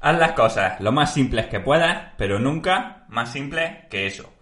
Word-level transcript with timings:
Haz 0.00 0.16
las 0.16 0.32
cosas 0.32 0.80
lo 0.80 0.92
más 0.92 1.12
simples 1.12 1.46
que 1.46 1.58
puedas, 1.58 2.12
pero 2.16 2.38
nunca 2.38 3.04
más 3.08 3.32
simples 3.32 3.84
que 3.90 4.06
eso. 4.06 4.32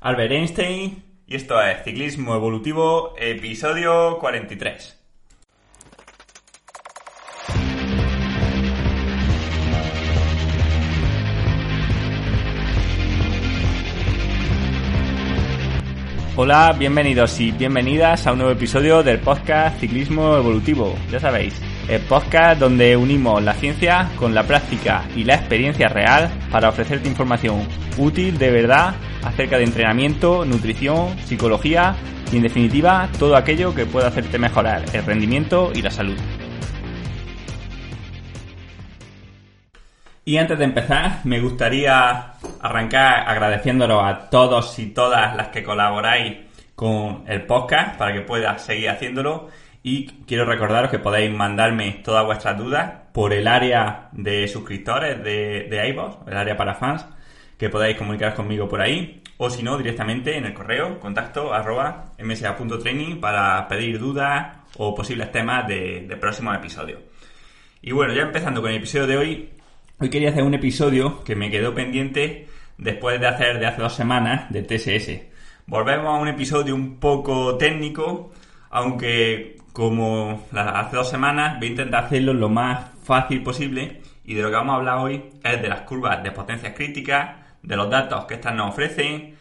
Albert 0.00 0.32
Einstein, 0.32 1.04
y 1.26 1.36
esto 1.36 1.60
es 1.60 1.84
Ciclismo 1.84 2.34
Evolutivo, 2.34 3.14
episodio 3.18 4.18
43. 4.18 4.98
Hola, 16.36 16.74
bienvenidos 16.78 17.38
y 17.38 17.52
bienvenidas 17.52 18.26
a 18.26 18.32
un 18.32 18.38
nuevo 18.38 18.52
episodio 18.52 19.02
del 19.02 19.20
podcast 19.20 19.78
Ciclismo 19.78 20.38
Evolutivo. 20.38 20.96
Ya 21.10 21.20
sabéis, 21.20 21.60
el 21.92 22.00
podcast 22.02 22.58
donde 22.58 22.96
unimos 22.96 23.42
la 23.42 23.52
ciencia 23.52 24.10
con 24.16 24.34
la 24.34 24.44
práctica 24.44 25.04
y 25.14 25.24
la 25.24 25.34
experiencia 25.34 25.88
real 25.88 26.30
para 26.50 26.70
ofrecerte 26.70 27.06
información 27.06 27.68
útil 27.98 28.38
de 28.38 28.50
verdad 28.50 28.94
acerca 29.22 29.58
de 29.58 29.64
entrenamiento, 29.64 30.46
nutrición, 30.46 31.18
psicología 31.26 31.94
y 32.32 32.36
en 32.36 32.44
definitiva 32.44 33.10
todo 33.18 33.36
aquello 33.36 33.74
que 33.74 33.84
pueda 33.84 34.08
hacerte 34.08 34.38
mejorar 34.38 34.84
el 34.92 35.04
rendimiento 35.04 35.70
y 35.74 35.82
la 35.82 35.90
salud. 35.90 36.16
Y 40.24 40.38
antes 40.38 40.58
de 40.58 40.64
empezar, 40.64 41.20
me 41.24 41.40
gustaría 41.40 42.34
arrancar 42.60 43.28
agradeciéndolos 43.28 44.02
a 44.02 44.30
todos 44.30 44.78
y 44.78 44.86
todas 44.86 45.36
las 45.36 45.48
que 45.48 45.62
colaboráis 45.62 46.38
con 46.74 47.24
el 47.26 47.44
podcast 47.44 47.98
para 47.98 48.14
que 48.14 48.22
pueda 48.22 48.56
seguir 48.58 48.88
haciéndolo. 48.88 49.48
Y 49.82 50.06
quiero 50.26 50.44
recordaros 50.44 50.90
que 50.90 50.98
podéis 50.98 51.32
mandarme 51.32 52.00
todas 52.04 52.24
vuestras 52.24 52.56
dudas 52.56 52.92
por 53.12 53.32
el 53.32 53.48
área 53.48 54.08
de 54.12 54.46
suscriptores 54.48 55.22
de, 55.22 55.66
de 55.68 55.88
iVoox, 55.88 56.28
el 56.28 56.36
área 56.36 56.56
para 56.56 56.74
fans, 56.74 57.04
que 57.58 57.68
podáis 57.68 57.96
comunicaros 57.96 58.34
conmigo 58.34 58.68
por 58.68 58.80
ahí. 58.80 59.22
O 59.38 59.50
si 59.50 59.62
no, 59.62 59.76
directamente 59.76 60.36
en 60.36 60.44
el 60.44 60.54
correo 60.54 61.00
contacto 61.00 61.52
arroba 61.52 62.12
msa.training 62.18 63.20
para 63.20 63.66
pedir 63.66 63.98
dudas 63.98 64.56
o 64.76 64.94
posibles 64.94 65.32
temas 65.32 65.66
de, 65.66 66.06
de 66.08 66.16
próximos 66.16 66.56
episodios. 66.56 67.00
Y 67.80 67.90
bueno, 67.90 68.14
ya 68.14 68.22
empezando 68.22 68.62
con 68.62 68.70
el 68.70 68.76
episodio 68.76 69.06
de 69.08 69.16
hoy, 69.16 69.50
Hoy 70.02 70.10
quería 70.10 70.30
hacer 70.30 70.42
un 70.42 70.52
episodio 70.52 71.22
que 71.22 71.36
me 71.36 71.48
quedó 71.48 71.76
pendiente 71.76 72.48
después 72.76 73.20
de 73.20 73.28
hacer 73.28 73.60
de 73.60 73.66
hace 73.66 73.82
dos 73.82 73.94
semanas 73.94 74.50
de 74.50 74.64
TSS. 74.64 75.28
Volvemos 75.66 76.08
a 76.08 76.20
un 76.20 76.26
episodio 76.26 76.74
un 76.74 76.98
poco 76.98 77.56
técnico, 77.56 78.32
aunque 78.70 79.58
como 79.72 80.46
hace 80.52 80.96
dos 80.96 81.08
semanas 81.08 81.58
voy 81.58 81.68
a 81.68 81.70
intentar 81.70 82.04
hacerlo 82.04 82.34
lo 82.34 82.48
más 82.48 82.90
fácil 83.02 83.42
posible 83.42 84.02
y 84.24 84.34
de 84.34 84.42
lo 84.42 84.48
que 84.48 84.56
vamos 84.56 84.74
a 84.74 84.76
hablar 84.76 84.98
hoy 84.98 85.24
es 85.42 85.62
de 85.62 85.68
las 85.68 85.82
curvas 85.82 86.22
de 86.22 86.30
potencias 86.30 86.74
críticas, 86.74 87.36
de 87.62 87.76
los 87.76 87.90
datos 87.90 88.24
que 88.26 88.34
estas 88.34 88.54
nos 88.54 88.70
ofrecen, 88.70 89.36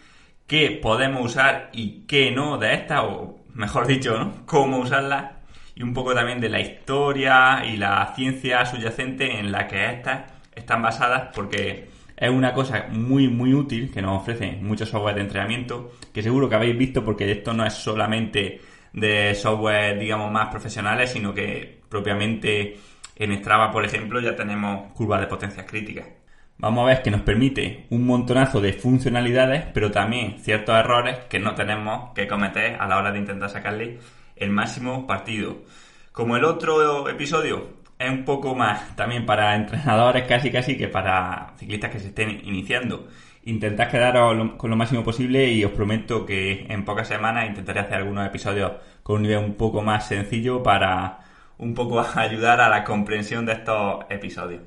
qué 0.47 0.79
podemos 0.81 1.25
usar 1.25 1.69
y 1.73 2.05
qué 2.07 2.31
no 2.31 2.57
de 2.57 2.73
estas, 2.73 3.03
o 3.03 3.39
mejor 3.53 3.87
dicho, 3.87 4.17
¿no? 4.17 4.45
cómo 4.45 4.79
usarlas 4.79 5.31
y 5.75 5.83
un 5.83 5.93
poco 5.93 6.13
también 6.13 6.39
de 6.39 6.49
la 6.49 6.59
historia 6.59 7.65
y 7.65 7.77
la 7.77 8.13
ciencia 8.15 8.65
subyacente 8.65 9.39
en 9.39 9.51
la 9.51 9.67
que 9.67 9.91
estas 9.91 10.31
están 10.53 10.81
basadas 10.81 11.29
porque 11.33 11.89
es 12.17 12.29
una 12.29 12.53
cosa 12.53 12.87
muy 12.91 13.27
muy 13.27 13.53
útil 13.53 13.91
que 13.91 14.01
nos 14.01 14.21
ofrece 14.21 14.57
muchos 14.61 14.89
software 14.89 15.15
de 15.15 15.21
entrenamiento 15.21 15.93
que 16.13 16.21
seguro 16.21 16.49
que 16.49 16.55
habéis 16.55 16.77
visto 16.77 17.03
porque 17.03 17.31
esto 17.31 17.53
no 17.53 17.65
es 17.65 17.73
solamente 17.73 18.61
de 18.93 19.35
software 19.35 19.99
digamos 19.99 20.31
más 20.31 20.49
profesionales 20.49 21.11
sino 21.11 21.33
que 21.33 21.81
propiamente 21.89 22.77
en 23.15 23.37
Strava 23.37 23.71
por 23.71 23.85
ejemplo 23.85 24.19
ya 24.19 24.35
tenemos 24.35 24.91
curvas 24.93 25.21
de 25.21 25.27
potencias 25.27 25.65
críticas 25.65 26.07
vamos 26.57 26.83
a 26.83 26.87
ver 26.87 27.01
que 27.01 27.11
nos 27.11 27.21
permite 27.21 27.85
un 27.89 28.05
montonazo 28.05 28.61
de 28.61 28.73
funcionalidades 28.73 29.65
pero 29.73 29.91
también 29.91 30.39
ciertos 30.39 30.75
errores 30.75 31.19
que 31.29 31.39
no 31.39 31.55
tenemos 31.55 32.13
que 32.13 32.27
cometer 32.27 32.75
a 32.79 32.87
la 32.87 32.97
hora 32.97 33.11
de 33.11 33.19
intentar 33.19 33.49
sacarle 33.49 33.99
el 34.35 34.49
máximo 34.49 35.07
partido 35.07 35.63
como 36.11 36.35
el 36.35 36.43
otro 36.43 37.07
episodio 37.09 37.81
es 38.01 38.09
un 38.09 38.25
poco 38.25 38.55
más 38.55 38.95
también 38.95 39.25
para 39.25 39.55
entrenadores 39.55 40.23
casi 40.27 40.51
casi 40.51 40.75
que 40.75 40.87
para 40.87 41.53
ciclistas 41.57 41.91
que 41.91 41.99
se 41.99 42.07
estén 42.07 42.41
iniciando. 42.43 43.07
Intentad 43.43 43.89
quedaros 43.89 44.51
con 44.57 44.69
lo 44.69 44.75
máximo 44.75 45.03
posible 45.03 45.49
y 45.51 45.65
os 45.65 45.71
prometo 45.71 46.25
que 46.25 46.67
en 46.69 46.85
pocas 46.85 47.07
semanas 47.07 47.47
intentaré 47.47 47.79
hacer 47.79 47.95
algunos 47.95 48.27
episodios 48.27 48.73
con 49.01 49.17
un 49.17 49.21
nivel 49.23 49.39
un 49.39 49.55
poco 49.55 49.81
más 49.81 50.07
sencillo 50.07 50.61
para 50.61 51.19
un 51.57 51.73
poco 51.73 51.99
ayudar 52.15 52.61
a 52.61 52.69
la 52.69 52.83
comprensión 52.83 53.45
de 53.45 53.53
estos 53.53 54.05
episodios. 54.09 54.61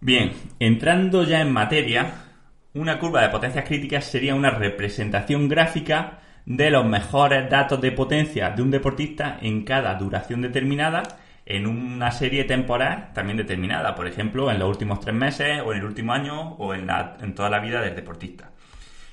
Bien, 0.00 0.32
entrando 0.58 1.24
ya 1.24 1.40
en 1.40 1.52
materia, 1.52 2.12
una 2.74 2.98
curva 2.98 3.22
de 3.22 3.28
potencias 3.28 3.64
críticas 3.66 4.04
sería 4.04 4.34
una 4.34 4.50
representación 4.50 5.48
gráfica 5.48 6.20
de 6.46 6.70
los 6.70 6.84
mejores 6.86 7.50
datos 7.50 7.80
de 7.80 7.92
potencia 7.92 8.50
de 8.50 8.62
un 8.62 8.70
deportista 8.70 9.38
en 9.42 9.64
cada 9.64 9.94
duración 9.96 10.42
determinada 10.42 11.02
en 11.46 11.66
una 11.68 12.10
serie 12.10 12.42
temporal 12.44 13.12
también 13.14 13.36
determinada, 13.36 13.94
por 13.94 14.08
ejemplo, 14.08 14.50
en 14.50 14.58
los 14.58 14.68
últimos 14.68 14.98
tres 14.98 15.14
meses 15.14 15.62
o 15.64 15.72
en 15.72 15.78
el 15.78 15.84
último 15.84 16.12
año 16.12 16.54
o 16.54 16.74
en, 16.74 16.88
la, 16.88 17.16
en 17.20 17.34
toda 17.34 17.48
la 17.48 17.60
vida 17.60 17.80
del 17.80 17.94
deportista. 17.94 18.50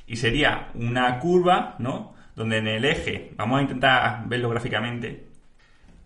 Y 0.08 0.18
sería 0.18 0.70
una 0.74 1.20
curva, 1.20 1.76
¿no? 1.78 2.16
Donde 2.36 2.58
en 2.58 2.68
el 2.68 2.86
eje, 2.86 3.32
vamos 3.36 3.60
a 3.60 3.62
intentar 3.62 4.28
verlo 4.28 4.50
gráficamente, 4.50 5.28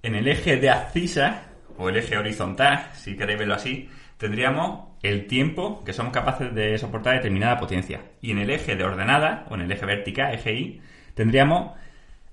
en 0.04 0.16
el 0.16 0.28
eje 0.28 0.58
de 0.58 0.70
abscisas, 0.70 1.38
o 1.78 1.90
el 1.90 1.98
eje 1.98 2.18
horizontal, 2.18 2.90
si 2.94 3.16
queréis 3.16 3.40
verlo 3.40 3.54
así, 3.54 3.90
tendríamos 4.18 4.98
el 5.02 5.28
tiempo 5.28 5.84
que 5.86 5.94
somos 5.94 6.12
capaces 6.12 6.54
de 6.54 6.78
soportar 6.78 7.16
determinada 7.16 7.58
potencia. 7.58 8.02
Y 8.22 8.32
en 8.32 8.40
el 8.40 8.50
eje 8.50 8.76
de 8.76 8.84
ordenada, 8.84 9.46
o 9.50 9.56
en 9.56 9.62
el 9.62 9.72
eje 9.72 9.86
vertical, 9.86 10.34
eje 10.34 10.54
Y, 10.54 10.82
tendríamos 11.14 11.78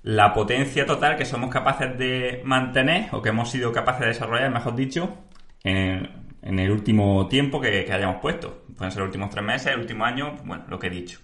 la 0.04 0.34
potencia 0.34 0.84
total 0.84 1.16
que 1.16 1.24
somos 1.24 1.50
capaces 1.50 1.96
de 1.96 2.42
mantener 2.44 3.08
o 3.12 3.22
que 3.22 3.30
hemos 3.30 3.50
sido 3.50 3.72
capaces 3.72 4.02
de 4.02 4.08
desarrollar, 4.08 4.50
mejor 4.50 4.76
dicho, 4.76 5.16
en, 5.64 6.26
el 6.42 6.70
último 6.70 7.26
tiempo 7.26 7.58
que, 7.58 7.90
hayamos 7.90 8.20
puesto. 8.20 8.64
Pueden 8.76 8.92
ser 8.92 9.00
los 9.00 9.08
últimos 9.08 9.30
tres 9.30 9.42
meses, 9.42 9.68
el 9.68 9.80
último 9.80 10.04
año, 10.04 10.36
bueno, 10.44 10.64
lo 10.68 10.78
que 10.78 10.88
he 10.88 10.90
dicho. 10.90 11.20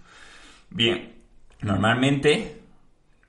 Bien, 0.71 1.13
normalmente 1.61 2.63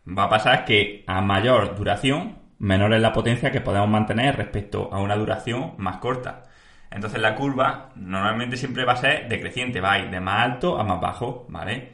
va 0.09 0.25
a 0.25 0.31
pasar 0.31 0.65
que 0.65 1.05
a 1.07 1.21
mayor 1.21 1.77
duración, 1.77 2.39
menor 2.59 2.95
es 2.95 3.03
la 3.03 3.13
potencia 3.13 3.53
que 3.53 3.61
podemos 3.61 3.91
mantener 3.91 4.37
respecto 4.37 4.89
a 4.91 5.01
una 5.01 5.17
duración 5.17 5.75
más 5.77 5.99
corta. 5.99 6.45
Entonces 6.91 7.21
la 7.21 7.35
curva 7.35 7.91
normalmente 7.97 8.57
siempre 8.57 8.87
va 8.87 8.95
a 8.95 8.97
ser 8.97 9.29
decreciente, 9.29 9.83
va 9.83 9.93
a 9.93 9.99
ir 9.99 10.11
de 10.11 10.21
más 10.21 10.45
alto 10.45 10.81
a 10.81 10.85
más 10.85 10.99
bajo, 10.99 11.47
¿vale? 11.51 11.93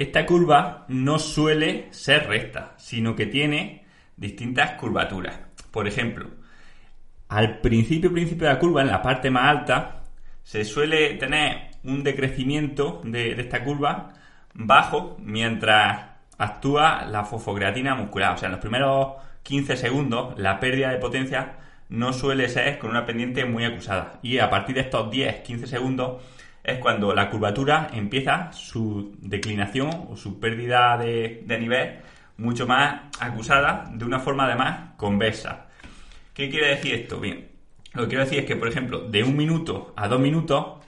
Esta 0.00 0.24
curva 0.24 0.86
no 0.88 1.18
suele 1.18 1.88
ser 1.90 2.26
recta, 2.26 2.72
sino 2.78 3.14
que 3.14 3.26
tiene 3.26 3.84
distintas 4.16 4.70
curvaturas. 4.80 5.38
Por 5.70 5.86
ejemplo, 5.86 6.26
al 7.28 7.58
principio, 7.58 8.10
principio 8.10 8.46
de 8.46 8.54
la 8.54 8.58
curva, 8.58 8.80
en 8.80 8.86
la 8.86 9.02
parte 9.02 9.30
más 9.30 9.44
alta, 9.50 10.04
se 10.42 10.64
suele 10.64 11.16
tener 11.16 11.72
un 11.84 12.02
decrecimiento 12.02 13.02
de, 13.04 13.32
esta 13.32 13.62
curva 13.62 14.14
bajo 14.54 15.18
mientras 15.20 16.00
actúa 16.38 17.04
la 17.04 17.24
fosfocreatina 17.24 17.94
muscular. 17.94 18.36
O 18.36 18.38
sea, 18.38 18.46
en 18.46 18.52
los 18.52 18.60
primeros 18.62 19.16
15 19.42 19.76
segundos, 19.76 20.32
la 20.38 20.60
pérdida 20.60 20.92
de 20.92 20.96
potencia 20.96 21.58
no 21.90 22.14
suele 22.14 22.48
ser 22.48 22.78
con 22.78 22.88
una 22.88 23.04
pendiente 23.04 23.44
muy 23.44 23.66
acusada. 23.66 24.18
Y 24.22 24.38
a 24.38 24.48
partir 24.48 24.76
de 24.76 24.80
estos 24.80 25.12
10-15 25.12 25.66
segundos 25.66 26.22
es 26.62 26.78
cuando 26.78 27.14
la 27.14 27.30
curvatura 27.30 27.88
empieza 27.92 28.52
su 28.52 29.16
declinación 29.20 30.08
o 30.10 30.16
su 30.16 30.38
pérdida 30.38 30.96
de, 30.98 31.44
nivel 31.58 31.98
mucho 32.36 32.66
más 32.66 33.02
acusada 33.18 33.90
de 33.92 34.04
una 34.04 34.18
forma 34.18 34.44
además 34.44 34.94
convexa. 34.96 35.66
¿Qué 36.34 36.48
quiere 36.48 36.68
decir 36.68 36.94
esto? 36.94 37.20
Bien, 37.20 37.48
lo 37.92 38.02
que 38.02 38.08
quiero 38.08 38.24
decir 38.24 38.40
es 38.40 38.46
que, 38.46 38.56
por 38.56 38.68
ejemplo, 38.68 39.00
de 39.00 39.22
un 39.22 39.36
minuto 39.36 39.92
a 39.96 40.08
dos 40.08 40.20
minutos 40.20 40.78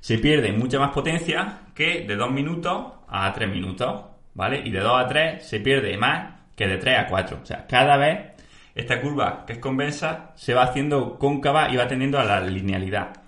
se 0.00 0.18
pierde 0.18 0.52
mucha 0.52 0.78
más 0.78 0.90
potencia 0.90 1.60
que 1.74 2.04
de 2.06 2.16
dos 2.16 2.30
minutos 2.30 2.92
a 3.08 3.32
tres 3.32 3.48
minutos, 3.50 4.04
¿vale? 4.34 4.62
Y 4.64 4.70
de 4.70 4.80
dos 4.80 5.00
a 5.00 5.06
tres 5.06 5.46
se 5.46 5.60
pierde 5.60 5.96
más 5.96 6.34
que 6.54 6.66
de 6.66 6.78
tres 6.78 6.98
a 6.98 7.06
cuatro. 7.06 7.38
O 7.42 7.46
sea, 7.46 7.66
cada 7.66 7.96
vez 7.96 8.32
esta 8.74 9.00
curva 9.00 9.44
que 9.46 9.54
es 9.54 9.58
convexa 9.58 10.32
se 10.36 10.54
va 10.54 10.64
haciendo 10.64 11.18
cóncava 11.18 11.70
y 11.70 11.76
va 11.76 11.88
tendiendo 11.88 12.18
a 12.18 12.24
la 12.24 12.40
linealidad. 12.40 13.27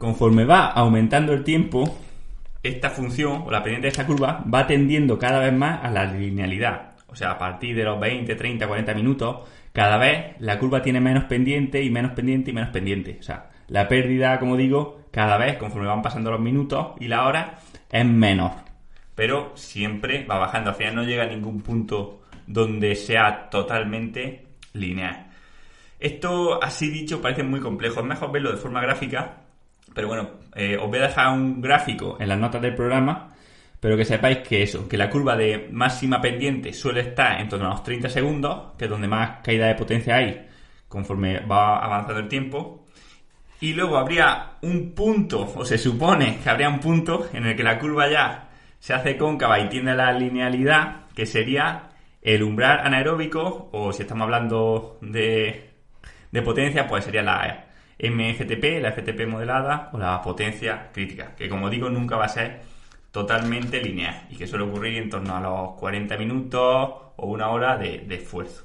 Conforme 0.00 0.46
va 0.46 0.68
aumentando 0.68 1.34
el 1.34 1.44
tiempo, 1.44 1.98
esta 2.62 2.88
función 2.88 3.42
o 3.44 3.50
la 3.50 3.62
pendiente 3.62 3.84
de 3.84 3.90
esta 3.90 4.06
curva 4.06 4.42
va 4.52 4.66
tendiendo 4.66 5.18
cada 5.18 5.40
vez 5.40 5.52
más 5.52 5.84
a 5.84 5.90
la 5.90 6.06
linealidad. 6.06 6.92
O 7.08 7.14
sea, 7.14 7.32
a 7.32 7.38
partir 7.38 7.76
de 7.76 7.84
los 7.84 8.00
20, 8.00 8.34
30, 8.34 8.66
40 8.66 8.94
minutos, 8.94 9.46
cada 9.74 9.98
vez 9.98 10.36
la 10.38 10.58
curva 10.58 10.80
tiene 10.80 11.00
menos 11.00 11.24
pendiente 11.24 11.82
y 11.82 11.90
menos 11.90 12.12
pendiente 12.12 12.50
y 12.50 12.54
menos 12.54 12.70
pendiente. 12.70 13.18
O 13.20 13.22
sea, 13.22 13.50
la 13.68 13.88
pérdida, 13.88 14.38
como 14.38 14.56
digo, 14.56 15.02
cada 15.10 15.36
vez, 15.36 15.58
conforme 15.58 15.88
van 15.88 16.00
pasando 16.00 16.30
los 16.30 16.40
minutos 16.40 16.92
y 16.98 17.06
la 17.06 17.26
hora, 17.26 17.58
es 17.92 18.06
menor. 18.06 18.52
Pero 19.14 19.52
siempre 19.54 20.24
va 20.24 20.38
bajando. 20.38 20.70
Al 20.70 20.76
final 20.76 20.94
no 20.94 21.02
llega 21.02 21.24
a 21.24 21.26
ningún 21.26 21.60
punto 21.60 22.22
donde 22.46 22.94
sea 22.94 23.50
totalmente 23.50 24.46
lineal. 24.72 25.26
Esto, 25.98 26.58
así 26.64 26.88
dicho, 26.88 27.20
parece 27.20 27.42
muy 27.42 27.60
complejo. 27.60 28.00
Es 28.00 28.06
mejor 28.06 28.32
verlo 28.32 28.50
de 28.50 28.56
forma 28.56 28.80
gráfica. 28.80 29.40
Pero 29.94 30.08
bueno, 30.08 30.30
eh, 30.54 30.76
os 30.76 30.88
voy 30.88 30.98
a 30.98 31.08
dejar 31.08 31.32
un 31.32 31.60
gráfico 31.60 32.16
en 32.20 32.28
las 32.28 32.38
notas 32.38 32.62
del 32.62 32.74
programa. 32.74 33.28
Pero 33.80 33.96
que 33.96 34.04
sepáis 34.04 34.38
que 34.38 34.62
eso, 34.62 34.86
que 34.86 34.98
la 34.98 35.08
curva 35.08 35.36
de 35.36 35.68
máxima 35.72 36.20
pendiente 36.20 36.72
suele 36.74 37.00
estar 37.00 37.40
en 37.40 37.48
torno 37.48 37.66
a 37.66 37.70
los 37.70 37.82
30 37.82 38.10
segundos, 38.10 38.74
que 38.76 38.84
es 38.84 38.90
donde 38.90 39.08
más 39.08 39.38
caída 39.42 39.68
de 39.68 39.74
potencia 39.74 40.16
hay 40.16 40.50
conforme 40.90 41.38
va 41.46 41.78
avanzando 41.78 42.20
el 42.20 42.28
tiempo. 42.28 42.84
Y 43.60 43.74
luego 43.74 43.96
habría 43.96 44.56
un 44.62 44.92
punto, 44.92 45.52
o 45.54 45.64
se 45.64 45.78
supone 45.78 46.38
que 46.42 46.50
habría 46.50 46.68
un 46.68 46.80
punto 46.80 47.28
en 47.32 47.46
el 47.46 47.56
que 47.56 47.62
la 47.62 47.78
curva 47.78 48.10
ya 48.10 48.48
se 48.78 48.92
hace 48.92 49.16
cóncava 49.16 49.60
y 49.60 49.68
tiene 49.68 49.94
la 49.94 50.12
linealidad, 50.12 51.06
que 51.14 51.26
sería 51.26 51.90
el 52.20 52.42
umbral 52.42 52.80
anaeróbico, 52.80 53.68
o 53.72 53.92
si 53.92 54.02
estamos 54.02 54.24
hablando 54.24 54.98
de, 55.00 55.70
de 56.32 56.42
potencia, 56.42 56.88
pues 56.88 57.04
sería 57.04 57.22
la 57.22 57.66
MFTP, 58.02 58.80
la 58.80 58.92
FTP 58.92 59.26
modelada, 59.26 59.90
o 59.92 59.98
la 59.98 60.20
potencia 60.22 60.90
crítica, 60.92 61.34
que 61.36 61.48
como 61.48 61.68
digo 61.68 61.90
nunca 61.90 62.16
va 62.16 62.24
a 62.24 62.28
ser 62.28 62.60
totalmente 63.10 63.82
lineal 63.82 64.26
y 64.30 64.36
que 64.36 64.46
suele 64.46 64.64
ocurrir 64.64 64.98
en 64.98 65.10
torno 65.10 65.36
a 65.36 65.40
los 65.40 65.72
40 65.72 66.16
minutos 66.16 66.90
o 67.16 67.26
una 67.26 67.48
hora 67.48 67.76
de, 67.76 68.06
esfuerzo. 68.10 68.64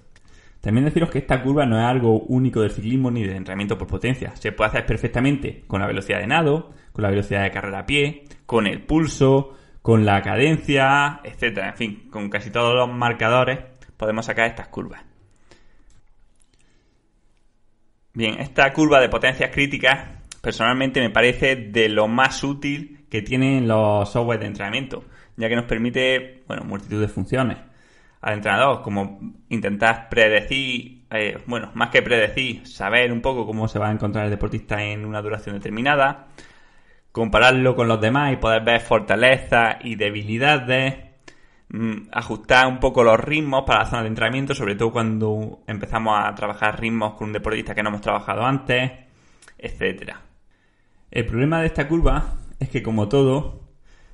También 0.62 0.86
deciros 0.86 1.10
que 1.10 1.20
esta 1.20 1.42
curva 1.44 1.66
no 1.66 1.78
es 1.78 1.86
algo 1.86 2.20
único 2.22 2.62
del 2.62 2.72
ciclismo 2.72 3.12
ni 3.12 3.24
del 3.24 3.36
entrenamiento 3.36 3.78
por 3.78 3.88
potencia. 3.88 4.36
Se 4.36 4.52
puede 4.52 4.70
hacer 4.70 4.86
perfectamente 4.86 5.64
con 5.68 5.82
la 5.82 5.88
velocidad 5.88 6.20
de 6.20 6.28
nado, 6.28 6.72
con 6.92 7.04
la 7.04 7.10
velocidad 7.10 7.44
de 7.44 7.52
carrera 7.52 7.80
a 7.80 7.86
pie, 7.86 8.26
con 8.46 8.66
el 8.66 8.82
pulso, 8.82 9.56
con 9.82 10.06
la 10.06 10.22
cadencia, 10.24 11.20
etcétera. 11.24 11.70
En 11.70 11.76
fin, 11.76 12.08
con 12.10 12.30
casi 12.30 12.50
todos 12.50 12.74
los 12.74 12.90
marcadores 12.90 13.60
podemos 13.98 14.26
sacar 14.26 14.48
estas 14.48 14.70
curvas. 14.70 15.04
Bien, 18.16 18.40
esta 18.40 18.72
curva 18.72 19.02
de 19.02 19.10
potencias 19.10 19.52
críticas 19.52 20.08
personalmente 20.42 21.02
me 21.02 21.10
parece 21.10 21.58
de 21.58 21.90
lo 21.90 22.08
más 22.08 22.46
útil 22.46 23.06
que 23.10 23.22
tienen 23.22 23.68
los 23.68 24.10
software 24.10 24.40
de 24.40 24.46
entrenamiento, 24.46 25.04
ya 25.36 25.50
que 25.50 25.56
nos 25.58 25.66
permite, 25.66 26.44
bueno, 26.48 26.64
multitud 26.64 27.02
de 27.02 27.10
funciones. 27.10 27.58
Al 28.22 28.36
entrenador, 28.36 28.82
como 28.82 29.20
intentar 29.50 30.08
predecir, 30.08 31.04
eh, 31.12 31.40
bueno, 31.46 31.72
más 31.74 31.90
que 31.90 32.02
predecir, 32.02 32.66
saber 32.66 33.12
un 33.12 33.22
poco 33.22 33.46
cómo 33.46 33.68
se 33.68 33.80
va 33.80 33.90
a 33.90 33.92
encontrar 33.92 34.24
el 34.24 34.32
deportista 34.32 34.82
en 34.82 35.06
una 35.06 35.22
duración 35.22 35.56
determinada, 35.56 36.28
compararlo 37.12 37.76
con 37.76 37.90
los 37.90 38.00
demás 38.00 38.32
y 38.32 38.38
poder 38.38 38.64
ver 38.64 38.80
fortalezas 38.80 39.76
y 39.84 39.96
debilidades, 39.96 41.05
ajustar 42.12 42.68
un 42.68 42.80
poco 42.80 43.04
los 43.04 43.20
ritmos 43.20 43.64
para 43.66 43.80
la 43.80 43.86
zona 43.86 44.02
de 44.04 44.10
entrenamiento, 44.10 44.56
sobre 44.56 44.76
todo 44.76 44.92
cuando 44.92 45.64
empezamos 45.68 46.18
a 46.18 46.34
trabajar 46.36 46.80
ritmos 46.80 47.16
con 47.16 47.28
un 47.28 47.34
deportista 47.34 47.76
que 47.76 47.84
no 47.84 47.90
hemos 47.90 48.02
trabajado 48.02 48.44
antes, 48.44 48.92
etcétera. 49.58 50.22
El 51.12 51.26
problema 51.26 51.62
de 51.62 51.68
esta 51.68 51.88
curva 51.88 52.36
es 52.60 52.70
que 52.70 52.84
como 52.84 53.08
todo 53.08 53.62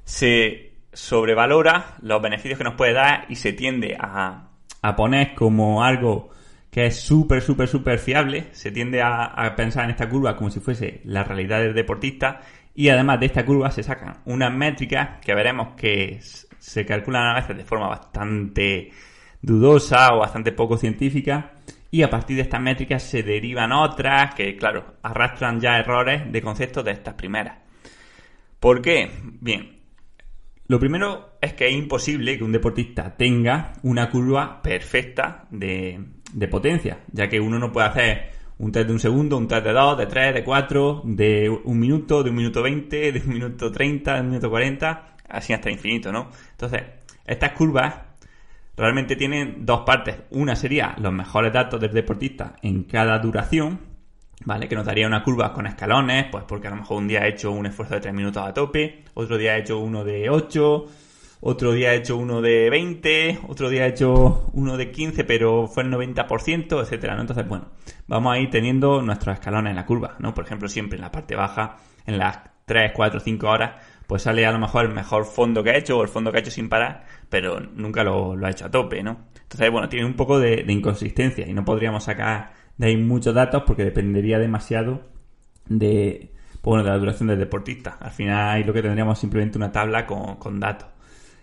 se 0.04 0.72
sobrevalora 0.94 1.96
los 2.02 2.22
beneficios 2.22 2.58
que 2.58 2.63
nos 2.63 2.75
puede 2.75 2.94
dar 2.94 3.25
y 3.30 3.36
se 3.36 3.54
tiende 3.54 3.98
a, 4.00 4.48
poner 4.96 5.36
como 5.36 5.84
algo 5.84 6.30
que 6.69 6.88
es 6.88 7.00
súper, 7.00 7.42
súper, 7.42 7.68
súper 7.68 8.00
fiable. 8.00 8.48
Se 8.52 8.72
tiende 8.72 9.02
a, 9.02 9.54
pensar 9.56 9.86
en 9.86 9.92
esta 9.92 10.10
curva 10.10 10.36
como 10.36 10.50
si 10.50 10.60
fuese 10.60 11.02
la 11.06 11.24
realidad 11.24 11.60
del 11.60 11.74
deportista. 11.74 12.42
Y 12.74 12.90
además 12.90 13.19
de 13.19 13.25
esta 13.28 13.46
curva 13.46 13.69
se 13.72 13.84
sacan 13.84 14.22
unas 14.25 14.54
métricas 14.54 15.19
que 15.22 15.36
veremos 15.36 15.75
que 15.75 16.19
se 16.62 16.86
calculan 16.86 17.25
a 17.25 17.34
veces 17.34 17.58
de 17.58 17.66
forma 17.66 17.88
bastante 17.88 18.92
dudosa 19.42 20.13
o 20.13 20.19
bastante 20.19 20.52
poco 20.52 20.78
científica. 20.78 21.54
Y 21.90 22.04
a 22.04 22.10
partir 22.10 22.36
de 22.38 22.44
estas 22.44 22.62
métricas 22.62 23.02
se 23.04 23.24
derivan 23.24 23.72
otras 23.72 24.36
que, 24.36 24.56
claro, 24.56 24.96
arrastran 25.02 25.60
ya 25.60 25.80
errores 25.80 26.31
de 26.31 26.42
conceptos 26.42 26.86
de 26.86 26.92
estas 26.92 27.16
primeras. 27.16 27.58
¿Por 28.60 28.81
qué? 28.81 29.12
Bien, 29.42 29.81
lo 30.68 30.80
primero 30.80 31.31
es 31.42 31.54
que 31.54 31.68
es 31.68 31.74
imposible 31.74 32.38
que 32.38 32.44
un 32.44 32.52
deportista 32.52 33.18
tenga 33.18 33.74
una 33.81 34.10
curva 34.10 34.62
perfecta 34.62 35.48
de, 35.50 36.00
potencia, 36.50 37.00
ya 37.12 37.28
que 37.28 37.40
uno 37.40 37.58
no 37.58 37.72
puede 37.74 37.88
hacer 37.88 38.30
un 38.60 38.72
test 38.72 38.86
de 38.86 38.94
un 38.94 39.00
segundo, 39.00 39.38
un 39.38 39.48
test 39.48 39.66
de 39.66 39.74
dos, 39.74 39.98
de 39.98 40.06
tres, 40.06 40.36
de 40.36 40.44
cuatro, 40.44 41.02
de 41.04 41.50
un 41.50 41.80
minuto, 41.80 42.22
de 42.22 42.30
un 42.30 42.36
minuto 42.36 42.62
veinte, 42.62 43.12
de 43.12 43.19
un 43.19 43.34
minuto 43.34 43.72
treinta, 43.72 44.13
de 44.13 44.22
un 44.22 44.28
minuto 44.28 44.50
cuarenta, 44.50 45.11
así 45.31 45.54
hasta 45.54 45.69
infinito, 45.69 46.12
¿no? 46.12 46.30
Entonces, 46.51 46.83
estas 47.25 47.51
curvas 47.54 47.95
realmente 48.75 49.16
tienen 49.16 49.66
dos 49.66 49.81
partes. 49.81 50.18
Una 50.31 50.56
sería 50.56 50.95
los 51.00 51.13
mejores 51.13 51.54
datos 51.54 51.80
del 51.80 51.94
deportista 51.94 52.56
en 52.62 52.83
cada 52.83 53.18
duración, 53.19 53.80
¿vale? 54.45 54.68
Que 54.68 54.75
nos 54.75 54.86
daría 54.86 55.07
una 55.07 55.24
curva 55.24 55.54
con 55.54 55.68
escalones, 55.68 56.25
pues 56.31 56.44
porque 56.48 56.68
a 56.68 56.72
lo 56.72 56.78
mejor 56.78 56.98
un 56.98 57.07
día 57.07 57.25
he 57.25 57.30
hecho 57.30 57.51
un 57.51 57.66
esfuerzo 57.66 57.95
de 57.95 58.01
3 58.01 58.13
minutos 58.13 58.44
a 58.44 58.54
tope, 58.54 59.04
otro 59.13 59.38
día 59.38 59.57
he 59.57 59.62
hecho 59.62 59.80
uno 59.80 60.04
de 60.04 60.30
8, 60.30 60.86
otro 61.42 61.74
día 61.74 61.94
he 61.94 61.98
hecho 61.98 62.18
uno 62.18 62.42
de 62.42 62.69
20, 62.69 63.39
otro 63.48 63.69
día 63.69 63.86
he 63.86 63.89
hecho 63.89 64.50
uno 64.54 64.77
de 64.77 64.92
15, 64.92 65.24
pero 65.24 65.68
fue 65.68 65.84
el 65.84 65.92
90%, 65.92 66.81
etcétera, 66.81 67.16
¿no? 67.16 67.22
Entonces, 67.22 67.48
bueno, 67.48 67.69
vamos 68.07 68.34
a 68.34 68.39
ir 68.39 68.50
teniendo 68.50 69.01
nuestros 69.01 69.36
escalones 69.36 69.72
en 69.72 69.75
la 69.75 69.86
curva, 69.86 70.16
¿no? 70.19 70.34
Por 70.34 70.45
ejemplo, 70.45 70.68
siempre 70.68 70.98
en 70.98 71.01
la 71.01 71.12
parte 71.12 71.36
baja, 71.36 71.77
en 72.06 72.18
las 72.18 72.39
3, 72.66 72.92
4, 72.95 73.19
5 73.19 73.48
horas, 73.48 73.72
pues 74.12 74.24
sale 74.24 74.46
a 74.46 74.52
lo 74.52 74.60
mejor 74.60 74.84
el 74.84 74.92
mejor 74.92 75.24
fondo 75.24 75.63
que 75.63 75.69
ha 75.69 75.78
hecho 75.78 75.98
o 75.98 76.02
el 76.04 76.10
fondo 76.10 76.34
que 76.34 76.40
ha 76.40 76.42
hecho 76.42 76.52
sin 76.52 76.68
parar, 76.68 77.06
pero 77.30 77.62
nunca 77.62 78.04
lo, 78.04 78.36
ha 78.46 78.50
hecho 78.50 78.66
a 78.66 78.69
tope, 78.69 79.02
¿no? 79.02 79.28
Entonces, 79.42 79.72
bueno, 79.72 79.88
tiene 79.88 80.06
un 80.06 80.16
poco 80.16 80.38
de 80.38 80.66
inconsistencia 80.68 81.48
y 81.48 81.54
no 81.54 81.63
podríamos 81.63 82.04
sacar 82.04 82.52
de 82.75 82.88
ahí 82.88 82.98
muchos 82.98 83.34
datos 83.34 83.63
porque 83.66 83.86
dependería 83.86 84.38
demasiado 84.38 85.00
de, 85.68 86.34
pues 86.62 86.62
bueno, 86.62 86.84
de 86.84 86.90
la 86.90 86.98
duración 86.98 87.30
del 87.30 87.40
deportista. 87.40 87.98
Al 88.01 88.12
final 88.12 88.50
ahí 88.50 88.65
lo 88.65 88.74
que 88.74 88.82
tendríamos 88.82 89.18
simplemente 89.18 89.58
una 89.58 89.72
tabla 89.72 90.06
con, 90.06 90.60
datos. 90.60 90.89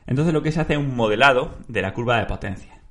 Entonces 0.06 0.34
lo 0.34 0.42
que 0.42 0.52
se 0.52 0.60
hace 0.60 0.74
es 0.74 0.78
un 0.78 0.94
modelado 0.94 1.56
de 1.68 1.80
la 1.80 1.94
curva 1.94 2.18
de 2.18 2.26
potencia. 2.26 2.82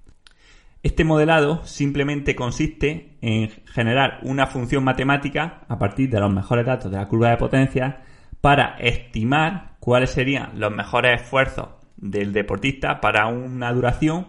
Este 0.81 1.03
modelado 1.03 1.63
simplemente 1.65 2.35
consiste 2.35 3.19
en 3.21 3.51
generar 3.67 4.21
una 4.23 4.47
función 4.47 4.83
matemática 4.83 5.61
a 5.67 5.77
partir 5.77 6.09
de 6.09 6.19
los 6.19 6.33
mejores 6.33 6.65
datos 6.65 6.89
de 6.89 6.97
la 6.97 7.07
curva 7.07 7.29
de 7.29 7.37
potencia 7.37 8.01
para 8.47 8.77
estimar 8.79 9.75
cuáles 9.81 10.11
serían 10.11 10.57
los 10.57 10.71
mejores 10.71 11.21
esfuerzos 11.21 11.67
del 11.97 12.31
deportista 12.31 13.01
para 13.01 13.27
una 13.27 13.73
duración 13.73 14.27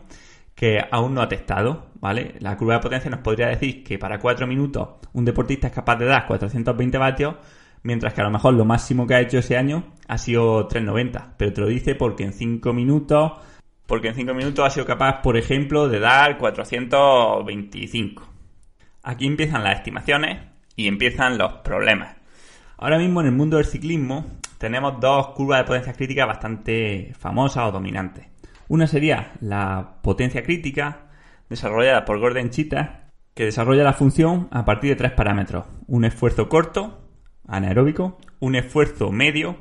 que 0.57 0.81
aún 0.91 1.15
no 1.15 1.23
ha 1.23 1.29
testado, 1.29 1.87
¿vale? 2.01 2.35
La 2.41 2.57
curva 2.57 2.75
de 2.75 2.81
potencia 2.81 3.13
nos 3.13 3.21
podría 3.21 3.47
decir 3.47 3.85
que 3.85 3.97
para 3.97 4.19
4 4.19 4.45
minutos 4.49 4.89
un 5.13 5.25
deportista 5.25 5.69
es 5.69 5.73
capaz 5.73 5.95
de 6.01 6.07
dar 6.07 6.27
420 6.27 6.99
vatios, 6.99 7.37
mientras 7.85 8.13
que 8.13 8.21
a 8.21 8.25
lo 8.25 8.33
mejor 8.33 8.55
lo 8.55 8.65
máximo 8.65 9.07
que 9.07 9.15
ha 9.15 9.21
hecho 9.21 9.39
ese 9.39 9.57
año 9.57 9.85
ha 10.09 10.19
sido 10.19 10.67
390, 10.67 11.35
pero 11.37 11.53
te 11.53 11.61
lo 11.61 11.69
dice 11.69 11.95
porque 11.95 12.25
en 12.25 12.33
5 12.33 12.73
minutos 12.73 13.35
porque 13.87 14.09
en 14.09 14.17
5 14.17 14.35
minutos 14.35 14.67
ha 14.67 14.71
sido 14.71 14.85
capaz, 14.85 15.23
por 15.23 15.37
ejemplo, 15.37 15.89
de 15.89 16.01
dar 16.01 16.39
425. 16.39 18.29
Aquí 19.05 19.29
empiezan 19.29 19.63
las 19.63 19.77
estimaciones 19.77 20.41
y 20.75 20.89
empiezan 20.89 21.39
los 21.39 21.53
problemas. 21.59 22.18
Ahora 22.81 22.99
mismo 22.99 23.21
en 23.21 23.27
el 23.27 23.33
mundo 23.33 23.57
del 23.57 23.67
ciclismo 23.67 24.25
tenemos 24.57 25.01
dos 25.01 25.31
curvas 25.31 25.59
de 25.59 25.65
potencia 25.65 25.95
crítica 25.95 26.27
bastante 26.27 27.13
famosas 27.19 27.69
o 27.69 27.73
dominantes. 27.73 28.27
Una 28.69 28.87
sería 28.87 29.33
la 29.41 29.97
potencia 30.01 30.45
crítica, 30.45 31.09
desarrollada 31.49 32.05
por 32.05 32.21
Gordon 32.21 32.51
Chita, 32.51 33.11
que 33.35 33.45
desarrolla 33.45 33.83
la 33.83 33.95
función 33.95 34.47
a 34.53 34.65
partir 34.65 34.91
de 34.91 34.97
tres 34.97 35.11
parámetros. 35.11 35.65
Un 35.89 36.05
esfuerzo 36.05 36.49
corto, 36.49 37.01
anaeróbico, 37.49 38.19
un 38.39 38.55
esfuerzo 38.55 39.11
medio, 39.11 39.57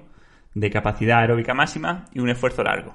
de 0.53 0.69
capacidad 0.69 1.21
aeróbica 1.21 1.55
máxima, 1.55 2.05
y 2.13 2.19
un 2.19 2.29
esfuerzo 2.29 2.63
largo. 2.63 2.93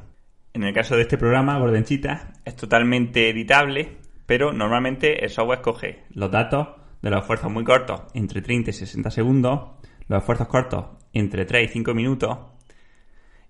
En 0.52 0.62
el 0.62 0.72
caso 0.72 0.94
de 0.94 1.02
este 1.02 1.18
programa, 1.18 1.58
Gordon 1.58 1.82
Chita 1.82 2.34
es 2.44 2.54
totalmente 2.54 3.28
editable, 3.28 3.98
pero 4.26 4.52
normalmente 4.52 5.24
el 5.24 5.30
software 5.30 5.62
coge 5.62 6.04
los 6.10 6.30
datos 6.30 6.68
de 7.00 7.10
los 7.10 7.22
esfuerzos 7.22 7.50
muy 7.50 7.64
cortos, 7.64 8.02
entre 8.14 8.40
30 8.40 8.70
y 8.70 8.72
60 8.72 9.10
segundos, 9.10 9.81
los 10.08 10.20
esfuerzos 10.20 10.48
cortos 10.48 10.84
entre 11.12 11.44
3 11.44 11.68
y 11.68 11.72
5 11.72 11.94
minutos, 11.94 12.38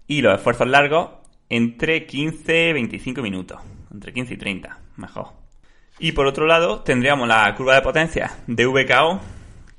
y 0.06 0.22
los 0.22 0.34
esfuerzos 0.34 0.68
largos 0.68 1.10
entre 1.48 2.06
15 2.06 2.70
y 2.70 2.72
25 2.72 3.22
minutos. 3.22 3.60
Entre 3.92 4.12
15 4.12 4.34
y 4.34 4.36
30, 4.36 4.78
mejor. 4.96 5.28
Y 5.98 6.12
por 6.12 6.26
otro 6.26 6.46
lado, 6.46 6.80
tendríamos 6.80 7.28
la 7.28 7.54
curva 7.54 7.74
de 7.74 7.82
potencia 7.82 8.32
de 8.46 8.66
VKO, 8.66 9.20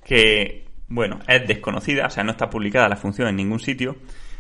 que 0.05 0.63
bueno, 0.87 1.19
es 1.27 1.47
desconocida, 1.47 2.05
o 2.05 2.09
sea, 2.09 2.23
no 2.23 2.31
está 2.31 2.49
publicada 2.49 2.87
la 2.87 2.95
función 2.95 3.27
en 3.27 3.35
ningún 3.35 3.59
sitio, 3.59 3.95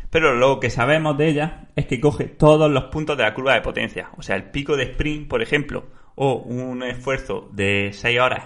pero 0.09 0.35
lo 0.35 0.59
que 0.59 0.69
sabemos 0.69 1.17
de 1.17 1.27
ella 1.27 1.67
es 1.75 1.87
que 1.87 1.99
coge 1.99 2.25
todos 2.25 2.69
los 2.69 2.85
puntos 2.85 3.17
de 3.17 3.23
la 3.23 3.33
curva 3.33 3.55
de 3.55 3.61
potencia. 3.61 4.09
O 4.17 4.21
sea, 4.21 4.35
el 4.35 4.51
pico 4.51 4.77
de 4.77 4.83
sprint, 4.83 5.27
por 5.27 5.41
ejemplo, 5.41 5.87
o 6.15 6.35
un 6.35 6.83
esfuerzo 6.83 7.49
de 7.51 7.89
6 7.91 8.19
horas 8.19 8.45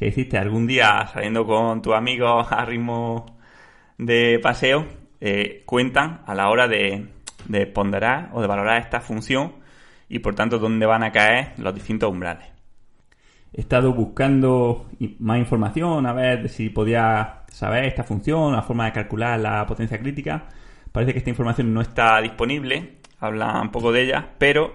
que 0.00 0.06
hiciste 0.06 0.38
algún 0.38 0.66
día 0.66 1.06
saliendo 1.12 1.44
con 1.46 1.82
tus 1.82 1.94
amigos 1.94 2.46
a 2.50 2.64
ritmo 2.64 3.38
de 3.98 4.40
paseo, 4.42 4.86
eh, 5.20 5.62
cuentan 5.66 6.22
a 6.24 6.34
la 6.34 6.48
hora 6.48 6.66
de, 6.66 7.06
de 7.44 7.66
ponderar 7.66 8.30
o 8.32 8.40
de 8.40 8.46
valorar 8.46 8.80
esta 8.80 9.02
función 9.02 9.56
y 10.08 10.20
por 10.20 10.34
tanto 10.34 10.58
dónde 10.58 10.86
van 10.86 11.02
a 11.02 11.12
caer 11.12 11.52
los 11.58 11.74
distintos 11.74 12.10
umbrales. 12.10 12.46
He 13.52 13.60
estado 13.60 13.92
buscando 13.92 14.86
más 15.18 15.38
información 15.38 16.06
a 16.06 16.14
ver 16.14 16.48
si 16.48 16.70
podía 16.70 17.42
saber 17.48 17.84
esta 17.84 18.02
función, 18.02 18.52
la 18.52 18.62
forma 18.62 18.86
de 18.86 18.92
calcular 18.92 19.38
la 19.38 19.66
potencia 19.66 19.98
crítica 19.98 20.46
Parece 20.92 21.12
que 21.12 21.18
esta 21.18 21.30
información 21.30 21.72
no 21.72 21.82
está 21.82 22.20
disponible, 22.20 22.96
habla 23.20 23.60
un 23.60 23.70
poco 23.70 23.92
de 23.92 24.02
ella, 24.02 24.30
pero 24.38 24.74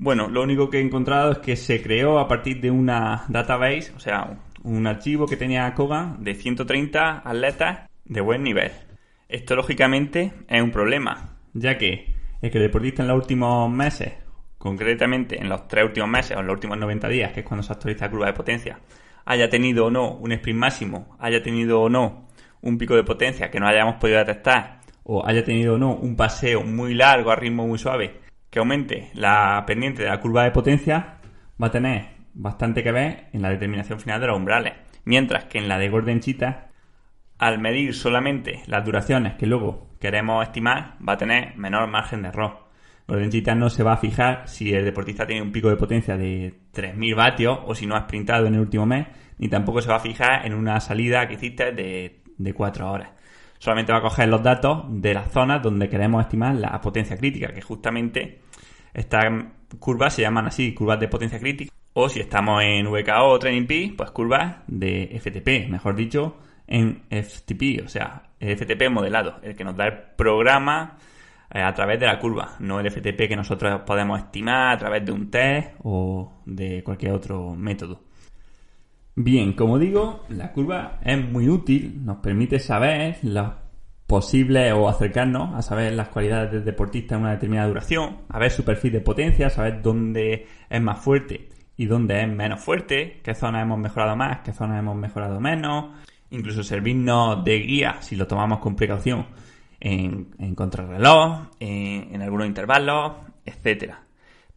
bueno, 0.00 0.28
lo 0.28 0.42
único 0.42 0.70
que 0.70 0.78
he 0.78 0.80
encontrado 0.80 1.32
es 1.32 1.38
que 1.38 1.56
se 1.56 1.82
creó 1.82 2.18
a 2.20 2.26
partir 2.26 2.58
de 2.62 2.70
una 2.70 3.26
database, 3.28 3.92
o 3.94 4.00
sea, 4.00 4.38
un 4.62 4.86
archivo 4.86 5.26
que 5.26 5.36
tenía 5.36 5.74
Kogan 5.74 6.24
de 6.24 6.34
130 6.34 7.18
atletas 7.18 7.90
de 8.06 8.20
buen 8.22 8.42
nivel. 8.42 8.72
Esto 9.28 9.54
lógicamente 9.56 10.32
es 10.48 10.62
un 10.62 10.70
problema, 10.70 11.36
ya 11.52 11.76
que 11.76 12.14
el 12.40 12.50
que 12.50 12.56
el 12.56 12.64
deportista 12.64 13.02
en 13.02 13.08
los 13.08 13.18
últimos 13.18 13.70
meses, 13.70 14.14
concretamente 14.56 15.38
en 15.38 15.50
los 15.50 15.68
tres 15.68 15.84
últimos 15.84 16.08
meses 16.08 16.34
o 16.34 16.40
en 16.40 16.46
los 16.46 16.54
últimos 16.54 16.78
90 16.78 17.06
días, 17.08 17.32
que 17.32 17.40
es 17.40 17.46
cuando 17.46 17.62
se 17.62 17.74
actualiza 17.74 18.06
la 18.06 18.10
curva 18.10 18.26
de 18.28 18.32
potencia, 18.32 18.80
haya 19.26 19.50
tenido 19.50 19.84
o 19.84 19.90
no 19.90 20.14
un 20.14 20.32
sprint 20.32 20.58
máximo, 20.58 21.14
haya 21.18 21.42
tenido 21.42 21.78
o 21.78 21.90
no 21.90 22.26
un 22.62 22.78
pico 22.78 22.96
de 22.96 23.04
potencia 23.04 23.50
que 23.50 23.60
no 23.60 23.68
hayamos 23.68 23.96
podido 23.96 24.18
detectar 24.20 24.80
o 25.02 25.26
haya 25.26 25.44
tenido 25.44 25.74
o 25.74 25.78
no 25.78 25.94
un 25.94 26.16
paseo 26.16 26.62
muy 26.62 26.94
largo 26.94 27.30
a 27.30 27.36
ritmo 27.36 27.66
muy 27.66 27.78
suave 27.78 28.29
que 28.50 28.58
aumente 28.58 29.10
la 29.14 29.64
pendiente 29.66 30.02
de 30.02 30.08
la 30.08 30.20
curva 30.20 30.44
de 30.44 30.50
potencia, 30.50 31.18
va 31.60 31.68
a 31.68 31.70
tener 31.70 32.08
bastante 32.34 32.82
que 32.82 32.92
ver 32.92 33.28
en 33.32 33.42
la 33.42 33.50
determinación 33.50 34.00
final 34.00 34.20
de 34.20 34.26
los 34.26 34.36
umbrales. 34.36 34.74
Mientras 35.04 35.44
que 35.44 35.58
en 35.58 35.68
la 35.68 35.78
de 35.78 35.88
Gordon 35.88 36.20
Cheetah, 36.20 36.68
al 37.38 37.58
medir 37.58 37.94
solamente 37.94 38.62
las 38.66 38.84
duraciones 38.84 39.34
que 39.34 39.46
luego 39.46 39.88
queremos 40.00 40.44
estimar, 40.44 40.96
va 41.06 41.14
a 41.14 41.18
tener 41.18 41.56
menor 41.56 41.88
margen 41.88 42.22
de 42.22 42.28
error. 42.28 42.68
Gordon 43.06 43.30
Cheetah 43.30 43.54
no 43.54 43.70
se 43.70 43.82
va 43.82 43.94
a 43.94 43.98
fijar 43.98 44.46
si 44.46 44.72
el 44.74 44.84
deportista 44.84 45.26
tiene 45.26 45.42
un 45.42 45.52
pico 45.52 45.68
de 45.68 45.76
potencia 45.76 46.16
de 46.16 46.54
3.000 46.74 47.16
vatios 47.16 47.58
o 47.64 47.74
si 47.74 47.86
no 47.86 47.96
ha 47.96 48.02
sprintado 48.02 48.46
en 48.46 48.54
el 48.54 48.60
último 48.60 48.86
mes, 48.86 49.06
ni 49.38 49.48
tampoco 49.48 49.80
se 49.80 49.88
va 49.88 49.96
a 49.96 50.00
fijar 50.00 50.46
en 50.46 50.54
una 50.54 50.80
salida 50.80 51.26
que 51.26 51.34
hiciste 51.34 51.72
de, 51.72 52.22
de 52.36 52.54
4 52.54 52.90
horas 52.90 53.19
solamente 53.60 53.92
va 53.92 53.98
a 53.98 54.02
coger 54.02 54.28
los 54.28 54.42
datos 54.42 54.84
de 54.88 55.14
las 55.14 55.30
zonas 55.30 55.62
donde 55.62 55.88
queremos 55.88 56.22
estimar 56.22 56.54
la 56.56 56.80
potencia 56.80 57.16
crítica, 57.16 57.52
que 57.52 57.60
justamente 57.60 58.40
estas 58.92 59.26
curvas 59.78 60.14
se 60.14 60.22
llaman 60.22 60.46
así, 60.46 60.74
curvas 60.74 60.98
de 60.98 61.08
potencia 61.08 61.38
crítica, 61.38 61.72
o 61.92 62.08
si 62.08 62.20
estamos 62.20 62.62
en 62.64 62.90
VKO 62.90 63.28
o 63.28 63.38
Training 63.38 63.66
P, 63.66 63.94
pues 63.96 64.10
curvas 64.10 64.56
de 64.66 65.20
FTP, 65.20 65.70
mejor 65.70 65.94
dicho, 65.94 66.38
en 66.66 67.02
FTP, 67.10 67.84
o 67.84 67.88
sea, 67.88 68.30
el 68.40 68.56
FTP 68.56 68.88
modelado, 68.90 69.36
el 69.42 69.54
que 69.54 69.64
nos 69.64 69.76
da 69.76 69.86
el 69.88 69.98
programa 70.16 70.96
eh, 71.52 71.60
a 71.60 71.74
través 71.74 72.00
de 72.00 72.06
la 72.06 72.18
curva, 72.18 72.56
no 72.60 72.80
el 72.80 72.90
FTP 72.90 73.28
que 73.28 73.36
nosotros 73.36 73.82
podemos 73.84 74.18
estimar 74.20 74.72
a 74.72 74.78
través 74.78 75.04
de 75.04 75.12
un 75.12 75.30
test 75.30 75.74
o 75.82 76.40
de 76.46 76.82
cualquier 76.82 77.12
otro 77.12 77.54
método. 77.54 78.09
Bien, 79.16 79.52
como 79.54 79.78
digo, 79.78 80.24
la 80.28 80.52
curva 80.52 80.98
es 81.04 81.22
muy 81.22 81.48
útil, 81.48 82.04
nos 82.04 82.18
permite 82.18 82.58
saber 82.58 83.18
las 83.22 83.54
posibles 84.06 84.72
o 84.72 84.88
acercarnos 84.88 85.54
a 85.54 85.62
saber 85.62 85.92
las 85.92 86.08
cualidades 86.08 86.52
del 86.52 86.64
deportista 86.64 87.14
en 87.14 87.22
una 87.22 87.32
determinada 87.32 87.68
duración, 87.68 88.18
a 88.28 88.38
ver 88.38 88.50
su 88.50 88.64
perfil 88.64 88.92
de 88.92 89.00
potencia, 89.00 89.50
saber 89.50 89.82
dónde 89.82 90.46
es 90.68 90.80
más 90.82 91.00
fuerte 91.00 91.48
y 91.76 91.86
dónde 91.86 92.22
es 92.22 92.28
menos 92.28 92.60
fuerte, 92.60 93.20
qué 93.22 93.34
zonas 93.34 93.62
hemos 93.62 93.78
mejorado 93.78 94.16
más, 94.16 94.40
qué 94.40 94.52
zonas 94.52 94.78
hemos 94.78 94.96
mejorado 94.96 95.40
menos, 95.40 95.96
incluso 96.30 96.62
servirnos 96.62 97.44
de 97.44 97.58
guía 97.58 97.96
si 98.00 98.16
lo 98.16 98.26
tomamos 98.26 98.58
con 98.60 98.76
precaución 98.76 99.26
en, 99.80 100.34
en 100.38 100.54
contrarreloj, 100.54 101.48
en, 101.58 102.14
en 102.14 102.22
algunos 102.22 102.46
intervalos, 102.46 103.12
etcétera. 103.44 104.02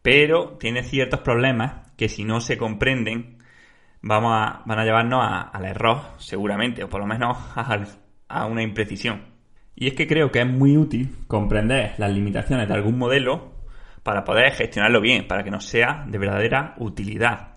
Pero 0.02 0.56
tiene 0.58 0.82
ciertos 0.82 1.20
problemas 1.20 1.92
que 1.96 2.08
si 2.08 2.24
no 2.24 2.40
se 2.40 2.58
comprenden 2.58 3.33
vamos 4.04 4.32
a, 4.34 4.62
van 4.66 4.78
a 4.78 4.84
llevarnos 4.84 5.24
al 5.52 5.64
error, 5.64 6.00
seguramente, 6.18 6.84
o 6.84 6.88
por 6.88 7.00
lo 7.00 7.06
menos 7.06 7.36
a, 8.28 8.46
una 8.46 8.62
imprecisión. 8.62 9.22
Y 9.74 9.88
es 9.88 9.94
que 9.94 10.06
creo 10.06 10.30
que 10.30 10.40
es 10.40 10.46
muy 10.46 10.76
útil 10.76 11.16
comprender 11.26 11.94
las 11.98 12.12
limitaciones 12.12 12.68
de 12.68 12.74
algún 12.74 12.98
modelo 12.98 13.54
para 14.02 14.22
poder 14.22 14.52
gestionarlo 14.52 15.00
bien, 15.00 15.26
para 15.26 15.42
que 15.42 15.50
nos 15.50 15.64
sea 15.64 16.04
de 16.06 16.18
verdadera 16.18 16.74
utilidad. 16.78 17.56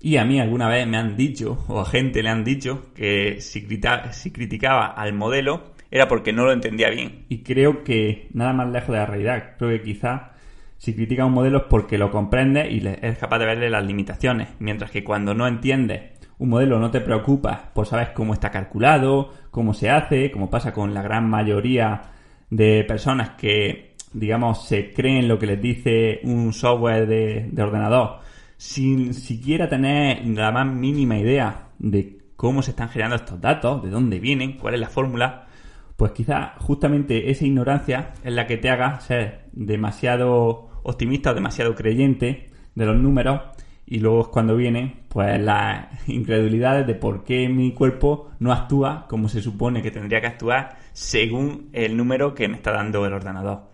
Y 0.00 0.16
a 0.16 0.24
mí 0.24 0.40
alguna 0.40 0.68
vez 0.68 0.86
me 0.86 0.96
han 0.96 1.16
dicho, 1.16 1.64
o 1.66 1.80
a 1.80 1.84
gente 1.84 2.22
le 2.22 2.30
han 2.30 2.44
dicho, 2.44 2.92
que 2.94 3.40
si, 3.40 3.66
si 4.12 4.32
criticaba 4.32 4.86
al 4.86 5.12
modelo 5.12 5.72
era 5.90 6.06
porque 6.06 6.32
no 6.32 6.44
lo 6.44 6.52
entendía 6.52 6.90
bien. 6.90 7.26
Y 7.28 7.42
creo 7.42 7.82
que 7.82 8.28
nada 8.32 8.52
más 8.52 8.68
lejos 8.70 8.90
de 8.90 8.98
la 8.98 9.06
realidad. 9.06 9.56
Creo 9.58 9.70
que 9.70 9.82
quizá 9.82 10.32
si 10.78 10.94
critica 10.94 11.26
un 11.26 11.32
modelo 11.32 11.58
es 11.58 11.64
porque 11.64 11.98
lo 11.98 12.10
comprende 12.10 12.70
y 12.70 12.86
es 12.86 13.18
capaz 13.18 13.40
de 13.40 13.46
verle 13.46 13.68
las 13.68 13.84
limitaciones, 13.84 14.48
mientras 14.60 14.90
que 14.90 15.04
cuando 15.04 15.34
no 15.34 15.46
entiendes 15.46 16.18
un 16.38 16.50
modelo 16.50 16.78
no 16.78 16.90
te 16.90 17.00
preocupas 17.00 17.60
por 17.74 17.86
saber 17.86 18.12
cómo 18.14 18.32
está 18.32 18.50
calculado, 18.50 19.32
cómo 19.50 19.74
se 19.74 19.90
hace, 19.90 20.30
como 20.30 20.50
pasa 20.50 20.72
con 20.72 20.94
la 20.94 21.02
gran 21.02 21.28
mayoría 21.28 22.02
de 22.48 22.84
personas 22.84 23.30
que, 23.30 23.96
digamos, 24.12 24.66
se 24.66 24.92
creen 24.92 25.26
lo 25.26 25.38
que 25.38 25.46
les 25.46 25.60
dice 25.60 26.20
un 26.22 26.52
software 26.52 27.08
de, 27.08 27.48
de 27.50 27.62
ordenador, 27.62 28.20
sin 28.56 29.14
siquiera 29.14 29.68
tener 29.68 30.24
la 30.26 30.52
más 30.52 30.66
mínima 30.66 31.18
idea 31.18 31.70
de 31.80 32.18
cómo 32.36 32.62
se 32.62 32.70
están 32.70 32.88
generando 32.88 33.16
estos 33.16 33.40
datos, 33.40 33.82
de 33.82 33.90
dónde 33.90 34.20
vienen, 34.20 34.56
cuál 34.58 34.74
es 34.74 34.80
la 34.80 34.88
fórmula, 34.88 35.48
pues 35.96 36.12
quizá 36.12 36.54
justamente 36.58 37.32
esa 37.32 37.44
ignorancia 37.44 38.12
es 38.22 38.32
la 38.32 38.46
que 38.46 38.56
te 38.56 38.70
haga 38.70 39.00
ser 39.00 39.48
demasiado 39.52 40.67
optimista 40.88 41.30
o 41.30 41.34
demasiado 41.34 41.74
creyente 41.74 42.50
de 42.74 42.86
los 42.86 42.96
números 42.96 43.40
y 43.86 44.00
luego 44.00 44.22
es 44.22 44.28
cuando 44.28 44.56
viene 44.56 44.96
pues 45.08 45.40
las 45.40 45.86
incredulidades 46.08 46.86
de 46.86 46.94
por 46.94 47.24
qué 47.24 47.48
mi 47.48 47.72
cuerpo 47.72 48.30
no 48.38 48.52
actúa 48.52 49.06
como 49.08 49.28
se 49.28 49.40
supone 49.40 49.82
que 49.82 49.90
tendría 49.90 50.20
que 50.20 50.26
actuar 50.26 50.78
según 50.92 51.70
el 51.72 51.96
número 51.96 52.34
que 52.34 52.48
me 52.48 52.56
está 52.56 52.72
dando 52.72 53.06
el 53.06 53.12
ordenador. 53.12 53.70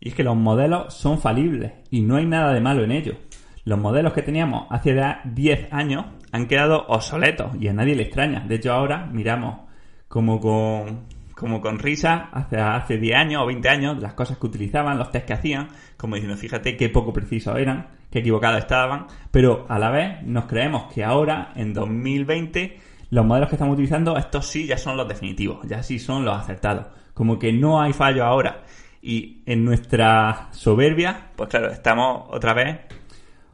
Y 0.00 0.08
es 0.08 0.14
que 0.14 0.24
los 0.24 0.36
modelos 0.36 0.94
son 0.94 1.20
falibles 1.20 1.72
y 1.90 2.00
no 2.02 2.16
hay 2.16 2.26
nada 2.26 2.52
de 2.52 2.60
malo 2.60 2.82
en 2.82 2.90
ellos. 2.90 3.16
Los 3.64 3.78
modelos 3.78 4.12
que 4.12 4.22
teníamos 4.22 4.66
hace 4.70 4.96
10 5.24 5.72
años 5.72 6.06
han 6.32 6.48
quedado 6.48 6.86
obsoletos 6.88 7.54
y 7.60 7.68
a 7.68 7.72
nadie 7.72 7.94
le 7.94 8.02
extraña. 8.02 8.40
De 8.40 8.56
hecho 8.56 8.72
ahora 8.72 9.06
miramos 9.06 9.60
como 10.08 10.40
con 10.40 11.06
como 11.34 11.60
con 11.60 11.78
risa 11.78 12.28
hace, 12.32 12.58
hace 12.58 12.98
10 12.98 13.16
años 13.16 13.42
o 13.42 13.46
20 13.46 13.68
años 13.68 14.02
las 14.02 14.14
cosas 14.14 14.38
que 14.38 14.46
utilizaban, 14.46 14.98
los 14.98 15.10
test 15.10 15.26
que 15.26 15.32
hacían, 15.32 15.68
como 15.96 16.16
diciendo, 16.16 16.36
fíjate 16.36 16.76
qué 16.76 16.88
poco 16.88 17.12
precisos 17.12 17.58
eran, 17.58 17.88
qué 18.10 18.20
equivocados 18.20 18.58
estaban, 18.58 19.06
pero 19.30 19.66
a 19.68 19.78
la 19.78 19.90
vez 19.90 20.22
nos 20.22 20.44
creemos 20.44 20.92
que 20.92 21.04
ahora, 21.04 21.52
en 21.56 21.72
2020, 21.72 22.78
los 23.10 23.26
modelos 23.26 23.48
que 23.48 23.56
estamos 23.56 23.74
utilizando, 23.74 24.16
estos 24.16 24.46
sí 24.46 24.66
ya 24.66 24.78
son 24.78 24.96
los 24.96 25.08
definitivos, 25.08 25.66
ya 25.66 25.82
sí 25.82 25.98
son 25.98 26.24
los 26.24 26.38
acertados. 26.38 26.86
Como 27.14 27.38
que 27.38 27.52
no 27.52 27.80
hay 27.80 27.92
fallo 27.92 28.24
ahora. 28.24 28.62
Y 29.02 29.42
en 29.44 29.64
nuestra 29.64 30.48
soberbia, 30.52 31.30
pues 31.36 31.50
claro, 31.50 31.70
estamos 31.70 32.28
otra 32.30 32.54
vez 32.54 32.78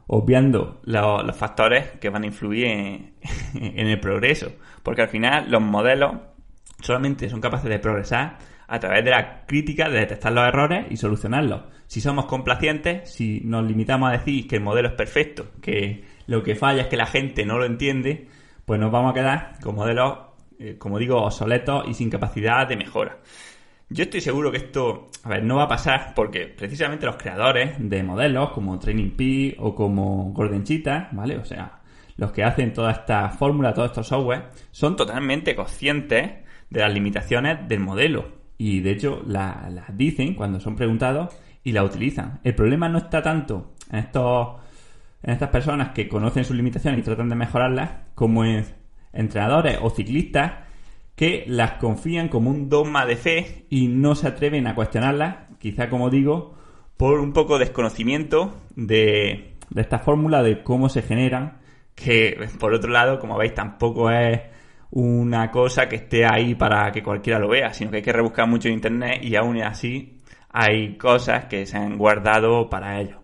obviando 0.07 0.79
los, 0.85 1.35
factores 1.35 1.87
que 1.99 2.09
van 2.09 2.23
a 2.23 2.27
influir 2.27 2.65
en 3.53 3.87
el 3.87 3.99
progreso. 3.99 4.51
Porque 4.81 5.01
al 5.01 5.09
final 5.09 5.51
los 5.51 5.61
modelos 5.61 6.13
solamente 6.81 7.29
son 7.29 7.41
capaces 7.41 7.69
de 7.69 7.79
progresar 7.79 8.37
a 8.67 8.79
través 8.79 9.03
de 9.03 9.11
la 9.11 9.45
crítica, 9.45 9.89
de 9.89 9.99
detectar 9.99 10.31
los 10.31 10.47
errores 10.47 10.85
y 10.89 10.97
solucionarlos. 10.97 11.63
Si 11.87 12.01
somos 12.01 12.25
complacientes, 12.25 13.09
si 13.11 13.41
nos 13.43 13.65
limitamos 13.65 14.09
a 14.09 14.13
decir 14.13 14.47
que 14.47 14.57
el 14.57 14.61
modelo 14.61 14.89
es 14.89 14.93
perfecto, 14.93 15.47
que 15.61 16.03
lo 16.27 16.43
que 16.43 16.55
falla 16.55 16.83
es 16.83 16.87
que 16.87 16.97
la 16.97 17.07
gente 17.07 17.45
no 17.45 17.57
lo 17.57 17.65
entiende, 17.65 18.27
pues 18.65 18.79
nos 18.79 18.91
vamos 18.91 19.11
a 19.11 19.13
quedar 19.15 19.59
con 19.63 19.75
modelos, 19.75 20.19
eh, 20.59 20.75
como 20.77 20.99
digo, 20.99 21.23
obsoletos 21.23 21.87
y 21.87 21.95
sin 21.95 22.11
capacidad 22.11 22.67
de 22.67 22.77
mejora. 22.77 23.17
Yo 23.89 24.03
estoy 24.03 24.21
seguro 24.21 24.51
que 24.51 24.57
esto, 24.57 25.09
a 25.23 25.29
ver, 25.29 25.43
no 25.43 25.55
va 25.55 25.63
a 25.63 25.67
pasar 25.67 26.13
porque 26.15 26.45
precisamente 26.45 27.07
los 27.07 27.15
creadores 27.15 27.73
de 27.79 28.03
modelos 28.03 28.51
como 28.51 28.77
Training 28.77 29.15
P 29.17 29.55
o 29.57 29.73
como 29.73 30.31
Golden 30.31 30.63
Cheetah, 30.63 31.09
¿vale? 31.13 31.37
O 31.37 31.45
sea, 31.45 31.79
los 32.17 32.31
que 32.31 32.43
hacen 32.43 32.71
toda 32.71 32.91
esta 32.91 33.29
fórmula, 33.29 33.73
todos 33.73 33.89
estos 33.89 34.05
software, 34.05 34.49
son 34.69 34.95
totalmente 34.95 35.55
conscientes 35.55 36.47
de 36.69 36.81
las 36.81 36.93
limitaciones 36.93 37.67
del 37.67 37.79
modelo. 37.79 38.39
Y 38.57 38.81
de 38.81 38.91
hecho 38.91 39.23
las 39.25 39.97
dicen 39.97 40.35
cuando 40.35 40.59
son 40.59 40.75
preguntados 40.75 41.35
y 41.63 41.71
la 41.71 41.83
utilizan. 41.83 42.39
El 42.43 42.55
problema 42.55 42.89
no 42.89 42.97
está 42.97 43.21
tanto 43.21 43.73
en 43.91 43.99
estos 43.99 44.57
en 45.21 45.31
estas 45.31 45.49
personas 45.49 45.89
que 45.89 46.07
conocen 46.07 46.45
sus 46.45 46.55
limitaciones 46.55 46.99
y 46.99 47.03
tratan 47.03 47.29
de 47.29 47.35
mejorarlas 47.35 47.91
como 48.15 48.45
en 48.45 48.65
entrenadores 49.11 49.77
o 49.81 49.89
ciclistas 49.89 50.53
que 51.15 51.43
las 51.47 51.73
confían 51.73 52.29
como 52.29 52.49
un 52.49 52.69
dogma 52.69 53.05
de 53.05 53.17
fe 53.17 53.65
y 53.69 53.87
no 53.87 54.15
se 54.15 54.27
atreven 54.27 54.67
a 54.67 54.75
cuestionarlas, 54.75 55.35
quizá 55.59 55.89
como 55.89 56.09
digo, 56.09 56.55
por 56.95 57.19
un 57.19 57.33
poco 57.33 57.59
desconocimiento 57.59 58.55
de, 58.75 59.55
de 59.69 59.81
esta 59.81 59.99
fórmula 59.99 60.41
de 60.43 60.63
cómo 60.63 60.87
se 60.87 61.01
generan, 61.01 61.57
que 61.95 62.47
por 62.57 62.73
otro 62.73 62.89
lado, 62.89 63.19
como 63.19 63.37
veis, 63.37 63.53
tampoco 63.53 64.09
es 64.11 64.39
una 64.91 65.51
cosa 65.51 65.87
que 65.87 65.97
esté 65.97 66.25
ahí 66.25 66.55
para 66.55 66.91
que 66.91 67.03
cualquiera 67.03 67.39
lo 67.39 67.49
vea, 67.49 67.73
sino 67.73 67.91
que 67.91 67.97
hay 67.97 68.03
que 68.03 68.13
rebuscar 68.13 68.47
mucho 68.47 68.67
en 68.67 68.75
internet 68.75 69.23
y 69.23 69.35
aún 69.35 69.61
así 69.61 70.17
hay 70.49 70.97
cosas 70.97 71.45
que 71.45 71.65
se 71.65 71.77
han 71.77 71.97
guardado 71.97 72.69
para 72.69 72.99
ello. 72.99 73.21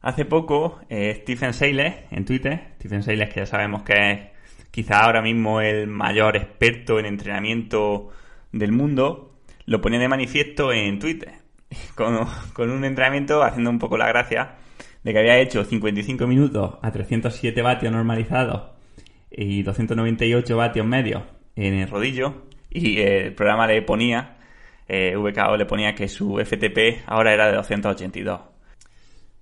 Hace 0.00 0.24
poco, 0.24 0.80
eh, 0.88 1.18
Stephen 1.22 1.52
Seiles 1.52 1.94
en 2.10 2.24
Twitter, 2.24 2.74
Stephen 2.76 3.02
Seiles 3.02 3.32
que 3.32 3.40
ya 3.40 3.46
sabemos 3.46 3.82
que 3.82 4.12
es 4.12 4.20
quizá 4.70 5.00
ahora 5.00 5.22
mismo 5.22 5.60
el 5.60 5.86
mayor 5.86 6.36
experto 6.36 6.98
en 6.98 7.06
entrenamiento 7.06 8.10
del 8.52 8.72
mundo, 8.72 9.38
lo 9.66 9.80
ponía 9.80 9.98
de 9.98 10.08
manifiesto 10.08 10.72
en 10.72 10.98
Twitter, 10.98 11.32
con, 11.94 12.26
con 12.52 12.70
un 12.70 12.84
entrenamiento 12.84 13.42
haciendo 13.42 13.70
un 13.70 13.78
poco 13.78 13.96
la 13.96 14.08
gracia 14.08 14.56
de 15.02 15.12
que 15.12 15.18
había 15.18 15.38
hecho 15.38 15.64
55 15.64 16.26
minutos 16.26 16.74
a 16.82 16.90
307 16.90 17.62
vatios 17.62 17.92
normalizados 17.92 18.77
y 19.30 19.62
298 19.62 20.56
vatios 20.56 20.86
medios 20.86 21.22
en 21.56 21.74
el 21.74 21.88
rodillo 21.88 22.46
y 22.70 23.00
el 23.00 23.34
programa 23.34 23.66
le 23.66 23.82
ponía, 23.82 24.36
eh, 24.86 25.16
VKO 25.16 25.56
le 25.56 25.66
ponía 25.66 25.94
que 25.94 26.08
su 26.08 26.38
FTP 26.38 27.02
ahora 27.06 27.32
era 27.32 27.46
de 27.48 27.56
282. 27.56 28.40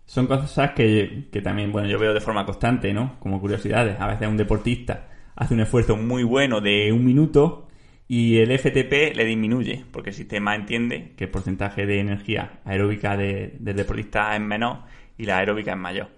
Son 0.05 0.27
cosas 0.27 0.71
que, 0.73 1.29
que 1.33 1.43
también, 1.43 1.73
bueno, 1.73 1.89
yo 1.89 1.99
veo 1.99 2.15
de 2.15 2.21
forma 2.21 2.47
constante, 2.47 2.93
¿no? 2.93 3.19
Como 3.19 3.41
curiosidades. 3.41 4.01
A 4.01 4.07
veces 4.07 4.29
un 4.29 4.37
deportista 4.37 5.09
hace 5.35 5.55
un 5.55 5.61
esfuerzo 5.61 5.97
muy 5.97 6.23
bueno 6.23 6.61
de 6.61 6.93
un 6.93 7.05
minuto 7.05 7.67
y 8.09 8.39
el 8.39 8.57
FTP 8.57 9.17
le 9.17 9.25
disminuye, 9.25 9.85
porque 9.91 10.11
el 10.11 10.17
sistema 10.17 10.55
entiende 10.55 11.13
que 11.17 11.25
el 11.25 11.31
porcentaje 11.31 11.87
de 11.87 11.99
energía 11.99 12.61
aeróbica 12.65 13.17
del 13.17 13.59
deportista 13.59 14.35
es 14.35 14.41
menor 14.41 14.83
y 15.19 15.25
la 15.25 15.39
aeróbica 15.39 15.73
es 15.73 15.79
mayor. 15.79 16.09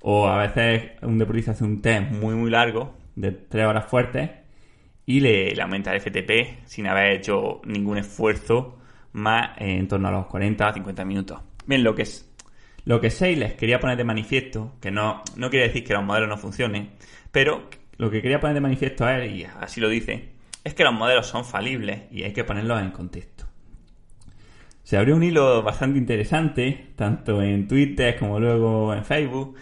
O 0.00 0.28
a 0.28 0.38
veces 0.38 0.92
un 1.02 1.18
deportista 1.18 1.52
hace 1.52 1.64
un 1.64 1.82
test 1.82 2.12
muy 2.12 2.34
muy 2.34 2.50
largo 2.50 2.94
de 3.16 3.32
3 3.32 3.66
horas 3.66 3.86
fuertes 3.86 4.30
y 5.06 5.20
le, 5.20 5.60
aumenta 5.60 5.94
el 5.94 6.00
FTP 6.00 6.66
sin 6.66 6.86
haber 6.86 7.12
hecho 7.12 7.60
ningún 7.64 7.98
esfuerzo 7.98 8.78
más 9.12 9.50
en 9.58 9.86
torno 9.88 10.08
a 10.08 10.12
los 10.12 10.26
40 10.26 10.68
o 10.68 10.72
50 10.72 11.04
minutos. 11.04 11.40
Bien, 11.66 11.84
lo 11.84 11.94
que 11.94 12.02
es 12.02 12.30
lo 12.84 13.00
que 13.00 13.10
Seiles 13.10 13.54
quería 13.54 13.80
poner 13.80 13.96
de 13.96 14.04
manifiesto, 14.04 14.74
que 14.80 14.90
no, 14.90 15.22
no 15.36 15.48
quiere 15.48 15.68
decir 15.68 15.84
que 15.84 15.94
los 15.94 16.04
modelos 16.04 16.28
no 16.28 16.36
funcionen, 16.36 16.90
pero 17.32 17.68
lo 17.96 18.10
que 18.10 18.20
quería 18.20 18.40
poner 18.40 18.54
de 18.54 18.60
manifiesto 18.60 19.06
a 19.06 19.16
él, 19.16 19.34
y 19.34 19.44
así 19.44 19.80
lo 19.80 19.88
dice, 19.88 20.32
es 20.64 20.74
que 20.74 20.84
los 20.84 20.92
modelos 20.92 21.26
son 21.26 21.46
falibles 21.46 22.02
y 22.10 22.24
hay 22.24 22.32
que 22.32 22.44
ponerlos 22.44 22.82
en 22.82 22.90
contexto. 22.90 23.46
Se 24.82 24.98
abrió 24.98 25.16
un 25.16 25.22
hilo 25.22 25.62
bastante 25.62 25.98
interesante, 25.98 26.88
tanto 26.94 27.40
en 27.40 27.66
Twitter 27.68 28.18
como 28.18 28.38
luego 28.38 28.92
en 28.92 29.04
Facebook, 29.04 29.56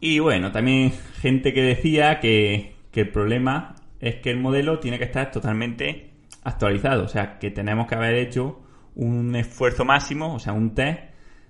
y 0.00 0.20
bueno, 0.20 0.52
también 0.52 0.92
gente 1.20 1.52
que 1.52 1.62
decía 1.62 2.20
que 2.20 2.73
que 2.94 3.00
el 3.00 3.08
problema 3.10 3.74
es 3.98 4.16
que 4.20 4.30
el 4.30 4.38
modelo 4.38 4.78
tiene 4.78 4.98
que 4.98 5.04
estar 5.04 5.32
totalmente 5.32 6.12
actualizado, 6.44 7.02
o 7.02 7.08
sea, 7.08 7.40
que 7.40 7.50
tenemos 7.50 7.88
que 7.88 7.96
haber 7.96 8.14
hecho 8.14 8.62
un 8.94 9.34
esfuerzo 9.34 9.84
máximo, 9.84 10.32
o 10.32 10.38
sea, 10.38 10.52
un 10.52 10.76
test 10.76 11.00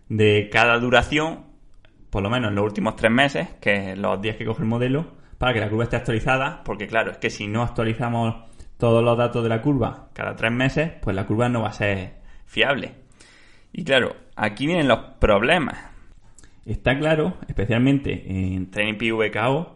de 0.08 0.48
cada 0.50 0.78
duración, 0.78 1.44
por 2.08 2.22
lo 2.22 2.30
menos 2.30 2.48
en 2.48 2.54
los 2.54 2.64
últimos 2.64 2.96
tres 2.96 3.12
meses, 3.12 3.46
que 3.60 3.92
es 3.92 3.98
los 3.98 4.22
días 4.22 4.36
que 4.36 4.46
coge 4.46 4.62
el 4.62 4.68
modelo, 4.68 5.12
para 5.36 5.52
que 5.52 5.60
la 5.60 5.68
curva 5.68 5.84
esté 5.84 5.96
actualizada, 5.96 6.64
porque 6.64 6.86
claro, 6.86 7.10
es 7.10 7.18
que 7.18 7.28
si 7.28 7.46
no 7.46 7.62
actualizamos 7.62 8.36
todos 8.78 9.04
los 9.04 9.18
datos 9.18 9.42
de 9.42 9.50
la 9.50 9.60
curva 9.60 10.08
cada 10.14 10.34
tres 10.34 10.50
meses, 10.50 10.92
pues 11.02 11.14
la 11.14 11.26
curva 11.26 11.50
no 11.50 11.60
va 11.60 11.68
a 11.68 11.72
ser 11.74 12.14
fiable. 12.46 12.94
Y 13.70 13.85
claro, 13.85 14.16
aquí 14.35 14.66
vienen 14.66 14.88
los 14.88 14.98
problemas. 15.18 15.78
Está 16.64 16.98
claro, 16.98 17.37
especialmente 17.46 18.24
en 18.30 18.70
Training 18.70 18.94
VKO, 18.94 19.73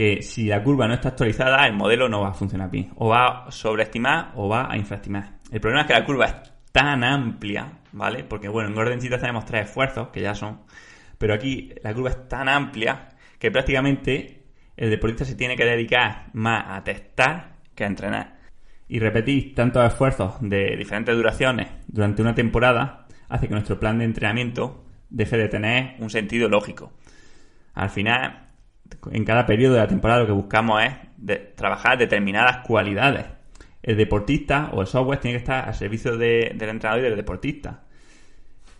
que 0.00 0.22
si 0.22 0.46
la 0.46 0.62
curva 0.62 0.88
no 0.88 0.94
está 0.94 1.10
actualizada, 1.10 1.66
el 1.66 1.74
modelo 1.74 2.08
no 2.08 2.22
va 2.22 2.30
a 2.30 2.32
funcionar 2.32 2.70
bien. 2.70 2.90
O 2.96 3.10
va 3.10 3.44
a 3.44 3.50
sobreestimar 3.50 4.32
o 4.34 4.48
va 4.48 4.72
a 4.72 4.74
infraestimar. 4.78 5.40
El 5.52 5.60
problema 5.60 5.82
es 5.82 5.88
que 5.88 5.92
la 5.92 6.06
curva 6.06 6.24
es 6.24 6.34
tan 6.72 7.04
amplia, 7.04 7.70
¿vale? 7.92 8.24
Porque 8.24 8.48
bueno, 8.48 8.70
en 8.70 8.78
ordencita 8.78 9.18
tenemos 9.18 9.44
tres 9.44 9.66
esfuerzos, 9.66 10.08
que 10.08 10.22
ya 10.22 10.34
son. 10.34 10.62
Pero 11.18 11.34
aquí 11.34 11.74
la 11.82 11.92
curva 11.92 12.08
es 12.08 12.28
tan 12.30 12.48
amplia 12.48 13.10
que 13.38 13.50
prácticamente 13.50 14.44
el 14.74 14.88
deportista 14.88 15.26
se 15.26 15.34
tiene 15.34 15.54
que 15.54 15.66
dedicar 15.66 16.30
más 16.32 16.64
a 16.68 16.82
testar 16.82 17.56
que 17.74 17.84
a 17.84 17.88
entrenar. 17.88 18.38
Y 18.88 19.00
repetir 19.00 19.54
tantos 19.54 19.86
esfuerzos 19.86 20.36
de 20.40 20.78
diferentes 20.78 21.14
duraciones 21.14 21.68
durante 21.88 22.22
una 22.22 22.34
temporada 22.34 23.06
hace 23.28 23.48
que 23.48 23.52
nuestro 23.52 23.78
plan 23.78 23.98
de 23.98 24.06
entrenamiento 24.06 24.82
deje 25.10 25.36
de 25.36 25.48
tener 25.48 25.96
un 25.98 26.08
sentido 26.08 26.48
lógico. 26.48 26.90
Al 27.74 27.90
final, 27.90 28.49
en 29.12 29.24
cada 29.24 29.46
periodo 29.46 29.74
de 29.74 29.80
la 29.80 29.88
temporada 29.88 30.20
lo 30.20 30.26
que 30.26 30.32
buscamos 30.32 30.82
es 30.82 31.54
trabajar 31.56 31.98
determinadas 31.98 32.58
cualidades. 32.66 33.26
El 33.82 33.96
deportista 33.96 34.70
o 34.72 34.82
el 34.82 34.86
software 34.86 35.20
tiene 35.20 35.38
que 35.38 35.42
estar 35.42 35.66
al 35.66 35.74
servicio 35.74 36.16
del 36.16 36.60
entrenador 36.60 37.00
y 37.00 37.02
del 37.02 37.16
deportista. 37.16 37.84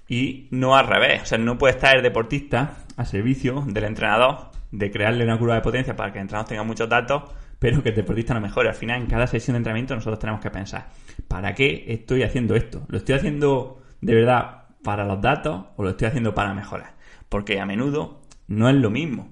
Y 0.08 0.48
no 0.50 0.76
al 0.76 0.86
revés. 0.86 1.22
O 1.22 1.26
sea, 1.26 1.38
no 1.38 1.56
puede 1.56 1.74
estar 1.74 1.96
el 1.96 2.02
deportista 2.02 2.78
al 2.96 3.06
servicio 3.06 3.64
del 3.66 3.84
entrenador 3.84 4.50
de 4.70 4.90
crearle 4.90 5.24
una 5.24 5.38
curva 5.38 5.54
de 5.54 5.60
potencia 5.60 5.96
para 5.96 6.12
que 6.12 6.18
el 6.18 6.22
entrenador 6.22 6.48
tenga 6.48 6.62
muchos 6.62 6.88
datos, 6.88 7.22
pero 7.58 7.82
que 7.82 7.90
el 7.90 7.94
deportista 7.94 8.34
no 8.34 8.40
mejore. 8.40 8.68
Al 8.68 8.74
final, 8.74 9.00
en 9.00 9.06
cada 9.06 9.26
sesión 9.26 9.54
de 9.54 9.58
entrenamiento 9.58 9.94
nosotros 9.94 10.18
tenemos 10.18 10.40
que 10.40 10.50
pensar, 10.50 10.88
¿para 11.28 11.54
qué 11.54 11.84
estoy 11.88 12.22
haciendo 12.22 12.54
esto? 12.54 12.84
¿Lo 12.88 12.98
estoy 12.98 13.14
haciendo 13.14 13.82
de 14.00 14.14
verdad 14.14 14.64
para 14.82 15.04
los 15.04 15.20
datos 15.20 15.66
o 15.76 15.82
lo 15.82 15.90
estoy 15.90 16.08
haciendo 16.08 16.34
para 16.34 16.54
mejorar? 16.54 16.94
Porque 17.28 17.60
a 17.60 17.66
menudo 17.66 18.22
no 18.48 18.68
es 18.68 18.76
lo 18.76 18.90
mismo. 18.90 19.30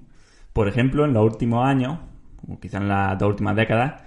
Por 0.53 0.67
ejemplo, 0.67 1.05
en 1.05 1.13
los 1.13 1.23
últimos 1.23 1.65
años, 1.65 1.99
o 2.47 2.59
quizás 2.59 2.81
en 2.81 2.87
las 2.87 3.17
dos 3.17 3.29
últimas 3.29 3.55
décadas, 3.55 4.03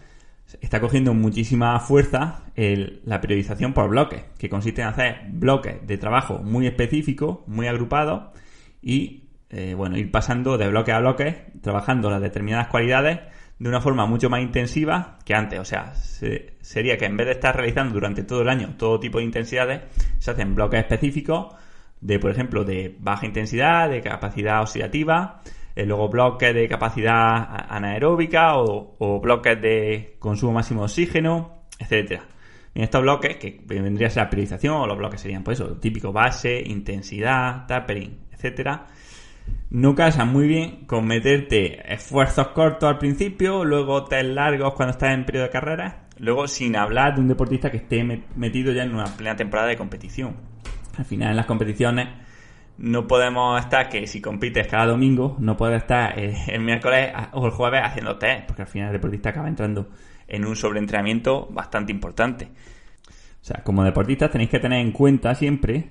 está 0.61 0.81
cogiendo 0.81 1.15
muchísima 1.15 1.79
fuerza 1.81 2.43
la 2.55 3.21
periodización 3.21 3.73
por 3.73 3.89
bloques, 3.89 4.25
que 4.39 4.49
consiste 4.49 4.83
en 4.83 4.89
hacer 4.89 5.23
bloques 5.31 5.87
de 5.87 5.99
trabajo 5.99 6.39
muy 6.39 6.67
específicos, 6.67 7.39
muy 7.47 7.67
agrupados, 7.67 8.31
y 8.83 9.25
eh, 9.51 9.75
bueno, 9.75 9.97
ir 9.97 10.11
pasando 10.11 10.59
de 10.59 10.69
bloque 10.69 10.93
a 10.93 11.01
bloque, 11.01 11.53
trabajando 11.61 12.11
las 12.11 12.21
determinadas 12.21 12.69
cualidades 12.69 13.21
de 13.59 13.69
una 13.69 13.81
forma 13.81 14.07
mucho 14.07 14.29
más 14.29 14.41
intensiva 14.41 15.19
que 15.25 15.35
antes. 15.35 15.61
O 15.61 15.65
sea, 15.65 15.95
sería 15.95 16.97
que 16.97 17.05
en 17.05 17.17
vez 17.17 17.27
de 17.27 17.33
estar 17.35 17.55
realizando 17.55 17.95
durante 17.95 18.25
todo 18.25 18.43
el 18.43 18.49
año 18.49 18.75
todo 18.77 18.99
tipo 18.99 19.19
de 19.19 19.25
intensidades, 19.25 19.83
se 20.19 20.31
hacen 20.31 20.55
bloques 20.55 20.81
específicos 20.81 21.55
de, 22.01 22.19
por 22.19 22.31
ejemplo, 22.31 22.65
de 22.65 22.97
baja 22.99 23.27
intensidad, 23.27 23.89
de 23.89 24.01
capacidad 24.01 24.63
oxidativa, 24.63 25.41
eh, 25.75 25.87
luego 25.87 26.09
bloques 26.09 26.55
de 26.55 26.69
capacidad 26.69 27.67
anaeróbica 27.69 28.57
o, 28.57 29.21
bloques 29.21 29.61
de 29.61 30.17
consumo 30.19 30.53
máximo 30.53 30.81
de 30.81 30.85
oxígeno, 30.85 31.65
etcétera. 31.79 32.25
En 32.75 32.85
estos 32.85 33.03
bloques, 33.03 33.37
que 33.37 33.61
vendría 33.67 34.09
a 34.09 34.11
ser 34.11 34.25
la 34.25 34.31
periodización, 34.31 34.75
o 34.75 34.87
los 34.87 34.97
bloques 34.97 35.21
serían, 35.21 35.45
pues 35.45 35.61
eso, 35.61 35.77
típico 35.77 36.13
base, 36.13 36.63
intensidad, 36.65 37.67
tapering, 37.67 38.21
etcétera, 38.33 38.87
no 39.71 39.95
casan 39.95 40.33
muy 40.33 40.47
bien 40.47 40.85
con 40.87 41.07
meterte 41.07 41.93
esfuerzos 41.93 42.49
cortos 42.49 42.89
al 42.89 42.99
principio, 42.99 43.65
luego 43.65 44.05
test 44.05 44.31
largos 44.31 44.75
cuando 44.75 44.93
estás 44.93 45.13
en 45.13 45.25
periodo 45.25 45.47
de 45.47 45.51
carrera, 45.51 46.09
luego 46.19 46.47
sin 46.47 46.77
hablar 46.77 47.15
de 47.15 47.21
un 47.21 47.29
deportista 47.29 47.71
que 47.71 47.79
esté 47.79 48.05
metido 48.37 48.73
ya 48.73 48.85
en 48.85 48.95
una 48.95 49.05
plena 49.05 49.37
temporada 49.37 49.69
de 49.69 49.77
competición. 49.77 50.37
Al 50.97 51.05
final 51.07 51.31
en 51.31 51.37
las 51.37 51.47
competiciones 51.47 52.09
no 52.83 53.07
podemos 53.07 53.61
estar 53.61 53.89
que 53.89 54.09
si 54.09 54.21
compites 54.21 54.67
cada 54.67 54.87
domingo, 54.87 55.37
no 55.39 55.57
puedes 55.57 55.83
estar 55.83 56.19
eh, 56.19 56.35
el 56.49 56.63
miércoles 56.63 57.13
o 57.33 57.47
el 57.47 57.53
jueves 57.53 57.81
haciendo 57.85 58.19
test, 58.19 58.47
porque 58.47 58.63
al 58.63 58.69
final 58.69 58.89
el 58.89 58.95
deportista 58.95 59.29
acaba 59.29 59.49
entrando 59.49 59.89
en 60.27 60.45
un 60.45 60.57
sobreentrenamiento 60.57 61.47
bastante 61.53 61.93
importante. 61.93 62.49
O 63.07 63.45
sea, 63.45 63.63
como 63.63 63.85
deportistas 63.85 64.33
tenéis 64.33 64.51
que 64.51 64.59
tener 64.59 64.81
en 64.81 64.91
cuenta 64.91 65.35
siempre 65.37 65.91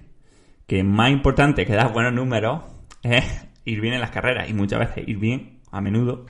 que 0.67 0.84
más 0.84 1.12
importante 1.12 1.65
que 1.65 1.73
dar 1.73 1.93
buenos 1.93 2.12
números 2.12 2.62
es 3.04 3.47
ir 3.63 3.80
bien 3.80 3.93
en 3.93 4.01
las 4.01 4.12
carreras 4.12 4.49
y 4.49 4.54
muchas 4.54 4.80
veces 4.80 5.08
ir 5.08 5.17
bien, 5.17 5.62
a 5.71 5.80
menudo, 5.80 6.25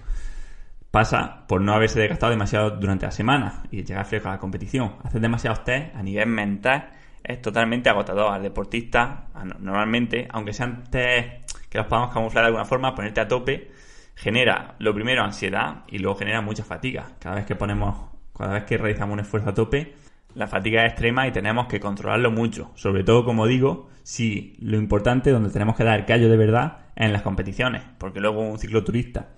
pasa 0.91 1.47
por 1.47 1.61
no 1.61 1.73
haberse 1.73 1.99
desgastado 1.99 2.29
demasiado 2.29 2.69
durante 2.69 3.07
la 3.07 3.11
semana 3.11 3.63
y 3.71 3.83
llegar 3.83 4.05
fresco 4.05 4.29
a 4.29 4.33
la 4.33 4.39
competición. 4.39 4.97
Hacer 5.03 5.21
demasiados 5.21 5.63
test 5.63 5.95
a 5.95 6.03
nivel 6.03 6.27
mental 6.27 6.91
es 7.23 7.41
totalmente 7.41 7.89
agotador 7.89 8.33
al 8.33 8.43
deportista. 8.43 9.27
Normalmente, 9.59 10.27
aunque 10.31 10.53
sean 10.53 10.83
test 10.89 11.51
que 11.69 11.77
los 11.77 11.87
podamos 11.87 12.13
camuflar 12.13 12.43
de 12.43 12.47
alguna 12.47 12.65
forma, 12.65 12.95
ponerte 12.95 13.21
a 13.21 13.27
tope 13.27 13.71
genera 14.15 14.75
lo 14.79 14.93
primero 14.93 15.23
ansiedad 15.23 15.83
y 15.87 15.97
luego 15.97 16.17
genera 16.17 16.41
mucha 16.41 16.63
fatiga. 16.63 17.07
Cada 17.19 17.35
vez 17.37 17.45
que 17.45 17.55
ponemos, 17.55 17.95
cada 18.37 18.53
vez 18.53 18.63
que 18.65 18.77
realizamos 18.77 19.13
un 19.13 19.21
esfuerzo 19.21 19.49
a 19.49 19.53
tope, 19.53 19.95
la 20.35 20.47
fatiga 20.47 20.85
es 20.85 20.91
extrema 20.91 21.27
y 21.27 21.31
tenemos 21.31 21.67
que 21.67 21.79
controlarlo 21.79 22.31
mucho. 22.31 22.71
Sobre 22.75 23.03
todo, 23.03 23.25
como 23.25 23.47
digo, 23.47 23.89
si 24.03 24.55
lo 24.59 24.77
importante 24.77 25.31
donde 25.31 25.49
tenemos 25.49 25.75
que 25.75 25.83
dar 25.83 26.05
callo 26.05 26.29
de 26.29 26.37
verdad 26.37 26.77
es 26.95 27.05
en 27.05 27.13
las 27.13 27.21
competiciones, 27.23 27.83
porque 27.97 28.19
luego 28.19 28.41
un 28.41 28.59
cicloturista 28.59 29.29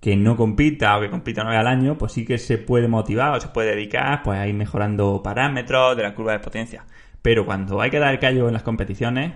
que 0.00 0.16
no 0.16 0.36
compita 0.36 0.96
o 0.96 1.00
que 1.00 1.10
compita 1.10 1.42
una 1.42 1.50
vez 1.50 1.60
al 1.60 1.66
año, 1.66 1.98
pues 1.98 2.12
sí 2.12 2.24
que 2.24 2.38
se 2.38 2.58
puede 2.58 2.86
motivar 2.88 3.34
o 3.34 3.40
se 3.40 3.48
puede 3.48 3.70
dedicar 3.70 4.22
pues, 4.22 4.38
a 4.38 4.46
ir 4.46 4.54
mejorando 4.54 5.22
parámetros 5.22 5.96
de 5.96 6.02
la 6.04 6.14
curva 6.14 6.32
de 6.32 6.38
potencia. 6.38 6.84
Pero 7.26 7.44
cuando 7.44 7.80
hay 7.80 7.90
que 7.90 7.98
dar 7.98 8.14
el 8.14 8.20
callo 8.20 8.46
en 8.46 8.52
las 8.52 8.62
competiciones, 8.62 9.32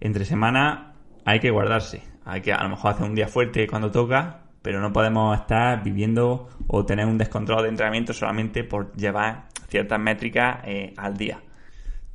entre 0.00 0.24
semana 0.24 0.94
hay 1.26 1.38
que 1.38 1.50
guardarse. 1.50 2.02
Hay 2.24 2.40
que 2.40 2.50
a 2.50 2.62
lo 2.62 2.70
mejor 2.70 2.92
hacer 2.92 3.04
un 3.04 3.14
día 3.14 3.28
fuerte 3.28 3.66
cuando 3.66 3.90
toca, 3.90 4.44
pero 4.62 4.80
no 4.80 4.90
podemos 4.90 5.38
estar 5.38 5.84
viviendo 5.84 6.48
o 6.66 6.86
tener 6.86 7.04
un 7.04 7.18
descontrol 7.18 7.64
de 7.64 7.68
entrenamiento 7.68 8.14
solamente 8.14 8.64
por 8.64 8.96
llevar 8.96 9.48
ciertas 9.68 10.00
métricas 10.00 10.60
eh, 10.64 10.94
al 10.96 11.18
día. 11.18 11.42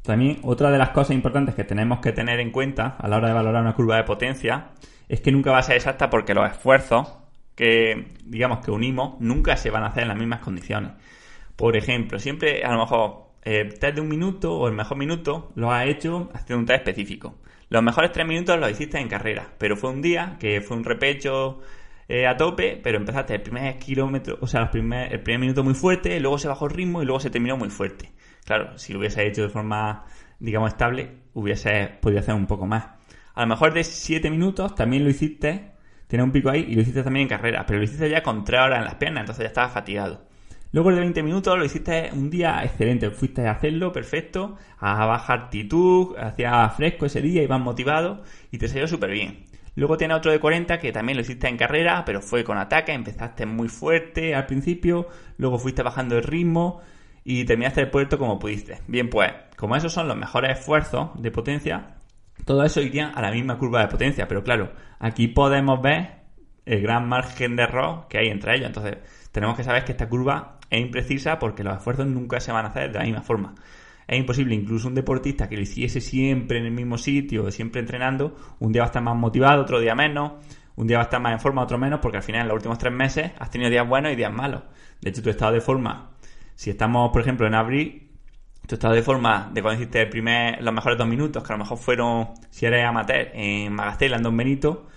También 0.01 0.39
otra 0.41 0.71
de 0.71 0.79
las 0.79 0.89
cosas 0.89 1.15
importantes 1.15 1.53
que 1.53 1.65
tenemos 1.65 1.99
que 1.99 2.11
tener 2.11 2.39
en 2.39 2.49
cuenta 2.49 2.95
a 2.97 3.07
la 3.07 3.17
hora 3.17 3.27
de 3.27 3.35
valorar 3.35 3.61
una 3.61 3.75
curva 3.75 3.97
de 3.97 4.05
potencia 4.05 4.69
es 5.07 5.21
que 5.21 5.31
nunca 5.31 5.51
va 5.51 5.59
a 5.59 5.61
ser 5.61 5.75
exacta 5.75 6.09
porque 6.09 6.33
los 6.33 6.49
esfuerzos 6.49 7.15
que 7.53 8.07
digamos 8.23 8.65
que 8.65 8.71
unimos 8.71 9.21
nunca 9.21 9.55
se 9.55 9.69
van 9.69 9.83
a 9.83 9.89
hacer 9.89 10.01
en 10.01 10.09
las 10.09 10.17
mismas 10.17 10.39
condiciones. 10.39 10.93
Por 11.55 11.77
ejemplo, 11.77 12.17
siempre 12.17 12.63
a 12.63 12.71
lo 12.71 12.79
mejor 12.79 13.24
eh, 13.45 13.69
test 13.79 13.95
de 13.95 14.01
un 14.01 14.09
minuto 14.09 14.53
o 14.57 14.67
el 14.67 14.73
mejor 14.73 14.97
minuto 14.97 15.51
lo 15.55 15.71
has 15.71 15.87
hecho 15.87 16.29
haciendo 16.33 16.59
un 16.61 16.65
test 16.65 16.79
específico. 16.79 17.35
Los 17.69 17.81
mejores 17.83 18.11
tres 18.11 18.27
minutos 18.27 18.59
los 18.59 18.69
hiciste 18.71 18.99
en 18.99 19.07
carrera, 19.07 19.53
pero 19.57 19.77
fue 19.77 19.91
un 19.91 20.01
día 20.01 20.37
que 20.39 20.61
fue 20.61 20.77
un 20.77 20.83
repecho 20.83 21.61
eh, 22.07 22.27
a 22.27 22.37
tope, 22.37 22.79
pero 22.83 22.97
empezaste 22.97 23.35
el 23.35 23.41
primer 23.41 23.79
kilómetro, 23.79 24.37
o 24.41 24.47
sea, 24.47 24.63
el 24.63 24.69
primer, 24.69 25.11
el 25.13 25.21
primer 25.21 25.39
minuto 25.39 25.63
muy 25.63 25.73
fuerte, 25.73 26.19
luego 26.19 26.37
se 26.37 26.47
bajó 26.47 26.65
el 26.65 26.71
ritmo 26.73 27.01
y 27.01 27.05
luego 27.05 27.19
se 27.19 27.29
terminó 27.29 27.57
muy 27.57 27.69
fuerte. 27.69 28.11
Claro, 28.45 28.77
si 28.77 28.93
lo 28.93 28.99
hubiese 28.99 29.25
hecho 29.25 29.41
de 29.43 29.49
forma, 29.49 30.05
digamos, 30.39 30.71
estable, 30.71 31.23
hubiese 31.33 31.89
podido 32.01 32.19
hacer 32.19 32.35
un 32.35 32.45
poco 32.45 32.67
más. 32.67 32.85
A 33.33 33.41
lo 33.41 33.47
mejor 33.47 33.73
de 33.73 33.83
7 33.83 34.29
minutos 34.29 34.75
también 34.75 35.03
lo 35.03 35.09
hiciste, 35.09 35.71
tiene 36.07 36.23
un 36.23 36.31
pico 36.31 36.49
ahí 36.49 36.65
y 36.69 36.75
lo 36.75 36.81
hiciste 36.81 37.03
también 37.03 37.23
en 37.23 37.29
carrera, 37.29 37.65
pero 37.65 37.79
lo 37.79 37.85
hiciste 37.85 38.09
ya 38.09 38.21
con 38.21 38.43
3 38.43 38.61
horas 38.61 38.79
en 38.79 38.85
las 38.85 38.95
piernas, 38.95 39.21
entonces 39.21 39.43
ya 39.43 39.47
estaba 39.47 39.69
fatigado. 39.69 40.25
Luego 40.75 40.91
de 40.91 40.99
20 40.99 41.23
minutos 41.23 41.57
lo 41.57 41.63
hiciste 41.63 42.09
un 42.11 42.29
día 42.29 42.61
excelente, 42.61 43.09
fuiste 43.09 43.47
a 43.47 43.51
hacerlo 43.51 43.93
perfecto, 43.93 44.57
a 44.77 45.05
baja 45.05 45.31
altitud, 45.31 46.17
hacía 46.17 46.67
fresco 46.67 47.05
ese 47.05 47.21
día, 47.21 47.41
ibas 47.41 47.61
motivado 47.61 48.23
y 48.51 48.57
te 48.57 48.67
salió 48.67 48.85
súper 48.85 49.11
bien. 49.11 49.45
Luego 49.75 49.95
tiene 49.95 50.15
otro 50.15 50.33
de 50.33 50.39
40 50.41 50.77
que 50.79 50.91
también 50.91 51.15
lo 51.15 51.21
hiciste 51.21 51.47
en 51.47 51.55
carrera, 51.55 52.03
pero 52.03 52.19
fue 52.21 52.43
con 52.43 52.57
ataque, 52.57 52.91
empezaste 52.91 53.45
muy 53.45 53.69
fuerte 53.69 54.35
al 54.35 54.47
principio, 54.47 55.07
luego 55.37 55.59
fuiste 55.59 55.81
bajando 55.81 56.17
el 56.17 56.23
ritmo 56.23 56.81
y 57.23 57.45
terminaste 57.45 57.79
el 57.79 57.89
puerto 57.89 58.17
como 58.17 58.37
pudiste. 58.37 58.79
Bien, 58.85 59.09
pues, 59.09 59.31
como 59.55 59.77
esos 59.77 59.93
son 59.93 60.09
los 60.09 60.17
mejores 60.17 60.59
esfuerzos 60.59 61.11
de 61.21 61.31
potencia, 61.31 61.95
todo 62.43 62.65
eso 62.65 62.81
iría 62.81 63.11
a 63.11 63.21
la 63.21 63.31
misma 63.31 63.57
curva 63.57 63.79
de 63.79 63.87
potencia, 63.87 64.27
pero 64.27 64.43
claro, 64.43 64.73
aquí 64.99 65.29
podemos 65.29 65.81
ver 65.81 66.25
el 66.65 66.81
gran 66.81 67.07
margen 67.07 67.55
de 67.55 67.63
error 67.63 68.07
que 68.09 68.17
hay 68.17 68.27
entre 68.27 68.55
ellos. 68.55 68.67
Entonces, 68.67 68.97
tenemos 69.31 69.55
que 69.55 69.63
saber 69.63 69.85
que 69.85 69.91
esta 69.91 70.09
curva 70.09 70.54
es 70.69 70.81
imprecisa 70.81 71.39
porque 71.39 71.63
los 71.63 71.77
esfuerzos 71.77 72.07
nunca 72.07 72.39
se 72.39 72.51
van 72.51 72.65
a 72.65 72.69
hacer 72.69 72.91
de 72.91 72.99
la 72.99 73.05
misma 73.05 73.21
forma 73.21 73.55
es 74.07 74.19
imposible, 74.19 74.55
incluso 74.55 74.87
un 74.87 74.95
deportista 74.95 75.49
que 75.49 75.55
lo 75.55 75.63
hiciese 75.63 75.99
siempre 75.99 76.59
en 76.59 76.65
el 76.65 76.71
mismo 76.71 76.97
sitio, 76.97 77.49
siempre 77.51 77.81
entrenando, 77.81 78.35
un 78.59 78.71
día 78.71 78.81
va 78.81 78.87
a 78.87 78.89
estar 78.89 79.01
más 79.01 79.15
motivado, 79.15 79.61
otro 79.63 79.79
día 79.79 79.95
menos, 79.95 80.33
un 80.75 80.87
día 80.87 80.97
va 80.97 81.03
a 81.03 81.05
estar 81.05 81.21
más 81.21 81.33
en 81.33 81.39
forma, 81.39 81.63
otro 81.63 81.77
menos, 81.77 81.99
porque 82.01 82.17
al 82.17 82.23
final 82.23 82.41
en 82.41 82.47
los 82.49 82.55
últimos 82.55 82.77
tres 82.77 82.93
meses 82.93 83.31
has 83.39 83.49
tenido 83.49 83.69
días 83.69 83.87
buenos 83.87 84.11
y 84.11 84.15
días 84.15 84.31
malos. 84.31 84.63
De 85.01 85.09
hecho, 85.09 85.23
tu 85.23 85.29
estado 85.29 85.53
de 85.53 85.61
forma, 85.61 86.11
si 86.53 86.69
estamos, 86.69 87.11
por 87.11 87.21
ejemplo, 87.21 87.47
en 87.47 87.55
abril, 87.55 88.11
tu 88.67 88.75
estado 88.75 88.93
de 88.93 89.01
forma 89.01 89.49
de 89.53 89.61
cuando 89.61 89.81
hiciste 89.81 90.01
el 90.01 90.09
primer, 90.09 90.61
los 90.61 90.73
mejores 90.73 90.97
dos 90.97 91.07
minutos, 91.07 91.43
que 91.43 91.53
a 91.53 91.57
lo 91.57 91.63
mejor 91.63 91.77
fueron, 91.77 92.29
si 92.49 92.65
eres 92.65 92.85
amateur, 92.85 93.31
en 93.33 93.73
Magastela, 93.73 94.17
en 94.17 94.23
Don 94.23 94.37
Benito, 94.37 94.87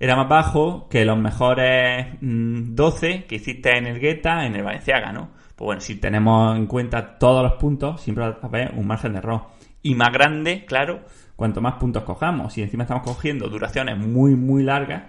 era 0.00 0.16
más 0.16 0.28
bajo 0.28 0.88
que 0.88 1.04
los 1.04 1.18
mejores 1.18 2.06
12 2.20 3.18
mm, 3.18 3.22
que 3.28 3.34
hiciste 3.34 3.76
en 3.76 3.86
el 3.86 3.98
Guetta, 3.98 4.46
en 4.46 4.54
el 4.54 4.62
Valenciaga, 4.62 5.12
¿no? 5.12 5.30
Pues 5.56 5.66
bueno, 5.66 5.80
si 5.80 5.96
tenemos 5.96 6.56
en 6.56 6.66
cuenta 6.66 7.18
todos 7.18 7.42
los 7.42 7.54
puntos, 7.54 8.00
siempre 8.00 8.28
va 8.28 8.38
a 8.40 8.46
haber 8.46 8.74
un 8.74 8.86
margen 8.86 9.12
de 9.12 9.18
error. 9.18 9.42
Y 9.82 9.96
más 9.96 10.12
grande, 10.12 10.64
claro, 10.66 11.00
cuanto 11.34 11.60
más 11.60 11.74
puntos 11.74 12.04
cojamos. 12.04 12.52
Si 12.52 12.62
encima 12.62 12.84
estamos 12.84 13.02
cogiendo 13.02 13.48
duraciones 13.48 13.98
muy, 13.98 14.36
muy 14.36 14.62
largas, 14.62 15.02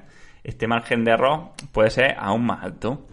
este 0.43 0.67
margen 0.67 1.03
de 1.03 1.11
error 1.11 1.51
puede 1.71 1.91
ser 1.91 2.15
aún 2.17 2.47
más 2.47 2.63
alto. 2.63 3.05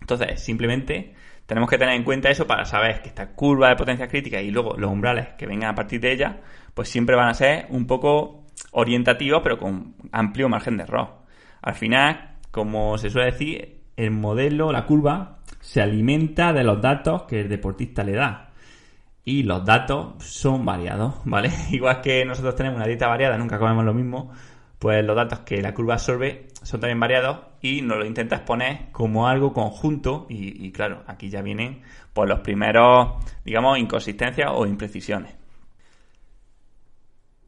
Entonces, 0.00 0.42
simplemente 0.42 1.14
tenemos 1.46 1.70
que 1.70 1.78
tener 1.78 1.94
en 1.94 2.04
cuenta 2.04 2.28
eso 2.28 2.46
para 2.46 2.66
saber 2.66 3.00
que 3.00 3.08
esta 3.08 3.30
curva 3.30 3.70
de 3.70 3.76
potencia 3.76 4.08
crítica 4.08 4.42
y 4.42 4.50
luego 4.50 4.76
los 4.76 4.90
umbrales 4.90 5.28
que 5.38 5.46
vengan 5.46 5.70
a 5.70 5.74
partir 5.74 6.00
de 6.00 6.12
ella, 6.12 6.40
pues 6.74 6.90
siempre 6.90 7.16
van 7.16 7.30
a 7.30 7.34
ser 7.34 7.66
un 7.70 7.86
poco 7.86 8.44
orientativos, 8.72 9.40
pero 9.42 9.58
con 9.58 9.94
amplio 10.12 10.48
margen 10.48 10.76
de 10.76 10.84
error. 10.84 11.08
Al 11.62 11.74
final, 11.74 12.36
como 12.50 12.98
se 12.98 13.10
suele 13.10 13.32
decir, 13.32 13.80
el 13.96 14.10
modelo, 14.10 14.72
la 14.72 14.86
curva, 14.86 15.38
se 15.60 15.82
alimenta 15.82 16.52
de 16.52 16.64
los 16.64 16.80
datos 16.80 17.22
que 17.22 17.40
el 17.40 17.48
deportista 17.48 18.04
le 18.04 18.12
da. 18.12 18.50
Y 19.24 19.42
los 19.42 19.64
datos 19.64 20.24
son 20.24 20.64
variados, 20.64 21.16
¿vale? 21.24 21.50
Igual 21.70 22.00
que 22.00 22.24
nosotros 22.24 22.54
tenemos 22.56 22.76
una 22.76 22.86
dieta 22.86 23.08
variada, 23.08 23.36
nunca 23.36 23.58
comemos 23.58 23.84
lo 23.84 23.94
mismo, 23.94 24.32
pues 24.78 25.04
los 25.04 25.16
datos 25.16 25.40
que 25.40 25.60
la 25.60 25.74
curva 25.74 25.94
absorbe 25.94 26.48
son 26.62 26.80
también 26.80 27.00
variados 27.00 27.38
y 27.60 27.82
nos 27.82 27.98
lo 27.98 28.06
intentas 28.06 28.40
poner 28.40 28.90
como 28.92 29.26
algo 29.26 29.52
conjunto 29.52 30.26
y, 30.28 30.70
claro, 30.70 31.02
aquí 31.06 31.28
ya 31.28 31.42
vienen 31.42 31.82
pues 32.12 32.28
los 32.28 32.40
primeros, 32.40 33.14
digamos, 33.44 33.78
inconsistencias 33.78 34.50
o 34.54 34.66
imprecisiones. 34.66 35.34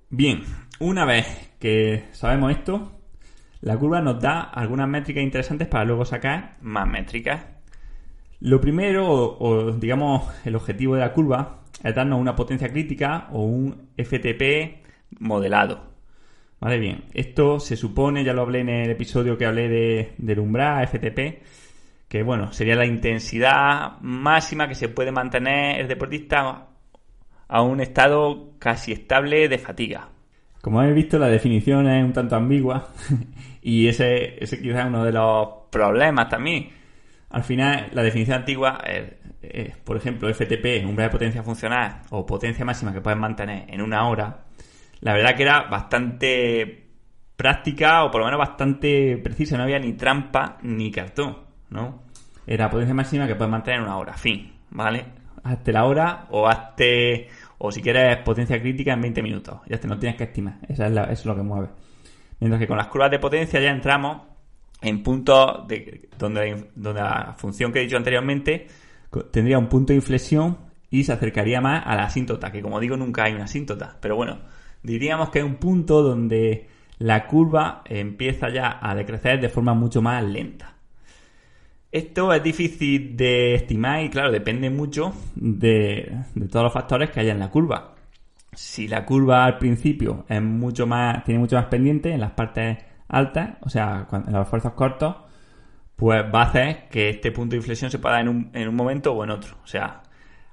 Bien, 0.08 0.42
una 0.80 1.04
vez 1.04 1.52
que 1.58 2.04
sabemos 2.12 2.52
esto, 2.52 3.00
la 3.60 3.76
curva 3.76 4.00
nos 4.00 4.20
da 4.20 4.40
algunas 4.40 4.88
métricas 4.88 5.22
interesantes 5.22 5.68
para 5.68 5.84
luego 5.84 6.04
sacar 6.04 6.56
más 6.60 6.88
métricas 6.88 7.60
lo 8.40 8.58
primero, 8.60 9.06
o, 9.06 9.72
digamos 9.72 10.32
el 10.46 10.56
objetivo 10.56 10.94
de 10.94 11.00
la 11.00 11.12
curva, 11.12 11.60
es 11.82 11.94
darnos 11.94 12.18
una 12.20 12.34
potencia 12.34 12.70
crítica 12.70 13.28
o 13.32 13.42
un 13.42 13.90
FTP 13.96 14.82
modelado. 15.18 15.90
Vale, 16.58 16.78
bien. 16.78 17.04
Esto 17.12 17.60
se 17.60 17.76
supone, 17.76 18.24
ya 18.24 18.32
lo 18.32 18.42
hablé 18.42 18.60
en 18.60 18.70
el 18.70 18.90
episodio 18.90 19.36
que 19.36 19.46
hablé 19.46 19.68
de, 19.68 20.14
del 20.18 20.38
umbral, 20.38 20.86
FTP, 20.88 21.42
que 22.08 22.22
bueno, 22.22 22.52
sería 22.52 22.76
la 22.76 22.86
intensidad 22.86 23.98
máxima 24.00 24.68
que 24.68 24.74
se 24.74 24.88
puede 24.88 25.12
mantener 25.12 25.80
el 25.80 25.88
deportista 25.88 26.68
a 27.48 27.62
un 27.62 27.80
estado 27.80 28.54
casi 28.58 28.92
estable 28.92 29.48
de 29.48 29.58
fatiga. 29.58 30.08
Como 30.60 30.80
habéis 30.80 30.94
visto, 30.94 31.18
la 31.18 31.28
definición 31.28 31.88
es 31.88 32.04
un 32.04 32.12
tanto 32.12 32.36
ambigua 32.36 32.88
y 33.62 33.88
ese, 33.88 34.42
ese 34.42 34.60
quizás 34.60 34.80
es 34.80 34.86
uno 34.86 35.04
de 35.04 35.12
los 35.12 35.48
problemas 35.70 36.28
también 36.28 36.80
al 37.30 37.44
final, 37.44 37.88
la 37.92 38.02
definición 38.02 38.38
antigua, 38.38 38.80
es, 39.42 39.76
por 39.78 39.96
ejemplo, 39.96 40.28
FTP, 40.28 40.84
umbral 40.84 41.08
de 41.08 41.12
potencia 41.12 41.42
funcional 41.42 42.02
o 42.10 42.26
potencia 42.26 42.64
máxima 42.64 42.92
que 42.92 43.00
puedes 43.00 43.18
mantener 43.18 43.66
en 43.68 43.80
una 43.80 44.08
hora, 44.08 44.44
la 45.00 45.14
verdad 45.14 45.36
que 45.36 45.44
era 45.44 45.62
bastante 45.62 46.88
práctica 47.36 48.04
o 48.04 48.10
por 48.10 48.20
lo 48.20 48.26
menos 48.26 48.38
bastante 48.38 49.16
precisa, 49.18 49.56
no 49.56 49.62
había 49.62 49.78
ni 49.78 49.92
trampa 49.92 50.58
ni 50.62 50.90
cartón, 50.90 51.38
¿no? 51.70 52.02
Era 52.46 52.68
potencia 52.68 52.94
máxima 52.94 53.28
que 53.28 53.36
puedes 53.36 53.50
mantener 53.50 53.78
en 53.78 53.86
una 53.86 53.96
hora, 53.96 54.14
fin, 54.14 54.52
¿vale? 54.70 55.04
Hazte 55.44 55.72
la 55.72 55.84
hora 55.84 56.26
o 56.30 56.48
hazte, 56.48 57.28
o 57.62 57.70
si 57.70 57.82
quieres 57.82 58.16
potencia 58.18 58.58
crítica 58.58 58.94
en 58.94 59.02
20 59.02 59.22
minutos, 59.22 59.60
ya 59.68 59.78
te 59.78 59.86
no 59.86 59.98
tienes 59.98 60.16
que 60.16 60.24
estimar, 60.24 60.58
eso 60.66 60.84
es 60.84 61.26
lo 61.26 61.36
que 61.36 61.42
mueve. 61.42 61.68
Mientras 62.40 62.58
que 62.58 62.66
con 62.66 62.78
las 62.78 62.86
curvas 62.86 63.10
de 63.10 63.18
potencia 63.18 63.60
ya 63.60 63.70
entramos 63.70 64.22
en 64.80 65.02
puntos 65.02 65.68
de, 65.68 66.08
donde, 66.18 66.70
donde 66.74 67.00
la 67.02 67.34
función 67.36 67.70
que 67.70 67.80
he 67.80 67.82
dicho 67.82 67.98
anteriormente 67.98 68.66
tendría 69.30 69.58
un 69.58 69.68
punto 69.68 69.92
de 69.92 69.98
inflexión 69.98 70.56
y 70.90 71.04
se 71.04 71.12
acercaría 71.12 71.60
más 71.60 71.86
a 71.86 71.94
la 71.96 72.04
asíntota, 72.04 72.50
que 72.50 72.62
como 72.62 72.80
digo 72.80 72.96
nunca 72.96 73.24
hay 73.24 73.34
una 73.34 73.44
asíntota, 73.44 73.98
pero 74.00 74.16
bueno, 74.16 74.38
diríamos 74.82 75.28
que 75.28 75.40
hay 75.40 75.44
un 75.44 75.56
punto 75.56 76.02
donde 76.02 76.66
la 76.96 77.26
curva 77.26 77.82
empieza 77.84 78.48
ya 78.48 78.78
a 78.80 78.94
decrecer 78.94 79.38
de 79.38 79.50
forma 79.50 79.74
mucho 79.74 80.00
más 80.00 80.24
lenta. 80.24 80.76
Esto 81.92 82.32
es 82.32 82.42
difícil 82.42 83.16
de 83.16 83.54
estimar 83.54 84.04
y 84.04 84.10
claro, 84.10 84.30
depende 84.30 84.70
mucho 84.70 85.12
de, 85.34 86.22
todos 86.48 86.64
los 86.64 86.72
factores 86.72 87.10
que 87.10 87.18
haya 87.18 87.32
en 87.32 87.40
la 87.40 87.50
curva. 87.50 87.96
Si 88.52 88.86
la 88.86 89.04
curva 89.04 89.44
al 89.44 89.58
principio 89.58 90.24
es 90.28 90.40
mucho 90.40 90.86
más, 90.86 91.24
tiene 91.24 91.40
mucho 91.40 91.56
más 91.56 91.66
pendiente 91.66 92.12
en 92.12 92.20
las 92.20 92.32
partes 92.32 92.78
altas, 93.08 93.56
o 93.62 93.68
sea, 93.68 94.06
en 94.12 94.32
los 94.32 94.42
esfuerzos 94.42 94.74
cortos, 94.74 95.16
pues 95.96 96.24
va 96.32 96.42
a 96.42 96.46
hacer 96.46 96.88
que 96.88 97.08
este 97.08 97.32
punto 97.32 97.52
de 97.52 97.56
inflexión 97.58 97.90
se 97.90 97.98
pueda 97.98 98.20
en 98.20 98.28
un, 98.28 98.50
en 98.54 98.68
un 98.68 98.76
momento 98.76 99.12
o 99.12 99.24
en 99.24 99.30
otro. 99.30 99.56
O 99.64 99.66
sea, 99.66 100.02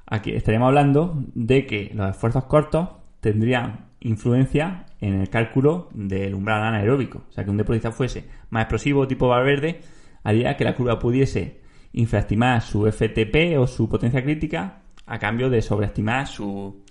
aquí 0.08 0.32
estaríamos 0.32 0.68
hablando 0.70 1.24
de 1.36 1.68
que 1.68 1.92
los 1.94 2.10
esfuerzos 2.10 2.46
cortos 2.46 2.90
tendrían 3.20 3.86
influencia 4.00 4.88
en 5.02 5.22
el 5.22 5.30
cálculo 5.30 5.90
del 5.94 6.34
umbral 6.34 6.64
anaeróbico. 6.64 7.26
O 7.30 7.32
sea, 7.32 7.44
que 7.44 7.52
un 7.52 7.58
deportista 7.58 7.92
fuese 7.92 8.26
más 8.50 8.64
explosivo 8.64 9.08
tipo 9.08 9.28
Valverde 9.28 9.82
haría 10.28 10.58
que 10.58 10.66
la 10.66 10.76
curva 10.76 11.00
pudiese 11.00 11.62
infraestimar 11.94 12.62
su 12.62 12.86
FTP 12.86 13.58
o 13.58 13.66
su 13.66 13.88
potencia 13.88 14.22
crítica 14.22 14.82
a 15.06 15.18
cambio 15.18 15.50
de 15.50 15.62
sobreestimar 15.62 16.28
su 16.28 16.84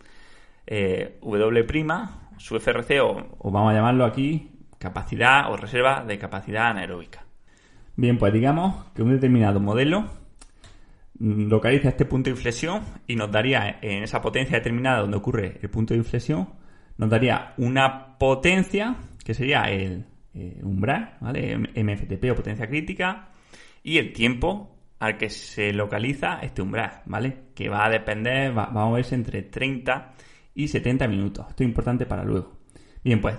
eh, 0.66 1.18
W', 1.20 2.08
su 2.38 2.58
FRC 2.58 3.00
o, 3.02 3.36
o 3.38 3.50
vamos 3.50 3.72
a 3.72 3.74
llamarlo 3.74 4.06
aquí 4.06 4.52
capacidad 4.78 5.52
o 5.52 5.56
reserva 5.58 6.02
de 6.02 6.18
capacidad 6.18 6.70
anaeróbica. 6.70 7.26
Bien, 7.94 8.16
pues 8.16 8.32
digamos 8.32 8.86
que 8.94 9.02
un 9.02 9.10
determinado 9.10 9.60
modelo 9.60 10.06
localiza 11.18 11.90
este 11.90 12.06
punto 12.06 12.30
de 12.30 12.36
inflexión 12.36 12.80
y 13.06 13.16
nos 13.16 13.30
daría 13.30 13.80
en 13.82 14.02
esa 14.02 14.22
potencia 14.22 14.56
determinada 14.56 15.00
donde 15.00 15.18
ocurre 15.18 15.58
el 15.60 15.68
punto 15.68 15.92
de 15.92 15.98
inflexión, 15.98 16.48
nos 16.96 17.10
daría 17.10 17.52
una 17.58 18.16
potencia 18.16 18.96
que 19.22 19.34
sería 19.34 19.64
el 19.64 20.06
eh, 20.36 20.60
umbral, 20.62 21.16
¿vale? 21.20 21.56
MFTP 21.56 22.30
o 22.30 22.34
potencia 22.34 22.66
crítica 22.66 23.30
y 23.82 23.96
el 23.96 24.12
tiempo 24.12 24.76
al 24.98 25.16
que 25.16 25.30
se 25.30 25.72
localiza 25.72 26.40
este 26.42 26.60
umbral, 26.60 27.00
¿vale? 27.06 27.44
Que 27.54 27.70
va 27.70 27.86
a 27.86 27.90
depender, 27.90 28.56
va, 28.56 28.64
a 28.64 28.70
moverse 28.70 29.14
entre 29.14 29.42
30 29.42 30.12
y 30.54 30.68
70 30.68 31.08
minutos. 31.08 31.46
Esto 31.48 31.62
es 31.62 31.68
importante 31.68 32.04
para 32.04 32.22
luego. 32.22 32.52
Bien, 33.02 33.20
pues 33.20 33.38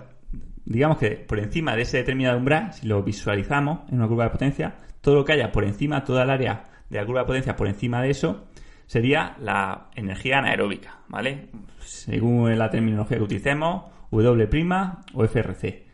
digamos 0.65 0.97
que 0.97 1.11
por 1.11 1.37
encima 1.37 1.75
de 1.75 1.83
ese 1.83 1.97
determinado 1.97 2.39
umbral, 2.39 2.73
si 2.73 2.87
lo 2.87 3.03
visualizamos 3.03 3.87
en 3.89 3.97
una 3.99 4.07
curva 4.07 4.23
de 4.23 4.31
potencia, 4.31 4.75
todo 5.01 5.15
lo 5.15 5.25
que 5.25 5.33
haya 5.33 5.51
por 5.51 5.65
encima, 5.65 6.03
toda 6.03 6.23
el 6.23 6.31
área 6.31 6.63
de 6.89 6.97
la 6.97 7.05
curva 7.05 7.21
de 7.21 7.27
potencia 7.27 7.55
por 7.55 7.67
encima 7.67 8.01
de 8.01 8.09
eso, 8.09 8.47
sería 8.87 9.35
la 9.39 9.91
energía 9.95 10.39
anaeróbica, 10.39 11.01
¿vale? 11.09 11.49
Según 11.79 12.57
la 12.57 12.71
terminología 12.71 13.17
que 13.17 13.23
utilicemos, 13.23 13.83
W' 14.09 14.49
o 15.13 15.23
FRC. 15.27 15.86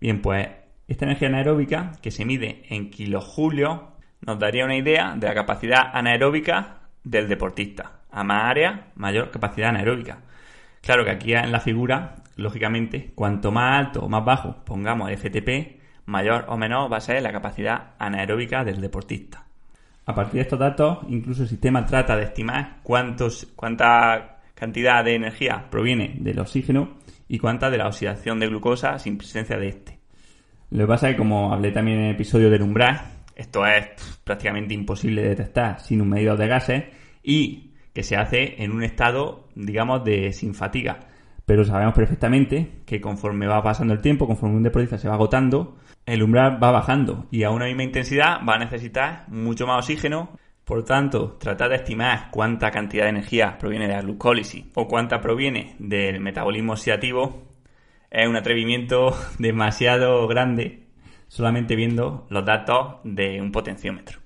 Bien, 0.00 0.22
pues 0.22 0.48
esta 0.86 1.04
energía 1.04 1.28
anaeróbica, 1.28 1.92
que 2.00 2.10
se 2.10 2.24
mide 2.24 2.62
en 2.68 2.90
kilojulios, 2.90 3.80
nos 4.20 4.38
daría 4.38 4.64
una 4.64 4.76
idea 4.76 5.14
de 5.16 5.26
la 5.26 5.34
capacidad 5.34 5.90
anaeróbica 5.92 6.80
del 7.04 7.28
deportista. 7.28 8.00
A 8.10 8.24
más 8.24 8.44
área, 8.44 8.92
mayor 8.94 9.30
capacidad 9.30 9.68
anaeróbica. 9.68 10.22
Claro 10.80 11.04
que 11.04 11.10
aquí 11.10 11.34
en 11.34 11.52
la 11.52 11.60
figura 11.60 12.16
lógicamente, 12.38 13.12
cuanto 13.14 13.50
más 13.52 13.78
alto 13.78 14.00
o 14.00 14.08
más 14.08 14.24
bajo 14.24 14.64
pongamos 14.64 15.10
el 15.10 15.18
FTP, 15.18 15.78
mayor 16.06 16.46
o 16.48 16.56
menor 16.56 16.90
va 16.90 16.96
a 16.96 17.00
ser 17.00 17.22
la 17.22 17.32
capacidad 17.32 17.94
anaeróbica 17.98 18.64
del 18.64 18.80
deportista. 18.80 19.44
A 20.06 20.14
partir 20.14 20.34
de 20.34 20.42
estos 20.42 20.58
datos, 20.58 20.98
incluso 21.08 21.42
el 21.42 21.48
sistema 21.48 21.84
trata 21.84 22.16
de 22.16 22.24
estimar 22.24 22.78
cuántos, 22.82 23.48
cuánta 23.54 24.38
cantidad 24.54 25.04
de 25.04 25.16
energía 25.16 25.66
proviene 25.68 26.14
del 26.18 26.38
oxígeno 26.38 26.96
y 27.28 27.38
cuánta 27.38 27.70
de 27.70 27.78
la 27.78 27.86
oxidación 27.86 28.40
de 28.40 28.48
glucosa 28.48 28.98
sin 28.98 29.18
presencia 29.18 29.56
de 29.56 29.68
este. 29.68 29.98
Lo 30.70 30.80
que 30.80 30.88
pasa 30.88 31.08
es 31.08 31.14
que, 31.14 31.18
como 31.18 31.52
hablé 31.52 31.70
también 31.70 31.98
en 31.98 32.04
el 32.06 32.14
episodio 32.14 32.50
del 32.50 32.62
umbral, 32.62 33.00
esto 33.36 33.66
es 33.66 33.86
prácticamente 34.24 34.74
imposible 34.74 35.22
de 35.22 35.28
detectar 35.30 35.80
sin 35.80 36.00
un 36.00 36.08
medidor 36.08 36.38
de 36.38 36.48
gases 36.48 36.84
y 37.22 37.74
que 37.92 38.02
se 38.02 38.16
hace 38.16 38.62
en 38.62 38.72
un 38.72 38.82
estado, 38.82 39.48
digamos, 39.54 40.04
de 40.04 40.32
sin 40.32 40.54
fatiga 40.54 41.08
pero 41.48 41.64
sabemos 41.64 41.94
perfectamente 41.94 42.82
que 42.84 43.00
conforme 43.00 43.46
va 43.46 43.62
pasando 43.62 43.94
el 43.94 44.02
tiempo, 44.02 44.26
conforme 44.26 44.56
un 44.56 44.62
deportista 44.62 44.98
se 44.98 45.08
va 45.08 45.14
agotando, 45.14 45.78
el 46.04 46.22
umbral 46.22 46.62
va 46.62 46.70
bajando 46.70 47.26
y 47.30 47.42
a 47.44 47.50
una 47.50 47.64
misma 47.64 47.84
intensidad 47.84 48.40
va 48.46 48.56
a 48.56 48.58
necesitar 48.58 49.24
mucho 49.28 49.66
más 49.66 49.78
oxígeno. 49.78 50.36
Por 50.68 50.84
tanto, 50.84 51.38
tratar 51.40 51.70
de 51.70 51.76
estimar 51.76 52.28
cuánta 52.30 52.70
cantidad 52.70 53.04
de 53.04 53.08
energía 53.08 53.56
proviene 53.56 53.88
de 53.88 53.94
la 53.94 54.02
glucólisis 54.02 54.66
o 54.74 54.86
cuánta 54.86 55.18
proviene 55.18 55.74
del 55.78 56.20
metabolismo 56.20 56.74
oxidativo 56.74 57.42
es 58.10 58.28
un 58.28 58.36
atrevimiento 58.36 59.16
demasiado 59.38 60.28
grande 60.28 60.80
solamente 61.26 61.74
viendo 61.74 62.26
los 62.28 62.44
datos 62.44 62.96
de 63.02 63.40
un 63.40 63.50
potenciómetro. 63.50 64.18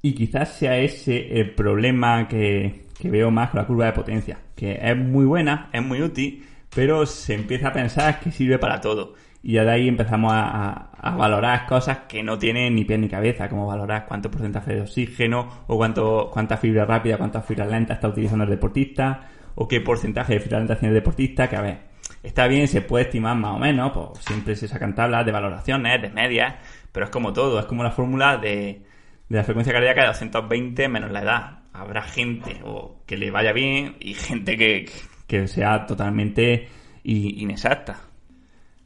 Y 0.00 0.14
quizás 0.14 0.54
sea 0.54 0.78
ese 0.78 1.38
el 1.38 1.54
problema 1.54 2.26
que, 2.26 2.86
que 2.98 3.10
veo 3.10 3.30
más 3.30 3.50
con 3.50 3.60
la 3.60 3.66
curva 3.66 3.84
de 3.84 3.92
potencia, 3.92 4.38
que 4.54 4.78
es 4.80 4.96
muy 4.96 5.26
buena, 5.26 5.68
es 5.74 5.82
muy 5.82 6.00
útil, 6.00 6.42
pero 6.74 7.04
se 7.04 7.34
empieza 7.34 7.68
a 7.68 7.72
pensar 7.74 8.20
que 8.20 8.32
sirve 8.32 8.58
para 8.58 8.80
todo. 8.80 9.12
Y 9.46 9.52
ya 9.52 9.64
de 9.64 9.70
ahí 9.70 9.86
empezamos 9.86 10.32
a, 10.34 10.90
valorar 11.16 11.66
cosas 11.66 11.98
que 12.08 12.20
no 12.20 12.36
tienen 12.36 12.74
ni 12.74 12.84
pie 12.84 12.98
ni 12.98 13.08
cabeza, 13.08 13.48
como 13.48 13.64
valorar 13.64 14.04
cuánto 14.04 14.28
porcentaje 14.28 14.74
de 14.74 14.80
oxígeno, 14.80 15.62
o 15.68 15.76
cuánto, 15.76 16.28
cuánta 16.32 16.56
fibra 16.56 16.84
rápida, 16.84 17.16
cuánta 17.16 17.42
fibra 17.42 17.64
lenta 17.64 17.94
está 17.94 18.08
utilizando 18.08 18.42
el 18.42 18.50
deportista, 18.50 19.28
o 19.54 19.68
qué 19.68 19.80
porcentaje 19.80 20.34
de 20.34 20.40
fibra 20.40 20.58
lenta 20.58 20.76
tiene 20.76 20.88
el 20.88 21.00
deportista, 21.00 21.48
que 21.48 21.54
a 21.54 21.60
ver, 21.60 21.78
está 22.24 22.48
bien, 22.48 22.66
se 22.66 22.80
puede 22.80 23.04
estimar 23.04 23.36
más 23.36 23.54
o 23.54 23.58
menos, 23.60 23.92
pues 23.92 24.24
siempre 24.24 24.56
se 24.56 24.66
sacan 24.66 24.96
tablas 24.96 25.24
de 25.24 25.30
valoraciones, 25.30 26.02
de 26.02 26.10
medias, 26.10 26.56
pero 26.90 27.06
es 27.06 27.12
como 27.12 27.32
todo, 27.32 27.60
es 27.60 27.66
como 27.66 27.84
la 27.84 27.92
fórmula 27.92 28.38
de, 28.38 28.82
de 29.28 29.36
la 29.36 29.44
frecuencia 29.44 29.72
cardíaca 29.72 30.00
de 30.00 30.06
220 30.08 30.88
menos 30.88 31.12
la 31.12 31.22
edad 31.22 31.58
habrá 31.72 32.02
gente 32.02 32.62
o 32.64 33.02
que 33.06 33.16
le 33.16 33.30
vaya 33.30 33.52
bien 33.52 33.94
y 34.00 34.14
gente 34.14 34.56
que, 34.56 35.46
sea 35.46 35.86
totalmente 35.86 36.68
inexacta. 37.04 38.00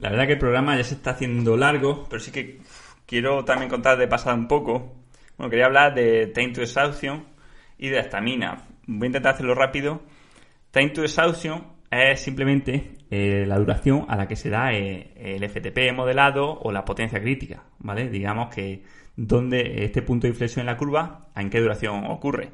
La 0.01 0.11
verdad 0.11 0.27
que 0.27 0.33
el 0.33 0.39
programa 0.39 0.77
ya 0.77 0.85
se 0.85 0.95
está 0.95 1.11
haciendo 1.11 1.59
largo, 1.59 2.07
pero 2.09 2.21
sí 2.21 2.33
que 2.33 2.61
quiero 3.07 3.45
también 3.45 3.69
contar 3.69 3.99
de 3.99 4.09
pasada 4.09 4.35
un 4.35 4.49
poco. 4.49 4.95
Bueno, 5.37 5.51
quería 5.51 5.67
hablar 5.67 5.95
de 5.95 6.29
time 6.29 6.53
to 6.53 6.63
exhaustion 6.63 7.27
y 7.77 7.91
de 7.91 7.99
estamina. 7.99 8.67
Voy 8.87 9.05
a 9.05 9.09
intentar 9.09 9.35
hacerlo 9.35 9.55
rápido. 9.55 10.01
Time 10.71 10.91
to 10.91 11.03
exhaustion 11.03 11.67
es 11.91 12.21
simplemente 12.21 12.93
eh, 13.11 13.45
la 13.47 13.59
duración 13.59 14.07
a 14.09 14.17
la 14.17 14.27
que 14.27 14.37
se 14.37 14.49
da 14.49 14.73
eh, 14.73 15.13
el 15.17 15.47
FTP 15.47 15.93
modelado 15.95 16.59
o 16.61 16.73
la 16.73 16.85
potencia 16.85 17.21
crítica, 17.21 17.65
¿vale? 17.81 18.09
Digamos 18.09 18.55
que 18.55 18.83
donde 19.17 19.85
este 19.85 20.01
punto 20.01 20.27
de 20.27 20.31
inflexión 20.31 20.63
en 20.63 20.67
la 20.67 20.79
curva, 20.79 21.27
en 21.37 21.51
qué 21.51 21.61
duración 21.61 22.07
ocurre. 22.07 22.53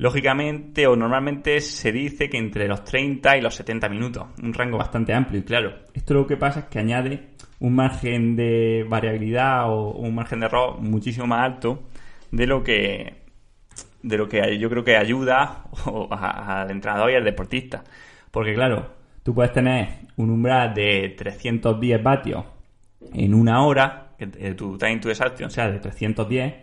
Lógicamente 0.00 0.86
o 0.86 0.96
normalmente 0.96 1.60
se 1.60 1.92
dice 1.92 2.30
que 2.30 2.38
entre 2.38 2.66
los 2.66 2.84
30 2.84 3.36
y 3.36 3.42
los 3.42 3.54
70 3.54 3.86
minutos, 3.90 4.28
un 4.42 4.54
rango 4.54 4.78
bastante 4.78 5.12
amplio 5.12 5.40
y 5.40 5.42
claro, 5.42 5.74
esto 5.92 6.14
lo 6.14 6.26
que 6.26 6.38
pasa 6.38 6.60
es 6.60 6.66
que 6.68 6.78
añade 6.78 7.28
un 7.58 7.74
margen 7.74 8.34
de 8.34 8.86
variabilidad 8.88 9.70
o 9.70 9.90
un 9.90 10.14
margen 10.14 10.40
de 10.40 10.46
error 10.46 10.80
muchísimo 10.80 11.26
más 11.26 11.42
alto 11.42 11.82
de 12.30 12.46
lo 12.46 12.64
que 12.64 13.24
de 14.02 14.16
lo 14.16 14.26
que 14.26 14.58
yo 14.58 14.70
creo 14.70 14.82
que 14.82 14.96
ayuda 14.96 15.64
al 16.10 16.70
entrenador 16.70 17.10
y 17.10 17.16
al 17.16 17.24
deportista. 17.24 17.84
Porque 18.30 18.54
claro, 18.54 18.94
tú 19.22 19.34
puedes 19.34 19.52
tener 19.52 20.06
un 20.16 20.30
umbral 20.30 20.72
de 20.72 21.14
310 21.14 22.02
vatios 22.02 22.46
en 23.12 23.34
una 23.34 23.66
hora, 23.66 24.12
tu 24.56 24.78
time 24.78 24.96
to 24.96 25.10
exhaustion 25.10 25.50
sea 25.50 25.70
de 25.70 25.78
310, 25.78 26.54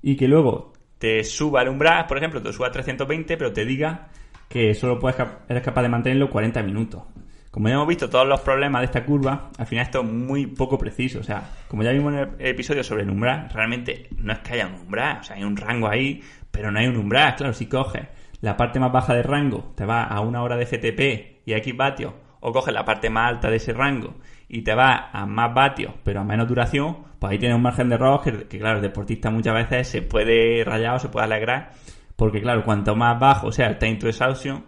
y 0.00 0.16
que 0.16 0.26
luego 0.26 0.72
te 0.98 1.24
suba 1.24 1.62
el 1.62 1.68
umbral, 1.68 2.06
por 2.06 2.18
ejemplo, 2.18 2.42
te 2.42 2.52
suba 2.52 2.68
a 2.68 2.70
320, 2.72 3.36
pero 3.36 3.52
te 3.52 3.64
diga 3.64 4.08
que 4.48 4.74
solo 4.74 4.98
puedes, 4.98 5.16
eres 5.48 5.62
capaz 5.62 5.82
de 5.82 5.88
mantenerlo 5.88 6.30
40 6.30 6.62
minutos. 6.62 7.02
Como 7.50 7.68
ya 7.68 7.74
hemos 7.74 7.88
visto 7.88 8.10
todos 8.10 8.26
los 8.28 8.40
problemas 8.40 8.82
de 8.82 8.86
esta 8.86 9.04
curva, 9.04 9.50
al 9.58 9.66
final 9.66 9.84
esto 9.84 10.00
es 10.02 10.06
muy 10.06 10.46
poco 10.46 10.78
preciso. 10.78 11.20
O 11.20 11.22
sea, 11.22 11.42
como 11.66 11.82
ya 11.82 11.92
vimos 11.92 12.12
en 12.12 12.18
el 12.18 12.46
episodio 12.46 12.84
sobre 12.84 13.02
el 13.02 13.10
umbral, 13.10 13.48
realmente 13.52 14.08
no 14.18 14.32
es 14.32 14.40
que 14.40 14.54
haya 14.54 14.66
un 14.66 14.74
umbral, 14.74 15.18
o 15.20 15.24
sea, 15.24 15.36
hay 15.36 15.44
un 15.44 15.56
rango 15.56 15.88
ahí, 15.88 16.22
pero 16.50 16.70
no 16.70 16.78
hay 16.78 16.86
un 16.86 16.96
umbral. 16.96 17.36
Claro, 17.36 17.52
si 17.52 17.66
coges 17.66 18.06
la 18.40 18.56
parte 18.56 18.78
más 18.78 18.92
baja 18.92 19.14
del 19.14 19.24
rango, 19.24 19.72
te 19.74 19.86
va 19.86 20.04
a 20.04 20.20
una 20.20 20.42
hora 20.42 20.56
de 20.56 20.66
FTP 20.66 21.46
y 21.46 21.54
a 21.54 21.56
X 21.58 21.76
vatios, 21.76 22.12
o 22.40 22.52
coges 22.52 22.74
la 22.74 22.84
parte 22.84 23.10
más 23.10 23.28
alta 23.28 23.50
de 23.50 23.56
ese 23.56 23.72
rango 23.72 24.14
y 24.48 24.62
te 24.62 24.74
va 24.74 25.10
a 25.12 25.26
más 25.26 25.52
vatios, 25.54 25.94
pero 26.02 26.20
a 26.20 26.24
menos 26.24 26.48
duración, 26.48 26.98
pues 27.18 27.32
ahí 27.32 27.38
tienes 27.38 27.56
un 27.56 27.62
margen 27.62 27.88
de 27.88 27.96
error 27.96 28.22
que, 28.22 28.58
claro, 28.58 28.76
el 28.76 28.82
deportista 28.82 29.30
muchas 29.30 29.54
veces 29.54 29.88
se 29.88 30.02
puede 30.02 30.64
rayar 30.64 30.94
o 30.94 30.98
se 30.98 31.08
puede 31.08 31.26
alegrar, 31.26 31.72
porque 32.16 32.40
claro, 32.40 32.64
cuanto 32.64 32.96
más 32.96 33.18
bajo 33.20 33.52
sea 33.52 33.68
el 33.68 33.78
time 33.78 33.96
to 33.96 34.08
exhaustion, 34.08 34.64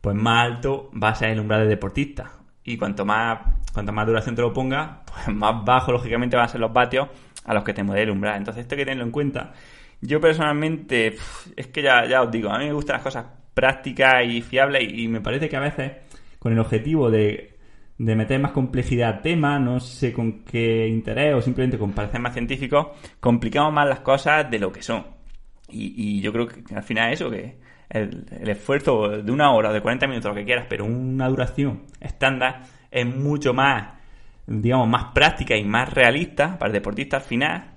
pues 0.00 0.14
más 0.14 0.44
alto 0.44 0.90
va 1.02 1.08
a 1.08 1.14
ser 1.14 1.30
el 1.30 1.40
umbral 1.40 1.60
del 1.60 1.70
deportista. 1.70 2.30
Y 2.62 2.78
cuanto 2.78 3.04
más, 3.04 3.40
cuanto 3.72 3.92
más 3.92 4.06
duración 4.06 4.34
te 4.34 4.42
lo 4.42 4.52
ponga, 4.52 5.02
pues 5.04 5.34
más 5.34 5.64
bajo 5.64 5.92
lógicamente 5.92 6.36
van 6.36 6.46
a 6.46 6.48
ser 6.48 6.60
los 6.60 6.72
vatios 6.72 7.08
a 7.44 7.54
los 7.54 7.64
que 7.64 7.74
te 7.74 7.82
modele 7.82 8.04
el 8.04 8.10
umbral. 8.10 8.36
Entonces 8.36 8.62
esto 8.62 8.74
hay 8.74 8.78
que 8.78 8.84
tenerlo 8.84 9.04
en 9.04 9.10
cuenta. 9.10 9.52
Yo 10.00 10.20
personalmente, 10.20 11.16
es 11.56 11.66
que 11.68 11.82
ya, 11.82 12.06
ya 12.06 12.22
os 12.22 12.30
digo, 12.30 12.50
a 12.50 12.58
mí 12.58 12.66
me 12.66 12.72
gustan 12.72 12.94
las 12.94 13.02
cosas 13.02 13.26
prácticas 13.54 14.24
y 14.26 14.42
fiables 14.42 14.82
y 14.92 15.08
me 15.08 15.20
parece 15.20 15.48
que 15.48 15.56
a 15.56 15.60
veces 15.60 15.92
con 16.38 16.52
el 16.52 16.58
objetivo 16.58 17.10
de 17.10 17.53
de 17.98 18.16
meter 18.16 18.40
más 18.40 18.52
complejidad 18.52 19.16
al 19.16 19.22
tema, 19.22 19.58
no 19.58 19.80
sé 19.80 20.12
con 20.12 20.44
qué 20.44 20.88
interés 20.88 21.34
o 21.34 21.40
simplemente 21.40 21.78
con 21.78 21.92
parecer 21.92 22.20
más 22.20 22.32
científicos, 22.32 22.88
complicamos 23.20 23.72
más 23.72 23.88
las 23.88 24.00
cosas 24.00 24.50
de 24.50 24.58
lo 24.58 24.72
que 24.72 24.82
son. 24.82 25.04
Y, 25.70 26.20
yo 26.20 26.32
creo 26.32 26.46
que 26.46 26.74
al 26.74 26.82
final 26.82 27.12
eso, 27.12 27.30
que 27.30 27.58
el, 27.88 28.26
esfuerzo 28.48 29.08
de 29.22 29.32
una 29.32 29.52
hora 29.52 29.72
de 29.72 29.80
40 29.80 30.06
minutos, 30.06 30.30
lo 30.30 30.34
que 30.36 30.44
quieras, 30.44 30.66
pero 30.68 30.84
una 30.84 31.28
duración 31.28 31.82
estándar 32.00 32.62
es 32.90 33.06
mucho 33.06 33.54
más, 33.54 33.94
digamos, 34.46 34.88
más 34.88 35.06
práctica 35.14 35.56
y 35.56 35.64
más 35.64 35.92
realista 35.92 36.58
para 36.58 36.68
el 36.68 36.74
deportista 36.74 37.16
al 37.16 37.22
final 37.22 37.70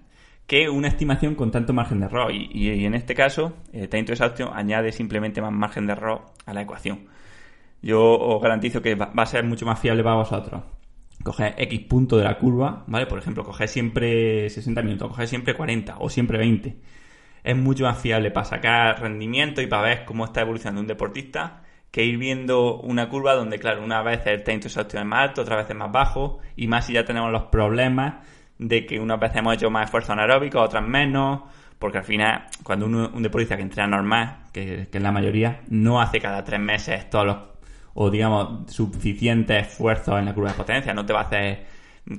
que 0.46 0.70
una 0.70 0.88
estimación 0.88 1.36
con 1.36 1.52
tanto 1.52 1.74
margen 1.74 2.00
de 2.00 2.06
error. 2.06 2.32
Y, 2.32 2.86
en 2.86 2.94
este 2.94 3.16
caso, 3.16 3.58
el 3.74 3.90
Time 3.90 4.06
to 4.06 4.54
añade 4.54 4.92
simplemente 4.92 5.42
más 5.42 5.52
margen 5.52 5.88
de 5.88 5.94
error 5.94 6.26
a 6.46 6.54
la 6.54 6.62
ecuación 6.62 7.08
yo 7.82 8.02
os 8.02 8.42
garantizo 8.42 8.82
que 8.82 8.96
va 8.96 9.12
a 9.16 9.26
ser 9.26 9.44
mucho 9.44 9.66
más 9.66 9.80
fiable 9.80 10.04
para 10.04 10.16
vosotros. 10.16 10.64
Coger 11.24 11.56
X 11.58 11.80
punto 11.82 12.18
de 12.18 12.24
la 12.24 12.38
curva, 12.38 12.84
¿vale? 12.88 13.06
Por 13.06 13.20
ejemplo, 13.20 13.44
coger 13.44 13.68
siempre 13.68 14.50
60 14.50 14.82
minutos, 14.82 15.10
coger 15.10 15.28
siempre 15.28 15.54
40 15.54 15.96
o 16.00 16.10
siempre 16.10 16.38
20. 16.38 16.78
Es 17.44 17.56
mucho 17.56 17.84
más 17.84 17.98
fiable 18.00 18.32
para 18.32 18.46
sacar 18.46 19.02
rendimiento 19.02 19.62
y 19.62 19.68
para 19.68 19.84
ver 19.84 20.06
cómo 20.06 20.26
está 20.26 20.42
evolucionando 20.42 20.82
un 20.82 20.88
deportista 20.88 21.64
que 21.92 22.04
ir 22.04 22.18
viendo 22.18 22.80
una 22.82 23.10
curva 23.10 23.34
donde, 23.34 23.60
claro, 23.60 23.84
una 23.84 24.02
vez 24.04 24.26
el 24.28 24.44
time 24.44 24.60
to 24.60 24.68
es 24.68 25.06
más 25.06 25.30
alto, 25.30 25.42
otra 25.42 25.56
vez 25.56 25.70
es 25.70 25.76
más 25.76 25.92
bajo 25.92 26.40
y 26.56 26.68
más 26.68 26.86
si 26.86 26.94
ya 26.94 27.06
tenemos 27.06 27.32
los 27.32 27.44
problemas 27.44 28.16
de 28.60 28.86
que 28.86 29.00
unas 29.00 29.20
veces 29.20 29.38
hemos 29.38 29.56
hecho 29.56 29.70
más 29.70 29.86
esfuerzo 29.86 30.14
anaeróbico, 30.14 30.60
otras 30.62 30.86
menos, 30.86 31.42
porque 31.80 32.00
al 32.00 32.04
final, 32.04 32.46
cuando 32.64 32.86
uno, 32.86 33.12
un 33.14 33.24
deportista 33.24 33.56
que 33.56 33.62
entrena 33.62 33.98
normal, 33.98 34.38
que 34.52 34.88
es 34.92 35.02
la 35.02 35.12
mayoría, 35.12 35.62
no 35.70 36.02
hace 36.02 36.20
cada 36.20 36.44
tres 36.44 36.60
meses 36.60 37.10
todos 37.10 37.26
los, 37.26 37.38
o 38.00 38.12
digamos, 38.12 38.72
suficientes 38.72 39.70
esfuerzos 39.70 40.20
en 40.20 40.26
la 40.26 40.34
curva 40.34 40.52
de 40.52 40.58
potencia, 40.58 40.94
no 40.94 41.04
te 41.04 41.14
va 41.14 41.22
a 41.22 41.24
hacer 41.24 41.66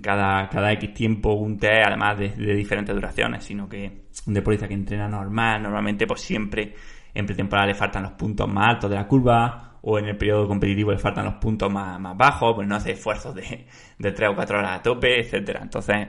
cada, 0.02 0.48
cada 0.48 0.72
X 0.72 0.92
tiempo 0.92 1.34
un 1.34 1.56
test, 1.56 1.86
además 1.86 2.18
de, 2.18 2.30
diferentes 2.56 2.92
duraciones, 2.92 3.44
sino 3.44 3.68
que 3.68 4.06
un 4.26 4.34
deportista 4.34 4.66
que 4.66 4.74
entrena 4.74 5.08
normal, 5.08 5.62
normalmente 5.62 6.04
pues 6.04 6.20
siempre 6.20 6.74
en 7.14 7.24
pretemporada 7.24 7.68
le 7.68 7.74
faltan 7.74 8.02
los 8.02 8.12
puntos 8.12 8.48
más 8.48 8.70
altos 8.70 8.90
de 8.90 8.96
la 8.96 9.06
curva 9.06 9.78
o 9.82 10.00
en 10.00 10.06
el 10.06 10.16
periodo 10.16 10.48
competitivo 10.48 10.90
le 10.90 10.98
faltan 10.98 11.24
los 11.24 11.34
puntos 11.34 11.72
más, 11.72 12.00
más 12.00 12.16
bajos, 12.16 12.54
pues 12.56 12.66
no 12.66 12.74
hace 12.74 12.92
esfuerzos 12.92 13.32
de, 13.36 13.64
de 13.98 14.12
3 14.12 14.30
o 14.30 14.34
4 14.34 14.58
horas 14.58 14.80
a 14.80 14.82
tope, 14.82 15.20
etcétera. 15.20 15.60
Entonces, 15.62 16.08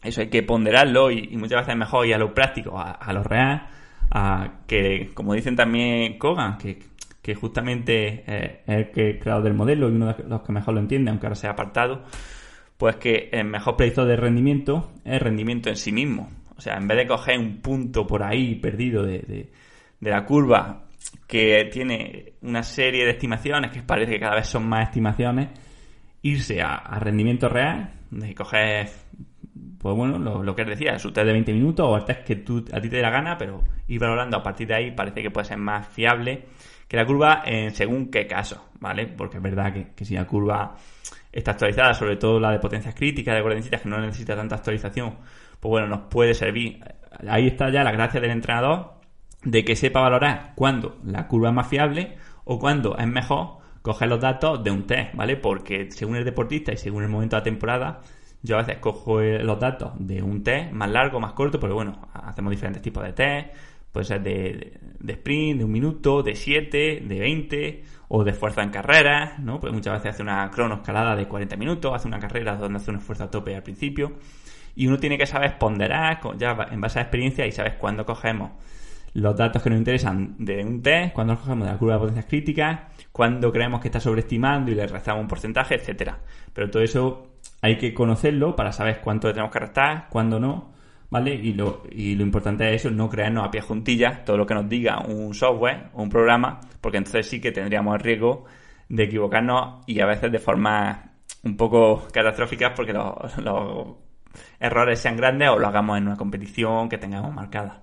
eso 0.00 0.20
hay 0.20 0.28
que 0.28 0.44
ponderarlo 0.44 1.10
y, 1.10 1.36
muchas 1.36 1.62
veces 1.62 1.72
es 1.72 1.78
mejor 1.78 2.06
ir 2.06 2.14
a 2.14 2.18
lo 2.18 2.32
práctico, 2.32 2.78
a, 2.78 3.12
lo 3.12 3.24
real, 3.24 3.66
a 4.12 4.60
que, 4.68 5.10
como 5.12 5.34
dicen 5.34 5.56
también 5.56 6.18
Kogan, 6.18 6.56
que, 6.58 6.91
que 7.22 7.34
justamente 7.34 8.24
es 8.26 8.60
el 8.66 8.90
que 8.90 9.18
creador 9.18 9.44
del 9.44 9.54
modelo 9.54 9.88
y 9.88 9.92
uno 9.92 10.12
de 10.12 10.24
los 10.24 10.42
que 10.42 10.52
mejor 10.52 10.74
lo 10.74 10.80
entiende, 10.80 11.10
aunque 11.10 11.26
ahora 11.26 11.36
sea 11.36 11.50
apartado, 11.52 12.04
pues 12.76 12.96
que 12.96 13.30
el 13.32 13.44
mejor 13.44 13.76
predictor 13.76 14.06
de 14.06 14.16
rendimiento 14.16 14.90
es 15.04 15.14
el 15.14 15.20
rendimiento 15.20 15.68
en 15.68 15.76
sí 15.76 15.92
mismo. 15.92 16.30
O 16.56 16.60
sea, 16.60 16.76
en 16.76 16.88
vez 16.88 16.98
de 16.98 17.06
coger 17.06 17.38
un 17.38 17.58
punto 17.58 18.06
por 18.06 18.22
ahí 18.22 18.56
perdido 18.56 19.04
de, 19.04 19.50
de 20.00 20.10
la 20.10 20.24
curva 20.24 20.82
que 21.26 21.68
tiene 21.72 22.34
una 22.42 22.62
serie 22.62 23.04
de 23.04 23.12
estimaciones, 23.12 23.70
que 23.70 23.82
parece 23.82 24.12
que 24.12 24.20
cada 24.20 24.34
vez 24.34 24.48
son 24.48 24.68
más 24.68 24.88
estimaciones, 24.88 25.48
irse 26.22 26.60
a, 26.60 26.98
rendimiento 26.98 27.48
real, 27.48 27.94
de 28.10 28.34
coger, 28.34 28.88
pues 29.78 29.96
bueno, 29.96 30.18
lo, 30.18 30.54
que 30.54 30.64
decía, 30.64 30.98
su 30.98 31.12
test 31.12 31.26
de 31.26 31.32
20 31.32 31.52
minutos 31.52 31.86
o 31.88 31.96
el 31.96 32.04
test 32.04 32.24
que 32.24 32.36
tú, 32.36 32.64
a 32.72 32.80
ti 32.80 32.88
te 32.88 32.96
dé 32.96 33.02
la 33.02 33.10
gana, 33.10 33.38
pero 33.38 33.62
ir 33.88 34.00
valorando 34.00 34.36
a 34.36 34.42
partir 34.42 34.68
de 34.68 34.74
ahí 34.74 34.90
parece 34.90 35.22
que 35.22 35.30
puede 35.30 35.46
ser 35.46 35.58
más 35.58 35.88
fiable 35.88 36.46
que 36.92 36.98
la 36.98 37.06
curva 37.06 37.42
en 37.46 37.74
según 37.74 38.10
qué 38.10 38.26
caso, 38.26 38.68
¿vale? 38.78 39.06
Porque 39.06 39.38
es 39.38 39.42
verdad 39.42 39.72
que, 39.72 40.04
si 40.04 40.12
la 40.12 40.26
curva 40.26 40.76
está 41.32 41.52
actualizada, 41.52 41.94
sobre 41.94 42.16
todo 42.16 42.38
la 42.38 42.50
de 42.50 42.58
potencias 42.58 42.94
críticas, 42.94 43.34
de 43.34 43.40
coordenadas 43.40 43.80
que 43.80 43.88
no 43.88 43.98
necesita 43.98 44.36
tanta 44.36 44.56
actualización, 44.56 45.14
pues 45.58 45.70
bueno, 45.70 45.86
nos 45.86 46.00
puede 46.10 46.34
servir. 46.34 46.84
Ahí 47.26 47.46
está 47.46 47.70
ya 47.70 47.82
la 47.82 47.92
gracia 47.92 48.20
del 48.20 48.30
entrenador 48.30 48.92
de 49.42 49.64
que 49.64 49.74
sepa 49.74 50.02
valorar 50.02 50.52
cuándo 50.54 50.98
la 51.02 51.28
curva 51.28 51.48
es 51.48 51.54
más 51.54 51.66
fiable 51.66 52.18
o 52.44 52.58
cuándo 52.58 52.98
es 52.98 53.06
mejor 53.06 53.60
coger 53.80 54.10
los 54.10 54.20
datos 54.20 54.62
de 54.62 54.70
un 54.70 54.86
test, 54.86 55.14
¿vale? 55.14 55.38
Porque 55.38 55.90
según 55.92 56.16
el 56.16 56.26
deportista 56.26 56.74
y 56.74 56.76
según 56.76 57.04
el 57.04 57.08
momento 57.08 57.36
de 57.36 57.40
la 57.40 57.44
temporada, 57.44 58.00
yo 58.42 58.56
a 58.56 58.58
veces 58.58 58.80
cojo 58.80 59.22
los 59.22 59.58
datos 59.58 59.92
de 59.98 60.22
un 60.22 60.44
test 60.44 60.72
más 60.72 60.90
largo, 60.90 61.20
más 61.20 61.32
corto, 61.32 61.58
pero 61.58 61.74
bueno, 61.74 62.06
hacemos 62.12 62.50
diferentes 62.50 62.82
tipos 62.82 63.02
de 63.02 63.14
test, 63.14 63.48
puede 63.92 64.06
ser 64.06 64.22
de, 64.22 64.78
sprint, 65.06 65.58
de 65.58 65.64
un 65.64 65.70
minuto, 65.70 66.22
de 66.22 66.34
7, 66.34 67.04
de 67.06 67.20
20, 67.20 67.84
o 68.08 68.24
de 68.24 68.32
fuerza 68.32 68.62
en 68.62 68.70
carrera, 68.70 69.36
¿no? 69.38 69.60
Pues 69.60 69.72
muchas 69.72 69.94
veces 69.94 70.14
hace 70.14 70.22
una 70.22 70.50
cronoescalada 70.50 71.14
de 71.14 71.28
40 71.28 71.56
minutos, 71.56 71.92
hace 71.94 72.08
una 72.08 72.18
carrera 72.18 72.56
donde 72.56 72.78
hace 72.78 72.90
un 72.90 72.98
esfuerzo 72.98 73.24
a 73.24 73.30
tope 73.30 73.54
al 73.54 73.62
principio, 73.62 74.14
y 74.74 74.86
uno 74.86 74.98
tiene 74.98 75.18
que 75.18 75.26
saber 75.26 75.58
ponderar, 75.58 76.20
ya 76.38 76.56
en 76.70 76.80
base 76.80 76.98
a 76.98 77.02
experiencia, 77.02 77.46
y 77.46 77.52
sabes 77.52 77.74
cuándo 77.74 78.04
cogemos 78.04 78.50
los 79.14 79.36
datos 79.36 79.62
que 79.62 79.68
nos 79.68 79.78
interesan 79.78 80.36
de 80.38 80.64
un 80.64 80.82
test, 80.82 81.12
cuando 81.12 81.34
nos 81.34 81.42
cogemos 81.42 81.66
de 81.66 81.72
la 81.72 81.78
curva 81.78 81.94
de 81.94 82.00
potencias 82.00 82.26
críticas, 82.26 82.80
cuando 83.12 83.52
creemos 83.52 83.80
que 83.80 83.88
está 83.88 84.00
sobreestimando 84.00 84.70
y 84.70 84.74
le 84.74 84.86
restamos 84.86 85.20
un 85.22 85.28
porcentaje, 85.28 85.74
etcétera. 85.74 86.18
Pero 86.54 86.70
todo 86.70 86.82
eso 86.82 87.26
hay 87.60 87.76
que 87.76 87.92
conocerlo 87.92 88.56
para 88.56 88.72
saber 88.72 89.00
cuánto 89.02 89.28
le 89.28 89.34
tenemos 89.34 89.52
que 89.52 89.58
restar, 89.58 90.08
cuándo 90.08 90.40
no, 90.40 90.71
¿vale? 91.12 91.34
Y 91.34 91.52
lo, 91.52 91.82
y 91.90 92.14
lo 92.14 92.22
importante 92.22 92.66
es 92.70 92.80
eso, 92.80 92.90
no 92.90 93.10
crearnos 93.10 93.46
a 93.46 93.50
pie 93.50 93.60
juntillas 93.60 94.24
todo 94.24 94.38
lo 94.38 94.46
que 94.46 94.54
nos 94.54 94.66
diga 94.66 95.00
un 95.00 95.34
software 95.34 95.90
o 95.92 96.02
un 96.02 96.08
programa, 96.08 96.58
porque 96.80 96.96
entonces 96.96 97.26
sí 97.26 97.38
que 97.38 97.52
tendríamos 97.52 97.94
el 97.96 98.00
riesgo 98.00 98.46
de 98.88 99.04
equivocarnos 99.04 99.84
y 99.86 100.00
a 100.00 100.06
veces 100.06 100.32
de 100.32 100.38
forma 100.38 101.12
un 101.44 101.54
poco 101.58 102.08
catastróficas 102.10 102.72
porque 102.74 102.94
los, 102.94 103.36
los 103.44 103.88
errores 104.58 105.00
sean 105.00 105.18
grandes 105.18 105.50
o 105.50 105.58
lo 105.58 105.68
hagamos 105.68 105.98
en 105.98 106.06
una 106.06 106.16
competición 106.16 106.88
que 106.88 106.96
tengamos 106.96 107.34
marcada. 107.34 107.82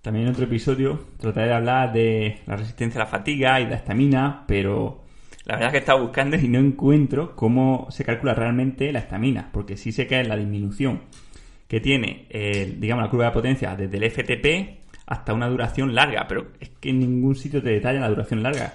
También 0.00 0.26
en 0.26 0.32
otro 0.32 0.44
episodio 0.44 1.00
trataré 1.18 1.48
de 1.48 1.54
hablar 1.54 1.92
de 1.92 2.38
la 2.46 2.54
resistencia 2.54 3.00
a 3.00 3.04
la 3.04 3.10
fatiga 3.10 3.60
y 3.60 3.66
la 3.66 3.74
estamina, 3.74 4.44
pero 4.46 5.02
la 5.44 5.54
verdad 5.54 5.70
es 5.70 5.72
que 5.72 5.78
he 5.78 5.80
estado 5.80 6.02
buscando 6.02 6.36
y 6.36 6.46
no 6.46 6.60
encuentro 6.60 7.34
cómo 7.34 7.88
se 7.90 8.04
calcula 8.04 8.32
realmente 8.32 8.92
la 8.92 9.00
estamina, 9.00 9.50
porque 9.52 9.76
sí 9.76 9.90
sé 9.90 10.06
que 10.06 10.20
es 10.20 10.28
la 10.28 10.36
disminución 10.36 11.00
que 11.72 11.80
tiene, 11.80 12.26
digamos, 12.76 13.02
la 13.02 13.10
curva 13.10 13.24
de 13.24 13.30
potencia 13.30 13.74
desde 13.74 13.96
el 13.96 14.10
FTP 14.10 15.06
hasta 15.06 15.32
una 15.32 15.48
duración 15.48 15.94
larga, 15.94 16.26
pero 16.28 16.48
es 16.60 16.68
que 16.68 16.90
en 16.90 16.98
ningún 16.98 17.34
sitio 17.34 17.62
te 17.62 17.70
detalla 17.70 18.00
la 18.00 18.10
duración 18.10 18.42
larga. 18.42 18.74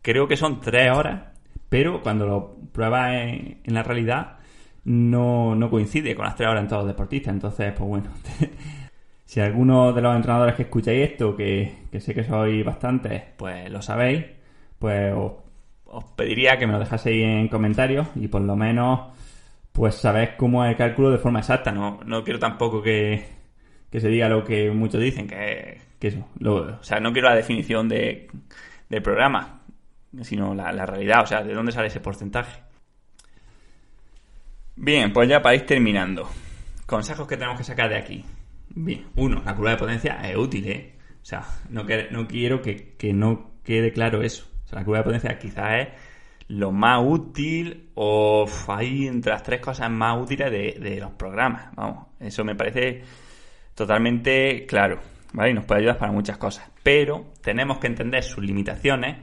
Creo 0.00 0.28
que 0.28 0.36
son 0.36 0.60
tres 0.60 0.92
horas, 0.92 1.24
pero 1.68 2.00
cuando 2.00 2.24
lo 2.24 2.56
pruebas 2.72 3.14
en, 3.14 3.58
en 3.64 3.74
la 3.74 3.82
realidad 3.82 4.36
no, 4.84 5.56
no, 5.56 5.68
coincide 5.68 6.14
con 6.14 6.24
las 6.24 6.36
tres 6.36 6.48
horas 6.48 6.62
en 6.62 6.68
todos 6.68 6.84
los 6.84 6.92
deportistas. 6.92 7.34
Entonces, 7.34 7.72
pues 7.76 7.88
bueno, 7.88 8.10
Si 9.26 9.40
alguno 9.40 9.92
de 9.92 10.00
los 10.00 10.14
entrenadores 10.14 10.54
que 10.54 10.62
escucháis 10.62 11.10
esto, 11.10 11.34
que, 11.34 11.72
sé 11.98 12.14
que 12.14 12.22
sois 12.22 12.64
bastantes, 12.64 13.24
pues 13.36 13.68
lo 13.68 13.82
sabéis, 13.82 14.24
pues 14.78 15.12
os, 15.16 16.04
pediría 16.14 16.56
que 16.58 16.66
me 16.68 16.74
lo 16.74 16.78
dejaseis 16.78 17.24
en 17.24 17.48
comentarios 17.48 18.06
y 18.14 18.28
por 18.28 18.42
lo 18.42 18.54
menos 18.54 19.00
pues 19.76 19.96
sabéis 19.96 20.30
cómo 20.38 20.64
es 20.64 20.70
el 20.70 20.76
cálculo 20.76 21.10
de 21.10 21.18
forma 21.18 21.40
exacta. 21.40 21.70
No, 21.70 22.00
no 22.06 22.24
quiero 22.24 22.38
tampoco 22.38 22.82
que, 22.82 23.26
se 23.92 24.08
diga 24.08 24.26
lo 24.28 24.42
que 24.42 24.70
muchos 24.70 25.02
dicen, 25.02 25.28
que, 25.28 25.78
que 26.00 26.08
eso. 26.08 26.26
o 26.42 26.82
sea, 26.82 26.98
no 26.98 27.12
quiero 27.12 27.28
la 27.28 27.36
definición 27.36 27.86
de, 27.86 28.26
del 28.88 29.02
programa, 29.02 29.60
sino 30.22 30.54
la, 30.54 30.72
la 30.72 30.86
realidad, 30.86 31.22
o 31.22 31.26
sea, 31.26 31.42
de 31.42 31.52
dónde 31.52 31.72
sale 31.72 31.88
ese 31.88 32.00
porcentaje. 32.00 32.58
Bien, 34.76 35.12
pues 35.12 35.28
ya 35.28 35.42
para 35.42 35.54
ir 35.54 35.66
terminando. 35.66 36.26
Consejos 36.86 37.28
que 37.28 37.36
tenemos 37.36 37.58
que 37.58 37.64
sacar 37.64 37.90
de 37.90 37.98
aquí. 37.98 38.24
Bien, 38.70 39.06
uno, 39.16 39.42
la 39.44 39.54
curva 39.54 39.70
de 39.72 39.76
potencia 39.76 40.14
es 40.26 40.36
útil, 40.36 40.68
¿eh? 40.68 40.94
O 41.20 41.24
sea, 41.24 41.44
no, 41.68 41.84
no 42.12 42.26
quiero 42.26 42.62
que, 42.62 42.96
no 43.12 43.60
quede 43.62 43.92
claro 43.92 44.22
eso. 44.22 44.46
O 44.64 44.68
sea, 44.68 44.78
la 44.78 44.84
curva 44.86 44.98
de 44.98 45.04
potencia 45.04 45.38
quizás 45.38 45.80
es 45.80 45.88
lo 46.48 46.70
más 46.72 47.02
útil 47.04 47.90
o 47.94 48.46
hay 48.68 49.06
entre 49.06 49.32
las 49.32 49.42
tres 49.42 49.60
cosas 49.60 49.90
más 49.90 50.20
útiles 50.20 50.50
de, 50.50 50.98
los 51.00 51.12
programas. 51.12 51.74
Vamos, 51.74 52.06
eso 52.20 52.44
me 52.44 52.54
parece 52.54 53.02
totalmente 53.74 54.66
claro, 54.66 55.00
¿vale? 55.32 55.50
Y 55.50 55.54
nos 55.54 55.64
puede 55.64 55.80
ayudar 55.80 55.98
para 55.98 56.12
muchas 56.12 56.38
cosas. 56.38 56.70
Pero 56.82 57.32
tenemos 57.42 57.78
que 57.78 57.88
entender 57.88 58.22
sus 58.22 58.44
limitaciones 58.44 59.16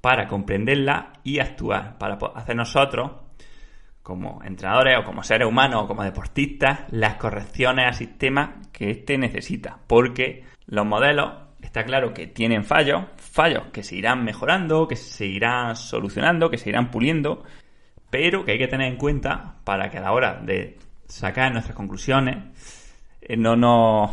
para 0.00 0.28
comprenderlas 0.28 1.06
y 1.24 1.40
actuar, 1.40 1.98
para 1.98 2.18
hacer 2.34 2.54
nosotros 2.54 3.10
como 4.02 4.42
entrenadores 4.42 4.96
o 4.98 5.04
como 5.04 5.22
seres 5.22 5.46
humanos 5.46 5.82
o 5.82 5.86
como 5.86 6.02
deportistas 6.02 6.84
las 6.90 7.16
correcciones 7.16 7.86
al 7.86 7.94
sistema 7.94 8.60
que 8.72 8.90
éste 8.90 9.18
necesita. 9.18 9.80
Porque 9.86 10.44
los 10.66 10.86
modelos, 10.86 11.47
está 11.68 11.84
claro 11.84 12.14
que 12.14 12.26
tienen 12.26 12.64
fallos, 12.64 13.04
fallos 13.16 13.64
que 13.72 13.82
se 13.82 13.94
irán 13.94 14.24
mejorando, 14.24 14.88
que 14.88 14.96
se 14.96 15.26
irán 15.26 15.76
solucionando, 15.76 16.50
que 16.50 16.56
se 16.56 16.70
irán 16.70 16.90
puliendo, 16.90 17.44
pero 18.10 18.44
que 18.44 18.52
hay 18.52 18.58
que 18.58 18.68
tener 18.68 18.88
en 18.88 18.96
cuenta 18.96 19.56
para 19.64 19.90
que 19.90 19.98
a 19.98 20.00
la 20.00 20.12
hora 20.12 20.40
de 20.42 20.78
sacar 21.06 21.52
nuestras 21.52 21.76
conclusiones 21.76 22.38
eh, 23.20 23.36
no 23.36 23.54
nos 23.54 24.10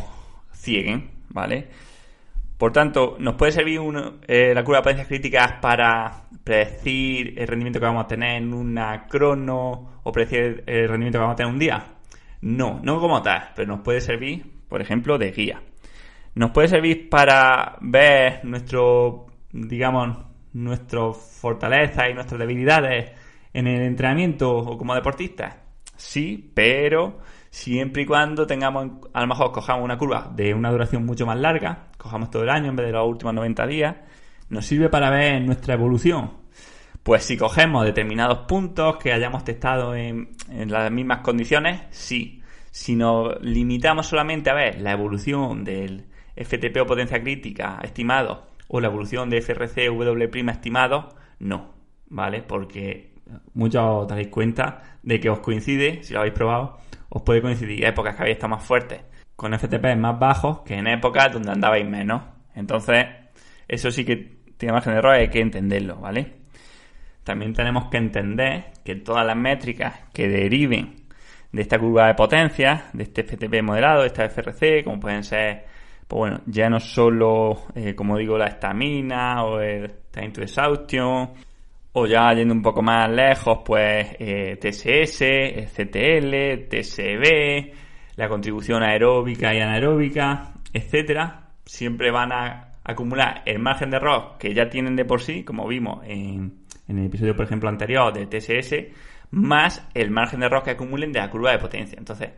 cieguen, 0.54 1.10
¿vale? 1.30 1.68
Por 2.58 2.72
tanto, 2.72 3.16
nos 3.18 3.36
puede 3.36 3.52
servir 3.52 3.80
eh, 4.28 4.52
la 4.54 4.62
curva 4.62 4.78
de 4.78 4.82
potencias 4.82 5.08
críticas 5.08 5.54
para 5.60 6.24
predecir 6.44 7.38
el 7.38 7.48
rendimiento 7.48 7.80
que 7.80 7.86
vamos 7.86 8.04
a 8.04 8.08
tener 8.08 8.36
en 8.36 8.52
una 8.52 9.06
crono 9.06 10.00
o 10.02 10.12
predecir 10.12 10.62
el 10.66 10.88
rendimiento 10.88 11.18
que 11.18 11.22
vamos 11.22 11.34
a 11.34 11.36
tener 11.36 11.52
un 11.52 11.58
día? 11.58 11.84
No, 12.42 12.80
no 12.82 13.00
como 13.00 13.22
tal, 13.22 13.50
pero 13.56 13.68
nos 13.68 13.80
puede 13.80 14.02
servir, 14.02 14.44
por 14.68 14.82
ejemplo, 14.82 15.16
de 15.16 15.32
guía. 15.32 15.62
Nos 16.36 16.50
puede 16.50 16.68
servir 16.68 17.08
para 17.08 17.78
ver 17.80 18.44
nuestro, 18.44 19.26
digamos, 19.52 20.18
nuestras 20.52 21.16
fortalezas 21.16 22.10
y 22.10 22.14
nuestras 22.14 22.38
debilidades 22.38 23.10
en 23.54 23.66
el 23.66 23.80
entrenamiento 23.80 24.54
o 24.54 24.76
como 24.76 24.94
deportistas. 24.94 25.56
Sí, 25.96 26.52
pero 26.52 27.20
siempre 27.48 28.02
y 28.02 28.06
cuando 28.06 28.46
tengamos, 28.46 28.86
a 29.14 29.22
lo 29.22 29.26
mejor 29.28 29.50
cojamos 29.50 29.82
una 29.82 29.96
curva 29.96 30.30
de 30.36 30.52
una 30.52 30.70
duración 30.70 31.06
mucho 31.06 31.24
más 31.24 31.38
larga, 31.38 31.88
cojamos 31.96 32.30
todo 32.30 32.42
el 32.42 32.50
año 32.50 32.68
en 32.68 32.76
vez 32.76 32.86
de 32.88 32.92
los 32.92 33.08
últimos 33.08 33.32
90 33.32 33.66
días, 33.66 33.96
nos 34.50 34.66
sirve 34.66 34.90
para 34.90 35.08
ver 35.08 35.40
nuestra 35.40 35.72
evolución. 35.72 36.32
Pues 37.02 37.24
si 37.24 37.38
cogemos 37.38 37.86
determinados 37.86 38.40
puntos 38.40 38.98
que 38.98 39.10
hayamos 39.10 39.42
testado 39.42 39.94
en, 39.94 40.36
las 40.50 40.90
mismas 40.92 41.20
condiciones, 41.20 41.80
sí. 41.88 42.42
Si 42.70 42.94
nos 42.94 43.40
limitamos 43.40 44.06
solamente 44.06 44.50
a 44.50 44.54
ver 44.54 44.82
la 44.82 44.92
evolución 44.92 45.64
del 45.64 46.04
FTP 46.36 46.82
o 46.82 46.86
potencia 46.86 47.20
crítica 47.22 47.78
estimado 47.82 48.46
o 48.68 48.80
la 48.80 48.88
evolución 48.88 49.30
de 49.30 49.40
FRC 49.40 49.88
W' 49.88 50.50
estimado, 50.50 51.08
no, 51.38 51.74
¿vale? 52.08 52.42
Porque 52.42 53.14
muchos 53.54 53.82
os 53.82 54.08
daréis 54.08 54.28
cuenta 54.28 54.98
de 55.02 55.18
que 55.20 55.30
os 55.30 55.40
coincide, 55.40 56.02
si 56.02 56.12
lo 56.12 56.20
habéis 56.20 56.34
probado, 56.34 56.78
os 57.08 57.22
puede 57.22 57.42
coincidir 57.42 57.84
épocas 57.84 58.14
que 58.14 58.22
habéis 58.22 58.36
estado 58.36 58.50
más 58.50 58.64
fuertes 58.64 59.00
con 59.36 59.56
FTP 59.56 59.96
más 59.96 60.18
bajos 60.18 60.60
que 60.60 60.74
en 60.74 60.86
épocas 60.86 61.32
donde 61.32 61.52
andabais 61.52 61.86
menos. 61.86 62.22
Entonces, 62.54 63.06
eso 63.68 63.90
sí 63.90 64.04
que 64.04 64.36
tiene 64.56 64.72
margen 64.72 64.94
de 64.94 64.98
error 64.98 65.12
hay 65.12 65.28
que 65.28 65.40
entenderlo, 65.40 65.96
¿vale? 65.96 66.32
También 67.22 67.52
tenemos 67.52 67.90
que 67.90 67.98
entender 67.98 68.72
que 68.84 68.94
todas 68.96 69.26
las 69.26 69.36
métricas 69.36 70.00
que 70.14 70.28
deriven 70.28 71.06
de 71.52 71.62
esta 71.62 71.78
curva 71.78 72.06
de 72.06 72.14
potencia, 72.14 72.86
de 72.92 73.02
este 73.02 73.24
FTP 73.24 73.62
moderado, 73.62 74.02
de 74.02 74.06
esta 74.06 74.24
FRC, 74.24 74.84
como 74.84 75.00
pueden 75.00 75.22
ser, 75.22 75.66
pues 76.06 76.18
bueno, 76.18 76.40
ya 76.46 76.68
no 76.68 76.78
solo, 76.78 77.64
eh, 77.74 77.94
como 77.94 78.16
digo, 78.16 78.38
la 78.38 78.46
estamina 78.46 79.44
o 79.44 79.60
el 79.60 79.90
time 80.10 80.30
to 80.30 80.42
exhaustion, 80.42 81.30
o 81.92 82.06
ya 82.06 82.32
yendo 82.32 82.54
un 82.54 82.62
poco 82.62 82.82
más 82.82 83.10
lejos, 83.10 83.60
pues 83.64 84.16
eh, 84.18 84.56
TSS, 84.60 85.72
CTL, 85.74 86.68
TSB, 86.68 87.72
la 88.16 88.28
contribución 88.28 88.82
aeróbica 88.82 89.52
y 89.54 89.60
anaeróbica, 89.60 90.52
etcétera, 90.72 91.48
siempre 91.64 92.10
van 92.10 92.32
a 92.32 92.72
acumular 92.84 93.42
el 93.44 93.58
margen 93.58 93.90
de 93.90 93.96
error 93.96 94.36
que 94.38 94.54
ya 94.54 94.68
tienen 94.68 94.94
de 94.94 95.04
por 95.04 95.20
sí, 95.20 95.42
como 95.42 95.66
vimos 95.66 96.04
en, 96.06 96.66
en 96.86 96.98
el 96.98 97.06
episodio, 97.06 97.34
por 97.34 97.46
ejemplo, 97.46 97.68
anterior 97.68 98.12
de 98.12 98.26
TSS, 98.26 98.94
más 99.32 99.88
el 99.94 100.10
margen 100.10 100.40
de 100.40 100.46
error 100.46 100.62
que 100.62 100.70
acumulen 100.70 101.12
de 101.12 101.18
la 101.18 101.30
curva 101.30 101.50
de 101.50 101.58
potencia. 101.58 101.98
Entonces, 101.98 102.30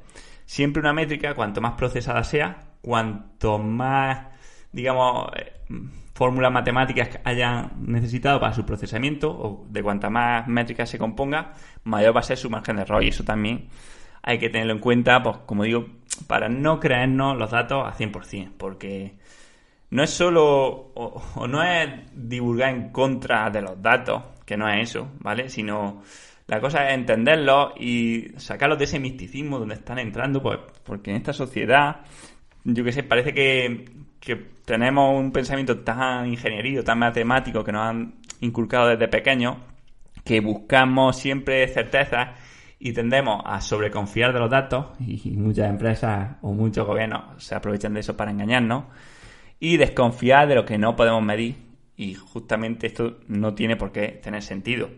siempre 0.47 0.81
una 0.81 0.95
métrica, 0.95 1.35
cuanto 1.35 1.61
más 1.61 1.75
procesada 1.75 2.25
sea, 2.25 2.68
cuanto 2.89 3.59
más, 3.59 4.29
digamos, 4.73 5.31
eh, 5.37 5.53
fórmulas 6.15 6.51
matemáticas 6.51 7.21
hayan 7.23 7.71
necesitado 7.85 8.41
para 8.41 8.55
su 8.55 8.65
procesamiento, 8.65 9.31
o 9.31 9.67
de 9.69 9.83
cuanta 9.83 10.09
más 10.09 10.49
métricas 10.49 10.89
se 10.89 10.99
componga, 10.99 11.53
mayor 11.85 12.17
va 12.17 12.21
a 12.21 12.23
ser 12.23 12.39
su 12.39 12.49
margen 12.49 12.77
de 12.77 12.83
error. 12.83 13.05
Y 13.05 13.09
eso 13.09 13.25
también 13.25 13.69
hay 14.23 14.39
que 14.39 14.49
tenerlo 14.49 14.73
en 14.73 14.79
cuenta, 14.79 15.23
pues 15.23 15.37
como 15.45 15.65
digo, 15.65 15.87
para 16.27 16.49
no 16.49 16.81
creernos 16.81 17.37
los 17.37 17.51
datos 17.51 17.87
a 17.87 17.93
100%, 17.93 18.53
porque 18.57 19.19
no 19.91 20.03
es 20.03 20.11
solo, 20.11 20.91
o, 20.95 21.47
no 21.47 21.63
es 21.63 21.91
divulgar 22.15 22.71
en 22.71 22.91
contra 22.91 23.51
de 23.51 23.61
los 23.61 23.83
datos, 23.83 24.23
que 24.47 24.57
no 24.57 24.67
es 24.67 24.89
eso, 24.89 25.13
¿vale? 25.21 25.51
Sino 25.51 26.03
la 26.47 26.59
cosa 26.59 26.89
es 26.89 26.95
entenderlos 26.95 27.75
y 27.79 28.29
sacarlos 28.39 28.79
de 28.79 28.85
ese 28.85 28.99
misticismo 28.99 29.59
donde 29.59 29.75
están 29.75 29.99
entrando, 29.99 30.43
pues, 30.43 30.59
porque 30.85 31.11
en 31.11 31.19
esta 31.19 31.35
sociedad, 31.35 32.01
yo 32.65 32.85
que 32.85 32.93
sé, 32.93 33.03
parece 33.03 33.33
que, 33.33 33.85
que 34.21 34.37
tenemos 34.65 35.19
un 35.19 35.33
pensamiento 35.33 35.79
tan 35.81 36.27
ingenierío, 36.27 36.85
tan 36.85 36.99
matemático, 36.99 37.65
que 37.65 37.73
nos 37.73 37.83
han 37.83 38.15
inculcado 38.41 38.89
desde 38.89 39.09
pequeños, 39.09 39.57
que 40.25 40.41
buscamos 40.41 41.17
siempre 41.17 41.67
certezas 41.69 42.39
y 42.79 42.93
tendemos 42.93 43.43
a 43.45 43.61
sobreconfiar 43.61 44.33
de 44.33 44.39
los 44.39 44.51
datos 44.51 44.87
y 45.01 45.31
muchas 45.31 45.69
empresas 45.69 46.37
o 46.43 46.53
muchos 46.53 46.87
gobiernos 46.87 47.43
se 47.43 47.55
aprovechan 47.55 47.95
de 47.95 48.01
eso 48.01 48.17
para 48.17 48.31
engañarnos 48.31 48.85
y 49.59 49.77
desconfiar 49.77 50.47
de 50.47 50.55
lo 50.55 50.65
que 50.65 50.79
no 50.79 50.95
podemos 50.95 51.23
medir 51.23 51.57
y 51.97 52.15
justamente 52.15 52.87
esto 52.87 53.19
no 53.27 53.55
tiene 53.55 53.77
por 53.77 53.91
qué 53.91 54.21
tener 54.23 54.43
sentido. 54.43 54.89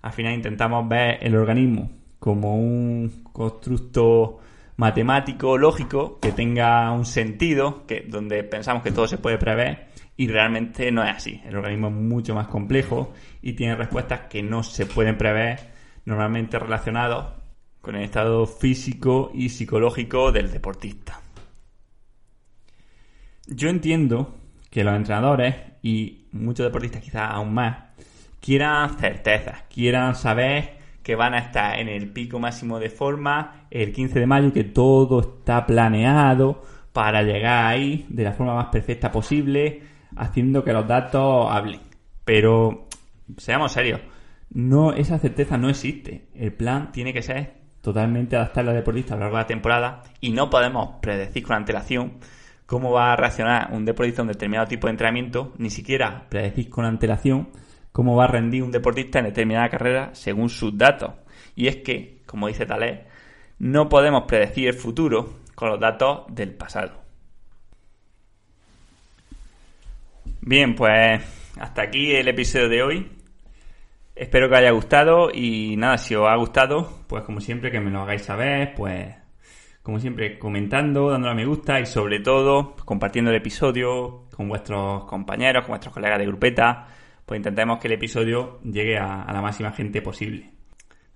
Al 0.00 0.12
final 0.12 0.32
intentamos 0.32 0.88
ver 0.88 1.18
el 1.20 1.36
organismo 1.36 1.90
como 2.18 2.56
un 2.56 3.24
constructo 3.32 4.40
matemático, 4.76 5.56
lógico, 5.58 6.18
que 6.20 6.32
tenga 6.32 6.90
un 6.92 7.06
sentido, 7.06 7.86
que 7.86 8.04
donde 8.08 8.44
pensamos 8.44 8.82
que 8.82 8.92
todo 8.92 9.08
se 9.08 9.18
puede 9.18 9.38
prever 9.38 9.88
y 10.16 10.28
realmente 10.28 10.90
no 10.90 11.02
es 11.02 11.10
así. 11.10 11.40
El 11.44 11.56
organismo 11.56 11.88
es 11.88 11.94
mucho 11.94 12.34
más 12.34 12.48
complejo 12.48 13.12
y 13.42 13.54
tiene 13.54 13.76
respuestas 13.76 14.20
que 14.28 14.42
no 14.42 14.62
se 14.62 14.86
pueden 14.86 15.18
prever 15.18 15.60
normalmente 16.04 16.58
relacionados 16.58 17.26
con 17.80 17.96
el 17.96 18.04
estado 18.04 18.46
físico 18.46 19.30
y 19.34 19.48
psicológico 19.48 20.32
del 20.32 20.50
deportista. 20.50 21.20
Yo 23.46 23.68
entiendo 23.68 24.34
que 24.70 24.82
los 24.82 24.94
entrenadores 24.94 25.54
y 25.82 26.26
muchos 26.32 26.66
deportistas 26.66 27.02
quizás 27.02 27.30
aún 27.30 27.54
más 27.54 27.76
quieran 28.40 28.98
certezas, 28.98 29.62
quieran 29.72 30.14
saber 30.14 30.75
que 31.06 31.14
van 31.14 31.34
a 31.34 31.38
estar 31.38 31.78
en 31.78 31.86
el 31.86 32.08
pico 32.08 32.40
máximo 32.40 32.80
de 32.80 32.90
forma 32.90 33.68
el 33.70 33.92
15 33.92 34.18
de 34.18 34.26
mayo, 34.26 34.52
que 34.52 34.64
todo 34.64 35.20
está 35.20 35.64
planeado 35.64 36.64
para 36.92 37.22
llegar 37.22 37.66
ahí 37.66 38.06
de 38.08 38.24
la 38.24 38.32
forma 38.32 38.56
más 38.56 38.66
perfecta 38.72 39.12
posible, 39.12 39.82
haciendo 40.16 40.64
que 40.64 40.72
los 40.72 40.88
datos 40.88 41.46
hablen. 41.48 41.78
Pero 42.24 42.88
seamos 43.36 43.70
serios, 43.70 44.00
no, 44.50 44.94
esa 44.94 45.20
certeza 45.20 45.56
no 45.56 45.68
existe. 45.68 46.26
El 46.34 46.52
plan 46.52 46.90
tiene 46.90 47.12
que 47.12 47.22
ser 47.22 47.54
totalmente 47.80 48.34
adaptable 48.34 48.70
al 48.70 48.78
deportista 48.78 49.14
a 49.14 49.16
lo 49.16 49.20
largo 49.20 49.36
de 49.36 49.42
la 49.44 49.46
temporada 49.46 50.02
y 50.20 50.32
no 50.32 50.50
podemos 50.50 50.96
predecir 51.00 51.44
con 51.44 51.54
antelación 51.54 52.14
cómo 52.66 52.90
va 52.90 53.12
a 53.12 53.16
reaccionar 53.16 53.68
un 53.70 53.84
deportista 53.84 54.22
a 54.22 54.24
un 54.24 54.32
determinado 54.32 54.66
tipo 54.66 54.88
de 54.88 54.90
entrenamiento, 54.90 55.54
ni 55.58 55.70
siquiera 55.70 56.26
predecir 56.28 56.68
con 56.68 56.84
antelación 56.84 57.50
cómo 57.96 58.14
va 58.14 58.24
a 58.24 58.26
rendir 58.26 58.62
un 58.62 58.70
deportista 58.70 59.20
en 59.20 59.24
determinada 59.24 59.70
carrera 59.70 60.10
según 60.12 60.50
sus 60.50 60.76
datos. 60.76 61.12
Y 61.54 61.66
es 61.66 61.76
que, 61.76 62.18
como 62.26 62.46
dice 62.46 62.66
Talés, 62.66 63.00
no 63.58 63.88
podemos 63.88 64.24
predecir 64.24 64.68
el 64.68 64.74
futuro 64.74 65.38
con 65.54 65.70
los 65.70 65.80
datos 65.80 66.24
del 66.28 66.52
pasado. 66.52 66.92
Bien, 70.42 70.74
pues 70.74 71.22
hasta 71.58 71.80
aquí 71.80 72.14
el 72.14 72.28
episodio 72.28 72.68
de 72.68 72.82
hoy. 72.82 73.12
Espero 74.14 74.50
que 74.50 74.56
os 74.56 74.60
haya 74.60 74.72
gustado 74.72 75.30
y 75.32 75.76
nada, 75.78 75.96
si 75.96 76.14
os 76.14 76.28
ha 76.28 76.36
gustado, 76.36 76.98
pues 77.06 77.22
como 77.22 77.40
siempre 77.40 77.70
que 77.70 77.80
me 77.80 77.90
lo 77.90 78.02
hagáis 78.02 78.24
saber, 78.24 78.74
pues 78.74 79.14
como 79.82 80.00
siempre 80.00 80.38
comentando, 80.38 81.12
dándole 81.12 81.32
a 81.32 81.34
me 81.34 81.46
gusta 81.46 81.80
y 81.80 81.86
sobre 81.86 82.20
todo 82.20 82.76
compartiendo 82.84 83.30
el 83.30 83.38
episodio 83.38 84.26
con 84.36 84.50
vuestros 84.50 85.06
compañeros, 85.06 85.62
con 85.62 85.70
vuestros 85.70 85.94
colegas 85.94 86.18
de 86.18 86.26
grupeta, 86.26 86.88
pues 87.26 87.38
intentemos 87.38 87.80
que 87.80 87.88
el 87.88 87.94
episodio 87.94 88.60
llegue 88.62 88.96
a, 88.96 89.26
la 89.32 89.42
máxima 89.42 89.72
gente 89.72 90.00
posible. 90.00 90.50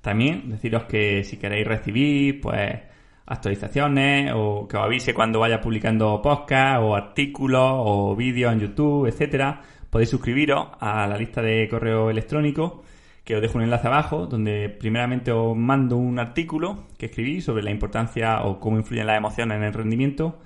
También 0.01 0.51
deciros 0.51 0.85
que 0.85 1.23
si 1.25 1.37
queréis 1.37 1.67
recibir 1.67 2.41
pues 2.41 2.81
actualizaciones 3.27 4.33
o 4.35 4.67
que 4.67 4.77
os 4.77 4.83
avise 4.83 5.15
cuando 5.15 5.39
vaya 5.39 5.61
publicando 5.61 6.21
podcast 6.21 6.83
o 6.83 6.97
artículos 6.97 7.63
o 7.65 8.17
vídeos 8.17 8.53
en 8.53 8.61
YouTube, 8.61 9.07
etcétera, 9.07 9.63
podéis 9.89 10.11
suscribiros 10.11 10.69
a 10.81 11.07
la 11.07 11.17
lista 11.17 11.43
de 11.43 11.69
correo 11.69 12.11
electrónico 12.11 12.83
que 13.25 13.37
os 13.37 13.43
dejo 13.43 13.59
un 13.59 13.65
enlace 13.65 13.87
abajo 13.87 14.27
donde 14.27 14.69
primeramente 14.69 15.31
os 15.31 15.57
mando 15.57 15.97
un 15.97 16.19
artículo 16.19 16.89
que 16.99 17.07
escribí 17.07 17.41
sobre 17.41 17.63
la 17.63 17.71
importancia 17.71 18.43
o 18.43 18.59
cómo 18.59 18.79
influyen 18.79 19.07
las 19.07 19.19
emociones 19.19 19.59
en 19.59 19.63
el 19.65 19.73
rendimiento 19.73 20.41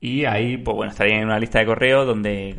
y 0.00 0.24
ahí 0.24 0.56
pues 0.58 0.76
bueno 0.76 0.92
estaréis 0.92 1.18
en 1.18 1.24
una 1.24 1.38
lista 1.38 1.58
de 1.58 1.66
correo 1.66 2.04
donde 2.04 2.54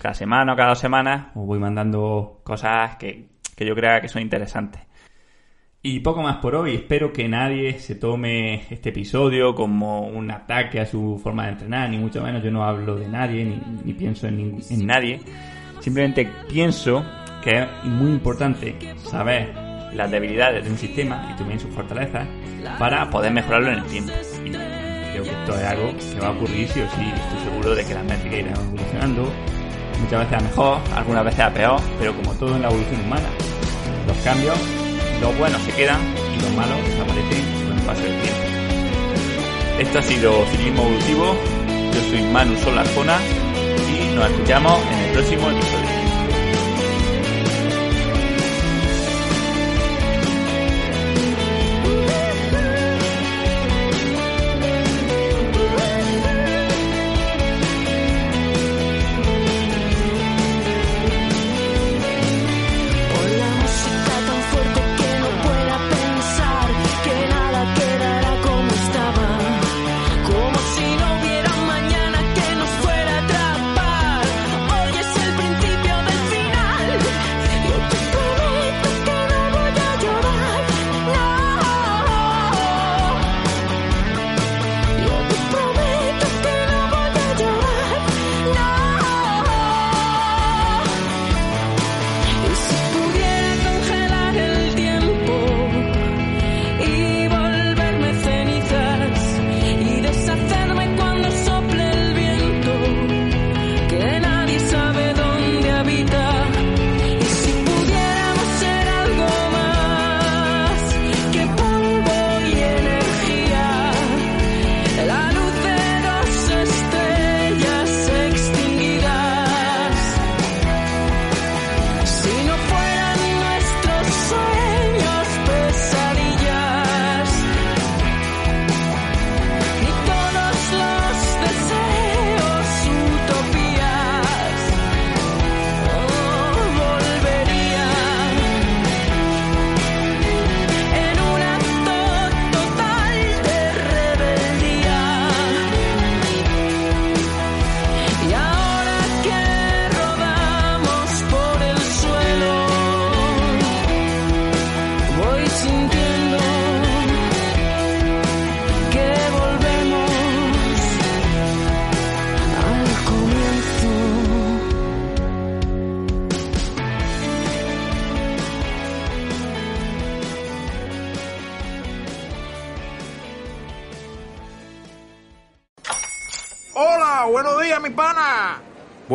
cada 0.00 0.14
semana 0.14 0.52
o 0.52 0.56
cada 0.56 0.70
dos 0.70 0.78
semanas 0.78 1.28
os 1.34 1.46
voy 1.46 1.58
mandando 1.58 2.40
cosas 2.44 2.96
que, 2.96 3.28
que 3.56 3.64
yo 3.64 3.74
crea 3.74 4.00
que 4.00 4.08
son 4.08 4.22
interesantes. 4.22 4.82
Y 5.84 5.98
poco 5.98 6.22
más 6.22 6.36
por 6.36 6.54
hoy. 6.54 6.76
Espero 6.76 7.12
que 7.12 7.28
nadie 7.28 7.78
se 7.80 7.96
tome 7.96 8.62
este 8.70 8.90
episodio 8.90 9.52
como 9.52 10.06
un 10.06 10.30
ataque 10.30 10.78
a 10.78 10.86
su 10.86 11.20
forma 11.20 11.46
de 11.46 11.52
entrenar, 11.52 11.90
ni 11.90 11.98
mucho 11.98 12.22
menos. 12.22 12.40
Yo 12.40 12.52
no 12.52 12.62
hablo 12.62 12.94
de 12.94 13.08
nadie, 13.08 13.44
ni, 13.84 13.92
pienso 13.92 14.28
en, 14.28 14.60
en 14.70 14.86
nadie. 14.86 15.20
Simplemente 15.80 16.28
pienso 16.48 17.04
que 17.42 17.62
es 17.62 17.84
muy 17.84 18.12
importante 18.12 18.76
saber 18.98 19.52
las 19.92 20.08
debilidades 20.08 20.64
de 20.64 20.70
un 20.70 20.78
sistema 20.78 21.28
y 21.32 21.36
también 21.36 21.58
sus 21.58 21.74
fortalezas 21.74 22.28
para 22.78 23.10
poder 23.10 23.32
mejorarlo 23.32 23.72
en 23.72 23.78
el 23.78 23.84
tiempo. 23.86 24.12
Esto 25.22 25.54
es 25.54 25.64
algo 25.64 25.92
que 25.96 26.20
va 26.20 26.28
a 26.28 26.30
ocurrir 26.32 26.68
sí 26.68 26.80
o 26.80 26.90
sí. 26.90 27.12
Estoy 27.14 27.50
seguro 27.50 27.74
de 27.74 27.84
que 27.84 27.94
las 27.94 28.04
métricas 28.04 28.40
irán 28.40 28.54
evolucionando, 28.54 29.32
muchas 30.00 30.20
veces 30.20 30.38
a 30.38 30.40
mejor, 30.40 30.78
algunas 30.96 31.24
veces 31.24 31.40
a 31.40 31.50
peor, 31.52 31.80
pero 31.98 32.16
como 32.16 32.32
todo 32.34 32.56
en 32.56 32.62
la 32.62 32.68
evolución 32.68 33.00
humana, 33.00 33.28
los 34.06 34.16
cambios, 34.18 34.58
los 35.20 35.38
buenos 35.38 35.62
se 35.62 35.72
quedan 35.72 36.00
y 36.36 36.42
los 36.42 36.52
malos 36.54 36.78
desaparecen 36.84 37.44
con 37.66 37.78
el 37.78 37.84
paso 37.86 38.02
del 38.02 38.20
tiempo. 38.20 38.42
Esto 39.78 39.98
ha 39.98 40.02
sido 40.02 40.46
Ciclismo 40.46 40.82
Evolutivo. 40.82 41.36
Yo 41.94 42.00
soy 42.10 42.22
Manu 42.32 42.56
Solarjona 42.58 43.18
y 43.88 44.14
nos 44.14 44.30
escuchamos 44.30 44.80
en 44.92 44.98
el 44.98 45.12
próximo 45.12 45.50
episodio. 45.50 46.01